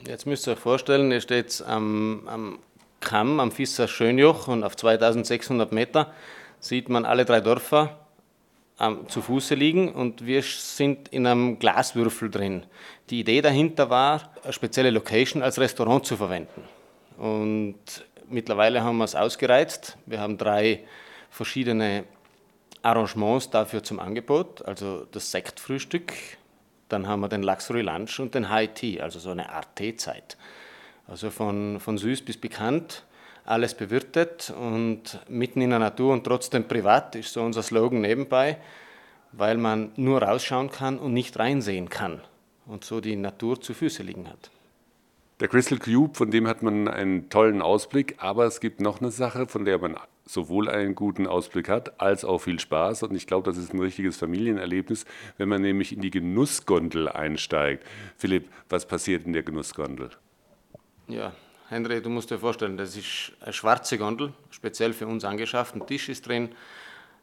Jetzt 0.06 0.28
müsst 0.28 0.48
ihr 0.48 0.54
euch 0.54 0.60
vorstellen, 0.60 1.12
ihr 1.12 1.22
steht 1.22 1.64
am, 1.66 2.22
am 2.28 2.60
Kamm 3.00 3.40
am 3.40 3.52
Fisser 3.52 3.88
Schönjoch 3.88 4.48
und 4.48 4.64
auf 4.64 4.76
2600 4.76 5.72
Meter 5.72 6.14
sieht 6.60 6.90
man 6.90 7.06
alle 7.06 7.26
drei 7.26 7.42
Dörfer 7.42 7.98
zu 9.08 9.22
Fuße 9.22 9.56
liegen 9.56 9.92
und 9.92 10.26
wir 10.26 10.42
sind 10.42 11.10
in 11.10 11.28
einem 11.28 11.60
Glaswürfel 11.60 12.30
drin. 12.30 12.66
Die 13.10 13.20
Idee 13.20 13.42
dahinter 13.42 13.90
war, 13.90 14.32
eine 14.44 14.54
spezielle 14.54 14.90
Location 14.90 15.44
als 15.44 15.60
Restaurant 15.60 16.06
zu 16.06 16.16
verwenden. 16.16 16.64
Und 17.18 17.76
mittlerweile 18.30 18.84
haben 18.84 18.98
wir 18.98 19.04
es 19.04 19.16
ausgereizt. 19.16 19.98
Wir 20.06 20.22
haben 20.22 20.38
drei 20.38 20.86
verschiedene 21.30 22.06
Arrangements 22.82 23.50
dafür 23.50 23.84
zum 23.84 24.00
Angebot, 24.00 24.66
also 24.66 25.06
das 25.12 25.32
Sektfrühstück, 25.32 26.14
dann 26.88 27.08
haben 27.08 27.20
wir 27.20 27.30
den 27.30 27.44
Luxury 27.44 27.82
Lunch 27.82 28.20
und 28.20 28.34
den 28.34 28.50
High 28.50 28.74
Tea, 28.74 29.02
also 29.02 29.20
so 29.20 29.30
eine 29.30 29.50
Art 29.50 29.76
Teezeit. 29.76 30.38
Also 31.08 31.30
von, 31.30 31.80
von 31.80 31.98
süß 31.98 32.24
bis 32.24 32.38
bekannt, 32.38 33.04
alles 33.50 33.74
bewirtet 33.74 34.54
und 34.56 35.20
mitten 35.28 35.62
in 35.62 35.72
der 35.72 35.80
Natur 35.80 36.14
und 36.14 36.24
trotzdem 36.24 36.68
privat 36.68 37.16
ist 37.16 37.34
so 37.34 37.42
unser 37.42 37.64
Slogan 37.64 38.02
nebenbei, 38.02 38.58
weil 39.32 39.58
man 39.58 39.92
nur 39.96 40.22
rausschauen 40.22 40.70
kann 40.70 41.00
und 41.00 41.14
nicht 41.14 41.40
reinsehen 41.40 41.90
kann 41.90 42.22
und 42.68 42.84
so 42.84 43.02
die 43.02 43.16
Natur 43.16 43.60
zu 43.60 43.74
Füße 43.74 44.04
liegen 44.04 44.30
hat. 44.30 44.52
Der 45.40 45.48
Crystal 45.48 45.80
Cube, 45.80 46.16
von 46.16 46.30
dem 46.30 46.48
hat 46.48 46.62
man 46.62 46.88
einen 46.88 47.30
tollen 47.30 47.62
Ausblick, 47.62 48.16
aber 48.20 48.46
es 48.46 48.60
gibt 48.60 48.82
noch 48.82 49.02
eine 49.02 49.10
Sache, 49.10 49.48
von 49.48 49.66
der 49.66 49.80
man 49.80 49.96
sowohl 50.26 50.70
einen 50.70 50.94
guten 50.94 51.26
Ausblick 51.26 51.70
hat, 51.70 52.00
als 52.00 52.24
auch 52.24 52.40
viel 52.40 52.60
Spaß. 52.60 53.04
Und 53.04 53.16
ich 53.16 53.26
glaube, 53.26 53.50
das 53.50 53.58
ist 53.58 53.74
ein 53.74 53.80
richtiges 53.80 54.18
Familienerlebnis, 54.18 55.06
wenn 55.38 55.50
man 55.50 55.62
nämlich 55.62 55.94
in 55.94 56.02
die 56.02 56.12
Genussgondel 56.12 57.08
einsteigt. 57.08 57.84
Philipp, 58.16 58.50
was 58.68 58.86
passiert 58.86 59.26
in 59.26 59.34
der 59.34 59.42
Genussgondel? 59.42 60.12
Ja, 61.08 61.34
Henry, 61.70 62.02
du 62.02 62.10
musst 62.10 62.32
dir 62.32 62.40
vorstellen, 62.40 62.78
das 62.78 62.96
ist 62.96 63.32
eine 63.42 63.54
schwarze 63.54 64.00
Gondel, 64.00 64.34
speziell 64.50 64.92
für 64.92 65.06
uns 65.06 65.24
angeschafft. 65.24 65.76
Ein 65.76 65.86
Tisch 65.86 66.10
ist 66.10 66.28
drin, 66.28 66.50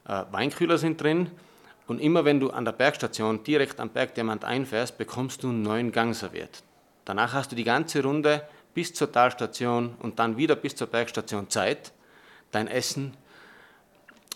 äh, 0.07 0.23
Weinkühler 0.31 0.79
sind 0.79 1.01
drin. 1.01 1.33
Und 1.89 2.01
immer 2.01 2.25
wenn 2.25 2.39
du 2.39 2.51
an 2.51 2.65
der 2.65 2.71
Bergstation 2.71 3.43
direkt 3.43 3.81
am 3.81 3.89
Bergdiamant 3.89 4.45
einfährst, 4.45 4.99
bekommst 4.99 5.43
du 5.43 5.49
einen 5.49 5.63
neuen 5.63 5.91
Gang 5.91 6.15
serviert. 6.15 6.63
Danach 7.05 7.33
hast 7.33 7.51
du 7.51 7.57
die 7.57 7.65
ganze 7.65 8.05
Runde 8.05 8.47
bis 8.73 8.95
zur 8.95 9.11
Talstation 9.11 9.97
und 9.99 10.21
dann 10.21 10.37
wieder 10.37 10.55
bis 10.55 10.77
zur 10.77 10.87
Bergstation 10.87 11.51
Zeit, 11.51 11.93
dein 12.53 12.69
Essen 12.69 13.17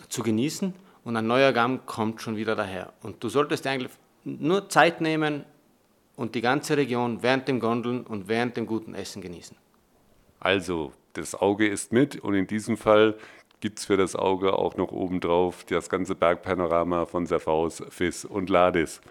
zu 0.09 0.23
genießen 0.23 0.73
und 1.05 1.15
ein 1.15 1.27
neuer 1.27 1.53
Gang 1.53 1.85
kommt 1.85 2.21
schon 2.21 2.35
wieder 2.35 2.57
daher. 2.57 2.91
Und 3.01 3.23
du 3.23 3.29
solltest 3.29 3.65
eigentlich 3.65 3.91
nur 4.25 4.67
Zeit 4.67 4.99
nehmen 4.99 5.45
und 6.17 6.35
die 6.35 6.41
ganze 6.41 6.75
Region 6.75 7.23
während 7.23 7.47
dem 7.47 7.61
Gondeln 7.61 8.01
und 8.05 8.27
während 8.27 8.57
dem 8.57 8.65
guten 8.65 8.93
Essen 8.93 9.21
genießen. 9.21 9.55
Also, 10.41 10.91
das 11.13 11.35
Auge 11.35 11.67
ist 11.67 11.93
mit 11.93 12.19
und 12.19 12.33
in 12.33 12.47
diesem 12.47 12.75
Fall 12.75 13.15
gibt 13.59 13.77
es 13.77 13.85
für 13.85 13.95
das 13.95 14.15
Auge 14.15 14.53
auch 14.53 14.75
noch 14.75 14.91
obendrauf 14.91 15.63
das 15.65 15.87
ganze 15.87 16.15
Bergpanorama 16.15 17.05
von 17.05 17.27
Serfaus, 17.27 17.83
Fiss 17.89 18.25
und 18.25 18.49
Ladis. 18.49 19.01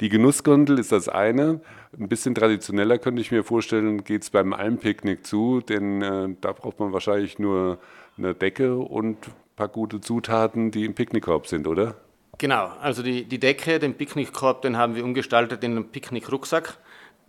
Die 0.00 0.10
Genussgondel 0.10 0.78
ist 0.78 0.92
das 0.92 1.08
eine. 1.08 1.60
Ein 1.98 2.08
bisschen 2.08 2.34
traditioneller 2.34 2.98
könnte 2.98 3.22
ich 3.22 3.30
mir 3.30 3.44
vorstellen, 3.44 4.04
geht 4.04 4.24
es 4.24 4.30
beim 4.30 4.52
Almpicknick 4.52 5.26
zu, 5.26 5.62
denn 5.62 6.02
äh, 6.02 6.28
da 6.40 6.52
braucht 6.52 6.80
man 6.80 6.92
wahrscheinlich 6.92 7.38
nur 7.38 7.78
eine 8.18 8.34
Decke 8.34 8.76
und 8.76 9.26
ein 9.26 9.32
paar 9.56 9.68
gute 9.68 10.02
Zutaten, 10.02 10.70
die 10.70 10.84
im 10.84 10.94
Picknickkorb 10.94 11.46
sind, 11.46 11.66
oder? 11.66 11.96
Genau, 12.36 12.72
also 12.82 13.02
die, 13.02 13.24
die 13.24 13.38
Decke, 13.38 13.78
den 13.78 13.94
Picknickkorb, 13.94 14.60
den 14.60 14.76
haben 14.76 14.96
wir 14.96 15.04
umgestaltet 15.04 15.64
in 15.64 15.70
einen 15.72 15.88
Picknickrucksack. 15.88 16.76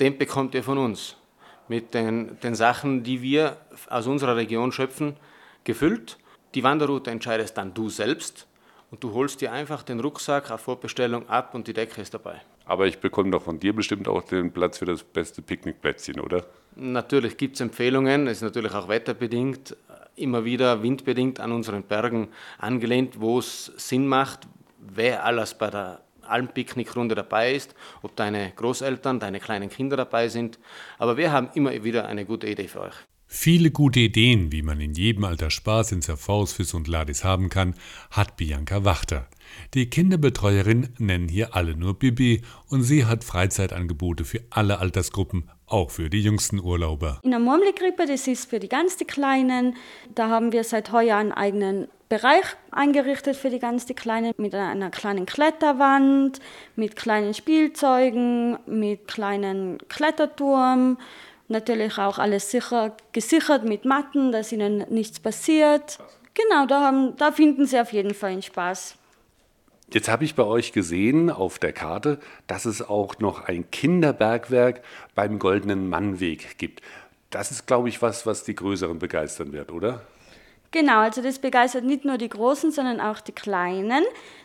Den 0.01 0.17
bekommt 0.17 0.55
ihr 0.55 0.63
von 0.63 0.77
uns. 0.77 1.15
Mit 1.67 1.93
den, 1.93 2.39
den 2.41 2.55
Sachen, 2.55 3.03
die 3.03 3.21
wir 3.21 3.57
aus 3.89 4.07
unserer 4.07 4.35
Region 4.35 4.71
schöpfen, 4.71 5.15
gefüllt. 5.63 6.17
Die 6.53 6.63
Wanderroute 6.63 7.11
entscheidest 7.11 7.57
dann 7.57 7.73
du 7.73 7.89
selbst 7.89 8.47
und 8.91 9.03
du 9.03 9.13
holst 9.13 9.41
dir 9.41 9.51
einfach 9.51 9.83
den 9.83 9.99
Rucksack 9.99 10.51
auf 10.51 10.61
Vorbestellung 10.61 11.27
ab 11.27 11.53
und 11.53 11.67
die 11.67 11.73
Decke 11.73 12.01
ist 12.01 12.13
dabei. 12.13 12.41
Aber 12.65 12.87
ich 12.87 12.99
bekomme 12.99 13.31
doch 13.31 13.43
von 13.43 13.59
dir 13.59 13.75
bestimmt 13.75 14.07
auch 14.07 14.23
den 14.23 14.51
Platz 14.51 14.77
für 14.77 14.85
das 14.85 15.03
beste 15.03 15.41
Picknickplätzchen, 15.41 16.19
oder? 16.19 16.45
Natürlich 16.75 17.37
gibt 17.37 17.55
es 17.55 17.61
Empfehlungen, 17.61 18.27
es 18.27 18.37
ist 18.37 18.43
natürlich 18.43 18.73
auch 18.73 18.87
wetterbedingt, 18.87 19.75
immer 20.15 20.45
wieder 20.45 20.81
windbedingt 20.81 21.39
an 21.39 21.51
unseren 21.51 21.83
Bergen 21.83 22.29
angelehnt, 22.57 23.19
wo 23.19 23.39
es 23.39 23.71
Sinn 23.75 24.07
macht, 24.07 24.47
wer 24.79 25.25
alles 25.25 25.53
bei 25.53 25.69
der 25.69 26.04
Almpicknickrunde 26.25 27.15
dabei 27.15 27.53
ist, 27.53 27.75
ob 28.01 28.15
deine 28.15 28.51
Großeltern, 28.55 29.19
deine 29.19 29.39
kleinen 29.39 29.69
Kinder 29.69 29.97
dabei 29.97 30.27
sind. 30.27 30.59
Aber 30.97 31.17
wir 31.17 31.31
haben 31.31 31.49
immer 31.53 31.83
wieder 31.83 32.07
eine 32.07 32.25
gute 32.25 32.47
Idee 32.47 32.67
für 32.67 32.81
euch. 32.81 32.95
Viele 33.27 33.71
gute 33.71 33.99
Ideen, 33.99 34.51
wie 34.51 34.61
man 34.61 34.79
in 34.79 34.93
jedem 34.93 35.23
Alter 35.23 35.49
Spaß 35.49 35.91
in 35.93 36.01
Zerfausfis 36.01 36.73
und 36.73 36.87
Ladis 36.87 37.23
haben 37.23 37.49
kann, 37.49 37.75
hat 38.11 38.37
Bianca 38.37 38.85
Wachter. 38.85 39.27
Die 39.73 39.89
Kinderbetreuerin 39.89 40.89
nennen 40.97 41.27
hier 41.27 41.55
alle 41.55 41.75
nur 41.75 41.97
Bibi 41.97 42.41
und 42.69 42.83
sie 42.83 43.05
hat 43.05 43.23
Freizeitangebote 43.23 44.25
für 44.25 44.41
alle 44.49 44.79
Altersgruppen, 44.79 45.49
auch 45.67 45.91
für 45.91 46.09
die 46.09 46.21
jüngsten 46.21 46.59
Urlauber. 46.59 47.19
In 47.23 47.31
der 47.31 47.39
Murmelgrippe, 47.39 48.05
das 48.05 48.27
ist 48.27 48.49
für 48.49 48.59
die 48.59 48.69
ganz 48.69 48.97
Kleinen, 48.97 49.75
da 50.13 50.29
haben 50.29 50.51
wir 50.51 50.63
seit 50.63 50.91
heuer 50.91 51.17
einen 51.17 51.31
eigenen 51.31 51.87
Bereich 52.09 52.45
eingerichtet 52.71 53.35
für 53.35 53.49
die 53.49 53.59
ganz 53.59 53.85
Kleinen 53.87 54.33
mit 54.37 54.53
einer 54.53 54.91
kleinen 54.91 55.25
Kletterwand, 55.25 56.39
mit 56.75 56.95
kleinen 56.95 57.33
Spielzeugen, 57.33 58.57
mit 58.67 59.07
kleinen 59.07 59.79
Kletterturm 59.89 60.97
Natürlich 61.47 61.99
auch 61.99 62.17
alles 62.17 62.49
sicher 62.49 62.97
gesichert 63.11 63.65
mit 63.65 63.85
Matten, 63.85 64.31
dass 64.31 64.51
ihnen 64.51 64.85
nichts 64.89 65.19
passiert. 65.19 65.99
Genau, 66.33 66.65
da, 66.65 66.81
haben, 66.81 67.15
da 67.17 67.31
finden 67.31 67.65
sie 67.67 67.79
auf 67.79 67.93
jeden 67.93 68.15
Fall 68.15 68.31
einen 68.31 68.41
Spaß. 68.41 68.97
Jetzt 69.93 70.09
habe 70.09 70.23
ich 70.23 70.35
bei 70.35 70.43
euch 70.43 70.71
gesehen 70.71 71.29
auf 71.29 71.59
der 71.59 71.71
Karte, 71.71 72.19
dass 72.47 72.65
es 72.65 72.81
auch 72.81 73.19
noch 73.19 73.45
ein 73.45 73.69
Kinderbergwerk 73.69 74.81
beim 75.13 75.37
Goldenen 75.37 75.89
Mannweg 75.89 76.57
gibt. 76.57 76.81
Das 77.29 77.51
ist, 77.51 77.67
glaube 77.67 77.89
ich, 77.89 78.01
was, 78.01 78.25
was 78.25 78.43
die 78.43 78.55
Größeren 78.55 78.97
begeistern 78.97 79.51
wird, 79.53 79.71
oder? 79.71 80.01
Genau, 80.71 80.99
also 80.99 81.21
das 81.21 81.39
begeistert 81.39 81.85
nicht 81.85 82.03
nur 82.03 82.17
die 82.17 82.27
Großen, 82.27 82.71
sondern 82.71 82.99
auch 82.99 83.21
die 83.21 83.31
Kleinen. 83.31 84.03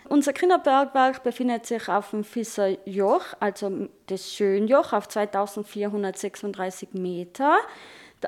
Unser 0.09 0.32
Kinderbergwerk 0.32 1.24
befindet 1.24 1.66
sich 1.66 1.88
auf 1.88 2.11
dem 2.11 2.22
Fisser 2.22 2.76
Joch, 2.86 3.24
also 3.41 3.88
das 4.07 4.32
Schönjoch, 4.32 4.93
auf 4.93 5.09
2436 5.09 6.91
Meter. 6.93 7.59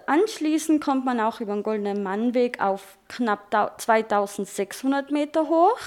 Anschließend 0.06 0.82
kommt 0.82 1.04
man 1.04 1.20
auch 1.20 1.40
über 1.40 1.52
den 1.52 1.62
Goldenen 1.62 2.02
Mannweg 2.02 2.60
auf 2.60 2.98
knapp 3.08 3.54
2600 3.80 5.10
Meter 5.12 5.48
hoch. 5.48 5.78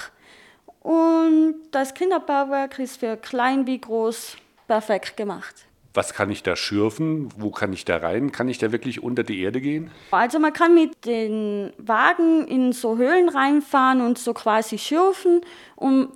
Und 0.86 1.56
das 1.72 1.94
Kinderbergwerk 1.94 2.78
ist 2.78 3.00
für 3.00 3.16
klein 3.16 3.66
wie 3.66 3.80
groß 3.80 4.36
perfekt 4.68 5.16
gemacht 5.16 5.66
was 5.96 6.12
kann 6.12 6.30
ich 6.30 6.42
da 6.42 6.56
schürfen? 6.56 7.30
Wo 7.36 7.50
kann 7.50 7.72
ich 7.72 7.84
da 7.84 7.96
rein? 7.96 8.30
Kann 8.30 8.48
ich 8.48 8.58
da 8.58 8.70
wirklich 8.70 9.02
unter 9.02 9.24
die 9.24 9.40
Erde 9.40 9.60
gehen? 9.60 9.90
Also 10.10 10.38
man 10.38 10.52
kann 10.52 10.74
mit 10.74 11.06
den 11.06 11.72
Wagen 11.78 12.46
in 12.46 12.72
so 12.72 12.98
Höhlen 12.98 13.28
reinfahren 13.28 14.02
und 14.02 14.18
so 14.18 14.34
quasi 14.34 14.78
schürfen. 14.78 15.40
Und 15.74 16.10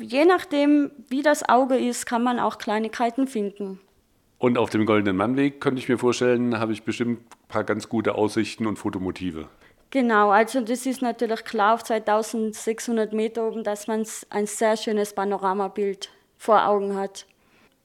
je 0.00 0.24
nachdem, 0.24 0.92
wie 1.08 1.22
das 1.22 1.48
Auge 1.48 1.76
ist, 1.76 2.06
kann 2.06 2.22
man 2.22 2.38
auch 2.38 2.58
Kleinigkeiten 2.58 3.26
finden. 3.26 3.80
Und 4.38 4.58
auf 4.58 4.70
dem 4.70 4.86
Goldenen 4.86 5.16
Mannweg 5.16 5.60
könnte 5.60 5.80
ich 5.80 5.88
mir 5.88 5.98
vorstellen, 5.98 6.58
habe 6.60 6.72
ich 6.72 6.84
bestimmt 6.84 7.20
ein 7.20 7.48
paar 7.48 7.64
ganz 7.64 7.88
gute 7.88 8.14
Aussichten 8.14 8.66
und 8.66 8.78
Fotomotive. 8.78 9.48
Genau, 9.90 10.30
also 10.30 10.60
das 10.60 10.84
ist 10.84 11.00
natürlich 11.00 11.44
klar 11.44 11.74
auf 11.74 11.84
2600 11.84 13.12
Meter 13.12 13.46
oben, 13.46 13.64
dass 13.64 13.86
man 13.86 14.04
ein 14.30 14.46
sehr 14.46 14.76
schönes 14.76 15.14
Panoramabild 15.14 16.10
vor 16.36 16.66
Augen 16.66 16.96
hat. 16.96 17.26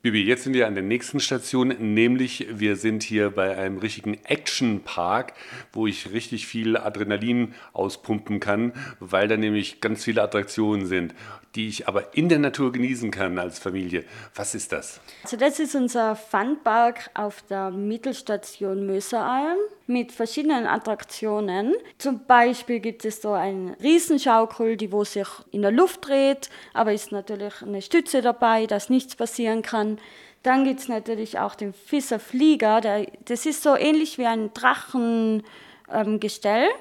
Bibi, 0.03 0.23
jetzt 0.23 0.45
sind 0.45 0.55
wir 0.55 0.65
an 0.65 0.73
der 0.73 0.83
nächsten 0.83 1.19
Station, 1.19 1.67
nämlich 1.67 2.47
wir 2.49 2.75
sind 2.75 3.03
hier 3.03 3.29
bei 3.29 3.55
einem 3.55 3.77
richtigen 3.77 4.15
Action-Park, 4.23 5.33
wo 5.73 5.85
ich 5.85 6.11
richtig 6.11 6.47
viel 6.47 6.75
Adrenalin 6.75 7.53
auspumpen 7.71 8.39
kann, 8.39 8.73
weil 8.99 9.27
da 9.27 9.37
nämlich 9.37 9.79
ganz 9.79 10.03
viele 10.03 10.23
Attraktionen 10.23 10.87
sind, 10.87 11.13
die 11.53 11.67
ich 11.67 11.87
aber 11.87 12.15
in 12.15 12.29
der 12.29 12.39
Natur 12.39 12.71
genießen 12.71 13.11
kann 13.11 13.37
als 13.37 13.59
Familie. 13.59 14.03
Was 14.33 14.55
ist 14.55 14.71
das? 14.71 15.01
Also 15.23 15.37
das 15.37 15.59
ist 15.59 15.75
unser 15.75 16.15
Funpark 16.15 17.11
auf 17.13 17.43
der 17.43 17.69
Mittelstation 17.69 18.87
Möseralm 18.87 19.59
mit 19.91 20.11
verschiedenen 20.11 20.67
Attraktionen. 20.67 21.73
Zum 21.97 22.25
Beispiel 22.25 22.79
gibt 22.79 23.05
es 23.05 23.21
so 23.21 23.31
ein 23.31 23.75
Riesenschaukel, 23.81 24.77
die 24.77 24.91
wo 24.91 25.03
sich 25.03 25.27
in 25.51 25.61
der 25.61 25.71
Luft 25.71 26.07
dreht, 26.07 26.49
aber 26.73 26.93
ist 26.93 27.11
natürlich 27.11 27.61
eine 27.61 27.81
Stütze 27.81 28.21
dabei, 28.21 28.65
dass 28.65 28.89
nichts 28.89 29.15
passieren 29.15 29.61
kann. 29.61 29.99
Dann 30.43 30.63
gibt 30.63 30.79
es 30.79 30.87
natürlich 30.87 31.39
auch 31.39 31.55
den 31.55 31.73
Fisser 31.73 32.19
Flieger, 32.19 32.81
der, 32.81 33.07
das 33.25 33.45
ist 33.45 33.61
so 33.61 33.75
ähnlich 33.75 34.17
wie 34.17 34.25
ein 34.25 34.51
Drachengestell. 34.53 36.65
Ähm, 36.65 36.71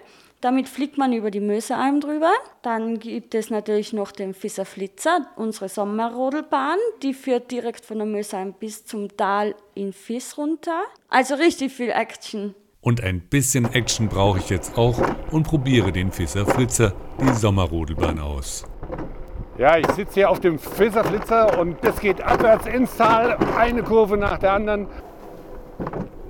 damit 0.40 0.70
fliegt 0.70 0.96
man 0.96 1.12
über 1.12 1.30
die 1.30 1.40
Mösealm 1.40 2.00
drüber. 2.00 2.32
Dann 2.62 2.98
gibt 2.98 3.34
es 3.34 3.50
natürlich 3.50 3.92
noch 3.92 4.10
den 4.10 4.32
Fisser 4.32 4.64
Flitzer, 4.64 5.26
unsere 5.36 5.68
Sommerrodelbahn. 5.68 6.78
Die 7.02 7.12
führt 7.12 7.50
direkt 7.50 7.84
von 7.84 7.98
der 7.98 8.06
Mösealm 8.06 8.54
bis 8.54 8.86
zum 8.86 9.14
Tal 9.18 9.54
in 9.74 9.92
Fiss 9.92 10.38
runter. 10.38 10.84
Also 11.10 11.34
richtig 11.34 11.72
viel 11.72 11.90
Action. 11.90 12.54
Und 12.82 13.02
ein 13.02 13.20
bisschen 13.20 13.70
Action 13.74 14.08
brauche 14.08 14.38
ich 14.38 14.48
jetzt 14.48 14.78
auch 14.78 14.98
und 15.30 15.42
probiere 15.42 15.92
den 15.92 16.10
Fisser 16.10 16.46
Flitzer, 16.46 16.94
die 17.20 17.30
Sommerrodelbahn 17.34 18.18
aus. 18.18 18.64
Ja, 19.58 19.76
ich 19.76 19.86
sitze 19.88 20.14
hier 20.14 20.30
auf 20.30 20.40
dem 20.40 20.58
Fisser 20.58 21.04
Flitzer 21.04 21.58
und 21.58 21.76
das 21.82 22.00
geht 22.00 22.22
abwärts 22.22 22.64
ins 22.66 22.96
Tal, 22.96 23.36
eine 23.58 23.82
Kurve 23.82 24.16
nach 24.16 24.38
der 24.38 24.54
anderen. 24.54 24.86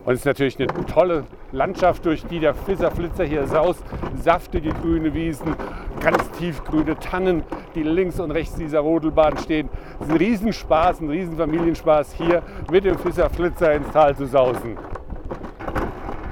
Und 0.05 0.15
es 0.15 0.21
ist 0.21 0.25
natürlich 0.25 0.59
eine 0.59 0.67
tolle 0.87 1.25
Landschaft, 1.53 2.05
durch 2.05 2.25
die 2.25 2.41
der 2.41 2.55
Fisserflitzer 2.55 3.25
hier 3.25 3.47
saust. 3.47 3.85
Saftige 4.21 4.71
grüne 4.71 5.15
Wiesen, 5.15 5.55
ganz 6.01 6.29
tiefgrüne 6.33 6.99
Tannen, 6.99 7.45
die 7.77 7.85
links 7.85 8.19
und 8.19 8.33
rechts 8.33 8.57
dieser 8.57 8.81
Rodelbahn 8.81 9.39
stehen. 9.39 9.69
Es 10.01 10.07
ist 10.07 10.13
ein 10.13 10.19
Riesenspaß, 10.19 11.01
ein 11.01 11.11
Riesenfamilienspaß, 11.11 12.15
hier 12.15 12.43
mit 12.73 12.85
dem 12.85 12.99
Fisserflitzer 12.99 13.73
ins 13.75 13.93
Tal 13.93 14.17
zu 14.17 14.27
sausen. 14.27 14.77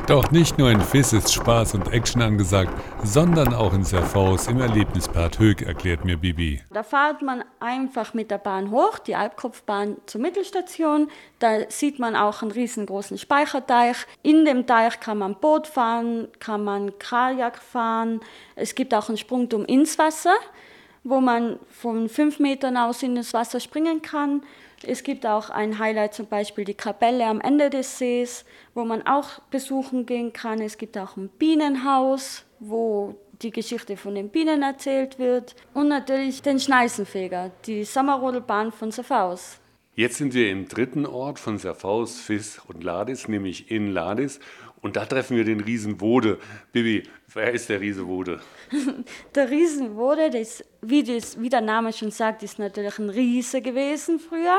Doch 0.09 0.31
nicht 0.31 0.57
nur 0.57 0.71
in 0.71 0.81
Fiss 0.81 1.13
ist 1.13 1.35
Spaß 1.35 1.75
und 1.75 1.93
Action 1.93 2.23
angesagt, 2.23 2.73
sondern 3.05 3.53
auch 3.53 3.75
in 3.75 3.85
Serfaus 3.85 4.47
im 4.47 4.59
Erlebnispark 4.59 5.39
Höck, 5.39 5.61
erklärt 5.61 6.07
mir 6.07 6.17
Bibi. 6.17 6.63
Da 6.71 6.83
fährt 6.83 7.21
man 7.21 7.45
einfach 7.61 8.15
mit 8.15 8.31
der 8.31 8.39
Bahn 8.39 8.71
hoch, 8.71 8.99
die 9.01 9.15
Alpkopfbahn 9.15 9.99
zur 10.07 10.23
Mittelstation. 10.23 11.11
Da 11.41 11.71
sieht 11.71 11.99
man 11.99 12.17
auch 12.17 12.41
einen 12.41 12.53
riesengroßen 12.53 13.19
Speicherteich. 13.19 13.99
In 14.23 14.47
dem 14.47 14.67
Teich 14.67 14.99
kann 14.99 15.19
man 15.19 15.35
Boot 15.35 15.67
fahren, 15.67 16.29
kann 16.39 16.65
man 16.65 16.99
Kajak 16.99 17.59
fahren. 17.59 18.21
Es 18.57 18.75
gibt 18.75 18.95
auch 18.95 19.11
einen 19.11 19.19
Sprungturm 19.19 19.67
ins 19.67 19.99
Wasser, 19.99 20.37
wo 21.05 21.21
man 21.21 21.59
von 21.69 22.09
fünf 22.09 22.39
Metern 22.39 22.79
aus 22.79 23.03
in 23.03 23.15
das 23.15 23.35
Wasser 23.35 23.61
springen 23.61 24.01
kann. 24.01 24.41
Es 24.85 25.03
gibt 25.03 25.27
auch 25.27 25.51
ein 25.51 25.79
Highlight, 25.79 26.15
zum 26.15 26.27
Beispiel 26.27 26.65
die 26.65 26.75
Kapelle 26.75 27.27
am 27.27 27.41
Ende 27.41 27.71
des 27.71 27.99
Sees, 27.99 28.45
wo 28.75 28.85
man 28.85 29.07
auch 29.07 29.41
besuchen 29.51 30.07
gehen 30.07 30.33
kann. 30.33 30.61
Es 30.61 30.79
gibt 30.79 30.97
auch 30.97 31.17
ein 31.17 31.29
Bienenhaus, 31.29 32.45
wo 32.61 33.17
die 33.43 33.51
Geschichte 33.51 33.97
von 33.97 34.15
den 34.15 34.31
Bienen 34.31 34.63
erzählt 34.63 35.19
wird. 35.19 35.55
Und 35.75 35.89
natürlich 35.89 36.43
den 36.43 36.61
Schneißenfeger, 36.61 37.51
die 37.67 37.85
Sommerrodelbahn 37.85 38.73
von 38.73 38.91
Safaus. 38.91 39.59
Jetzt 39.95 40.19
sind 40.19 40.33
wir 40.33 40.49
im 40.51 40.69
dritten 40.69 41.07
Ort 41.07 41.41
von 41.41 41.59
Safaus, 41.59 42.21
Fiss 42.21 42.61
und 42.69 42.85
Ladis, 42.85 43.27
nämlich 43.27 43.69
in 43.71 43.91
Ladis. 43.91 44.39
Und 44.81 44.97
da 44.97 45.05
treffen 45.05 45.37
wir 45.37 45.45
den 45.45 45.61
Riesen 45.61 46.01
Wode. 46.01 46.39
Bibi, 46.73 47.03
wer 47.35 47.53
ist 47.53 47.69
der 47.69 47.81
Riese 47.81 48.07
Wode? 48.07 48.41
der 49.35 49.51
Riesen 49.51 49.97
Wode, 49.97 50.31
das, 50.31 50.65
wie, 50.83 51.03
das, 51.03 51.41
wie 51.41 51.49
der 51.49 51.61
Name 51.61 51.93
schon 51.93 52.11
sagt, 52.11 52.43
ist 52.43 52.59
natürlich 52.59 52.99
ein 52.99 53.11
Riese 53.11 53.61
gewesen 53.61 54.21
früher. 54.21 54.59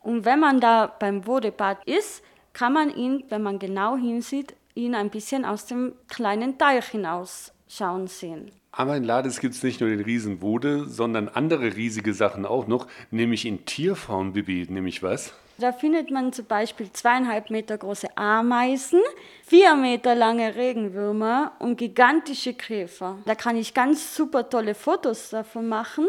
Und 0.00 0.24
wenn 0.24 0.40
man 0.40 0.60
da 0.60 0.86
beim 0.86 1.26
Wodebad 1.26 1.84
ist, 1.86 2.22
kann 2.52 2.72
man 2.72 2.94
ihn, 2.94 3.24
wenn 3.28 3.42
man 3.42 3.58
genau 3.58 3.96
hinsieht, 3.96 4.54
ihn 4.74 4.94
ein 4.94 5.10
bisschen 5.10 5.44
aus 5.44 5.66
dem 5.66 5.92
kleinen 6.08 6.58
Teich 6.58 6.86
hinausschauen 6.86 8.06
sehen. 8.06 8.50
Aber 8.72 8.96
in 8.96 9.04
Lades 9.04 9.40
gibt 9.40 9.54
es 9.54 9.62
nicht 9.62 9.80
nur 9.80 9.90
den 9.90 10.00
Riesen 10.00 10.40
Wode, 10.40 10.88
sondern 10.88 11.28
andere 11.28 11.76
riesige 11.76 12.14
Sachen 12.14 12.46
auch 12.46 12.66
noch, 12.66 12.86
nämlich 13.10 13.44
in 13.44 13.66
Tierform, 13.66 14.32
Bibi, 14.32 14.66
nämlich 14.70 15.02
was? 15.02 15.34
Da 15.62 15.70
findet 15.70 16.10
man 16.10 16.32
zum 16.32 16.46
Beispiel 16.46 16.90
zweieinhalb 16.92 17.48
Meter 17.48 17.78
große 17.78 18.16
Ameisen, 18.16 19.00
vier 19.44 19.76
Meter 19.76 20.16
lange 20.16 20.56
Regenwürmer 20.56 21.52
und 21.60 21.76
gigantische 21.76 22.54
Käfer. 22.54 23.18
Da 23.26 23.36
kann 23.36 23.56
ich 23.56 23.72
ganz 23.72 24.16
super 24.16 24.50
tolle 24.50 24.74
Fotos 24.74 25.30
davon 25.30 25.68
machen 25.68 26.08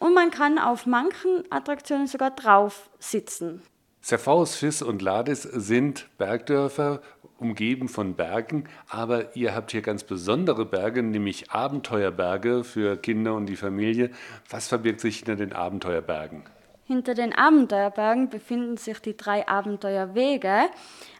und 0.00 0.14
man 0.14 0.30
kann 0.30 0.58
auf 0.58 0.86
manchen 0.86 1.44
Attraktionen 1.50 2.06
sogar 2.06 2.30
drauf 2.30 2.88
sitzen. 2.98 3.60
Serfaus, 4.00 4.56
Fiss 4.56 4.80
und 4.80 5.02
Lades 5.02 5.42
sind 5.42 6.08
Bergdörfer, 6.16 7.02
umgeben 7.36 7.90
von 7.90 8.14
Bergen, 8.14 8.70
aber 8.88 9.36
ihr 9.36 9.54
habt 9.54 9.70
hier 9.70 9.82
ganz 9.82 10.02
besondere 10.02 10.64
Berge, 10.64 11.02
nämlich 11.02 11.50
Abenteuerberge 11.50 12.64
für 12.64 12.96
Kinder 12.96 13.34
und 13.34 13.44
die 13.50 13.56
Familie. 13.56 14.12
Was 14.48 14.68
verbirgt 14.68 15.00
sich 15.00 15.18
hinter 15.18 15.36
den 15.36 15.52
Abenteuerbergen? 15.52 16.44
Hinter 16.88 17.12
den 17.12 17.34
Abenteuerbergen 17.34 18.30
befinden 18.30 18.78
sich 18.78 18.98
die 19.00 19.14
drei 19.14 19.46
Abenteuerwege. 19.46 20.70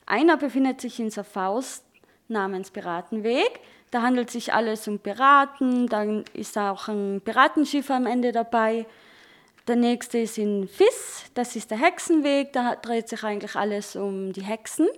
Einer 0.06 0.38
befindet 0.38 0.80
sich 0.80 0.98
in 0.98 1.10
Safaus 1.10 1.82
namens 2.26 2.70
Piratenweg. 2.70 3.60
Da 3.90 4.00
handelt 4.00 4.30
sich 4.30 4.54
alles 4.54 4.88
um 4.88 4.98
Piraten, 4.98 5.86
dann 5.86 6.24
ist 6.32 6.56
auch 6.56 6.88
ein 6.88 7.20
Piratenschiff 7.22 7.90
am 7.90 8.06
Ende 8.06 8.32
dabei. 8.32 8.86
Der 9.66 9.76
nächste 9.76 10.16
ist 10.16 10.38
in 10.38 10.68
Fiss, 10.68 11.24
das 11.34 11.54
ist 11.54 11.70
der 11.70 11.78
Hexenweg, 11.78 12.54
da 12.54 12.74
dreht 12.76 13.10
sich 13.10 13.22
eigentlich 13.22 13.54
alles 13.54 13.94
um 13.94 14.32
die 14.32 14.42
Hexen 14.42 14.88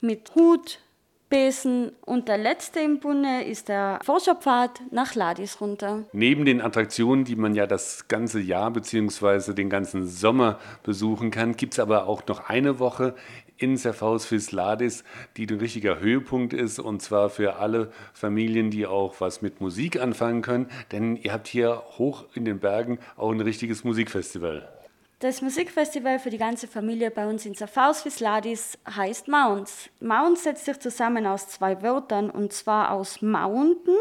mit 0.00 0.34
Hut, 0.34 0.80
Besen 1.28 1.90
und 2.04 2.28
der 2.28 2.38
letzte 2.38 2.78
im 2.80 3.00
Bunde 3.00 3.42
ist 3.42 3.68
der 3.68 3.98
Forscherpfad 4.04 4.80
nach 4.92 5.16
Ladis 5.16 5.60
runter. 5.60 6.04
Neben 6.12 6.44
den 6.44 6.60
Attraktionen, 6.60 7.24
die 7.24 7.34
man 7.34 7.54
ja 7.54 7.66
das 7.66 8.06
ganze 8.06 8.38
Jahr 8.38 8.70
bzw. 8.70 9.52
den 9.52 9.68
ganzen 9.68 10.06
Sommer 10.06 10.60
besuchen 10.84 11.32
kann, 11.32 11.56
gibt 11.56 11.72
es 11.72 11.80
aber 11.80 12.06
auch 12.06 12.24
noch 12.28 12.48
eine 12.48 12.78
Woche 12.78 13.14
in 13.56 13.76
Serfaus 13.76 14.26
fürs 14.26 14.52
Ladis, 14.52 15.02
die 15.36 15.46
ein 15.46 15.58
richtiger 15.58 15.98
Höhepunkt 15.98 16.52
ist 16.52 16.78
und 16.78 17.02
zwar 17.02 17.30
für 17.30 17.56
alle 17.56 17.90
Familien, 18.12 18.70
die 18.70 18.86
auch 18.86 19.20
was 19.20 19.42
mit 19.42 19.60
Musik 19.60 20.00
anfangen 20.00 20.42
können, 20.42 20.68
denn 20.92 21.16
ihr 21.16 21.32
habt 21.32 21.48
hier 21.48 21.82
hoch 21.98 22.26
in 22.34 22.44
den 22.44 22.60
Bergen 22.60 22.98
auch 23.16 23.32
ein 23.32 23.40
richtiges 23.40 23.82
Musikfestival. 23.82 24.68
Das 25.18 25.40
Musikfestival 25.40 26.18
für 26.18 26.28
die 26.28 26.36
ganze 26.36 26.68
Familie 26.68 27.10
bei 27.10 27.26
uns 27.26 27.46
in 27.46 27.54
Safaus 27.54 28.04
Visladis 28.04 28.76
heißt 28.86 29.28
Mounts. 29.28 29.88
Mounts 29.98 30.42
setzt 30.42 30.66
sich 30.66 30.78
zusammen 30.78 31.26
aus 31.26 31.48
zwei 31.48 31.80
Wörtern 31.80 32.28
und 32.30 32.52
zwar 32.52 32.90
aus 32.90 33.22
Mountain 33.22 33.96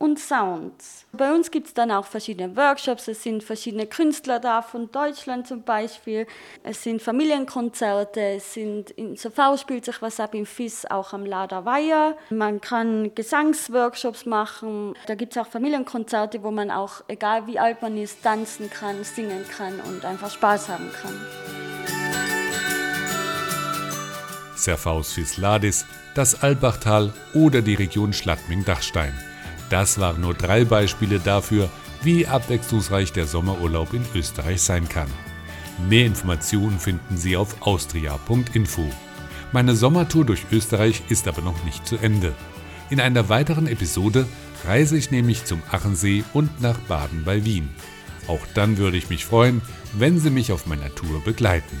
und 0.00 0.18
Sounds. 0.18 1.04
Bei 1.12 1.30
uns 1.30 1.50
gibt 1.50 1.66
es 1.66 1.74
dann 1.74 1.90
auch 1.90 2.06
verschiedene 2.06 2.56
Workshops, 2.56 3.06
es 3.06 3.22
sind 3.22 3.44
verschiedene 3.44 3.86
Künstler 3.86 4.40
da, 4.40 4.62
von 4.62 4.90
Deutschland 4.90 5.46
zum 5.46 5.62
Beispiel. 5.62 6.26
Es 6.62 6.82
sind 6.82 7.02
Familienkonzerte, 7.02 8.20
es 8.20 8.54
sind 8.54 8.90
in 8.92 9.14
SV 9.14 9.58
spielt 9.58 9.84
sich 9.84 10.00
was 10.00 10.18
ab 10.18 10.34
im 10.34 10.46
FIS, 10.46 10.86
auch 10.86 11.12
am 11.12 11.26
Lada 11.26 11.66
Weiher. 11.66 12.16
Man 12.30 12.62
kann 12.62 13.14
Gesangsworkshops 13.14 14.24
machen, 14.24 14.94
da 15.06 15.14
gibt 15.14 15.36
es 15.36 15.42
auch 15.42 15.46
Familienkonzerte, 15.46 16.42
wo 16.42 16.50
man 16.50 16.70
auch, 16.70 17.02
egal 17.08 17.46
wie 17.46 17.58
alt 17.58 17.82
man 17.82 17.98
ist, 17.98 18.22
tanzen 18.22 18.70
kann, 18.70 19.04
singen 19.04 19.44
kann 19.54 19.80
und 19.80 20.06
einfach 20.06 20.30
Spaß 20.30 20.70
haben 20.70 20.90
kann. 21.02 21.14
Serfaus 24.56 25.36
Ladis, 25.36 25.84
das 26.14 26.42
Albachtal 26.42 27.12
oder 27.34 27.60
die 27.60 27.74
Region 27.74 28.14
Schladming-Dachstein. 28.14 29.29
Das 29.70 29.98
waren 29.98 30.20
nur 30.20 30.34
drei 30.34 30.64
Beispiele 30.64 31.20
dafür, 31.20 31.70
wie 32.02 32.26
abwechslungsreich 32.26 33.12
der 33.12 33.26
Sommerurlaub 33.26 33.94
in 33.94 34.04
Österreich 34.14 34.60
sein 34.60 34.88
kann. 34.88 35.08
Mehr 35.88 36.04
Informationen 36.04 36.78
finden 36.78 37.16
Sie 37.16 37.36
auf 37.36 37.62
austria.info. 37.62 38.84
Meine 39.52 39.74
Sommertour 39.74 40.26
durch 40.26 40.44
Österreich 40.50 41.02
ist 41.08 41.26
aber 41.26 41.40
noch 41.40 41.64
nicht 41.64 41.86
zu 41.86 41.96
Ende. 41.96 42.34
In 42.90 43.00
einer 43.00 43.28
weiteren 43.28 43.66
Episode 43.66 44.26
reise 44.64 44.98
ich 44.98 45.10
nämlich 45.10 45.44
zum 45.44 45.62
Achensee 45.70 46.24
und 46.32 46.60
nach 46.60 46.78
Baden 46.80 47.24
bei 47.24 47.44
Wien. 47.44 47.70
Auch 48.26 48.44
dann 48.54 48.76
würde 48.76 48.96
ich 48.96 49.08
mich 49.08 49.24
freuen, 49.24 49.62
wenn 49.92 50.18
Sie 50.18 50.30
mich 50.30 50.52
auf 50.52 50.66
meiner 50.66 50.94
Tour 50.94 51.22
begleiten. 51.24 51.80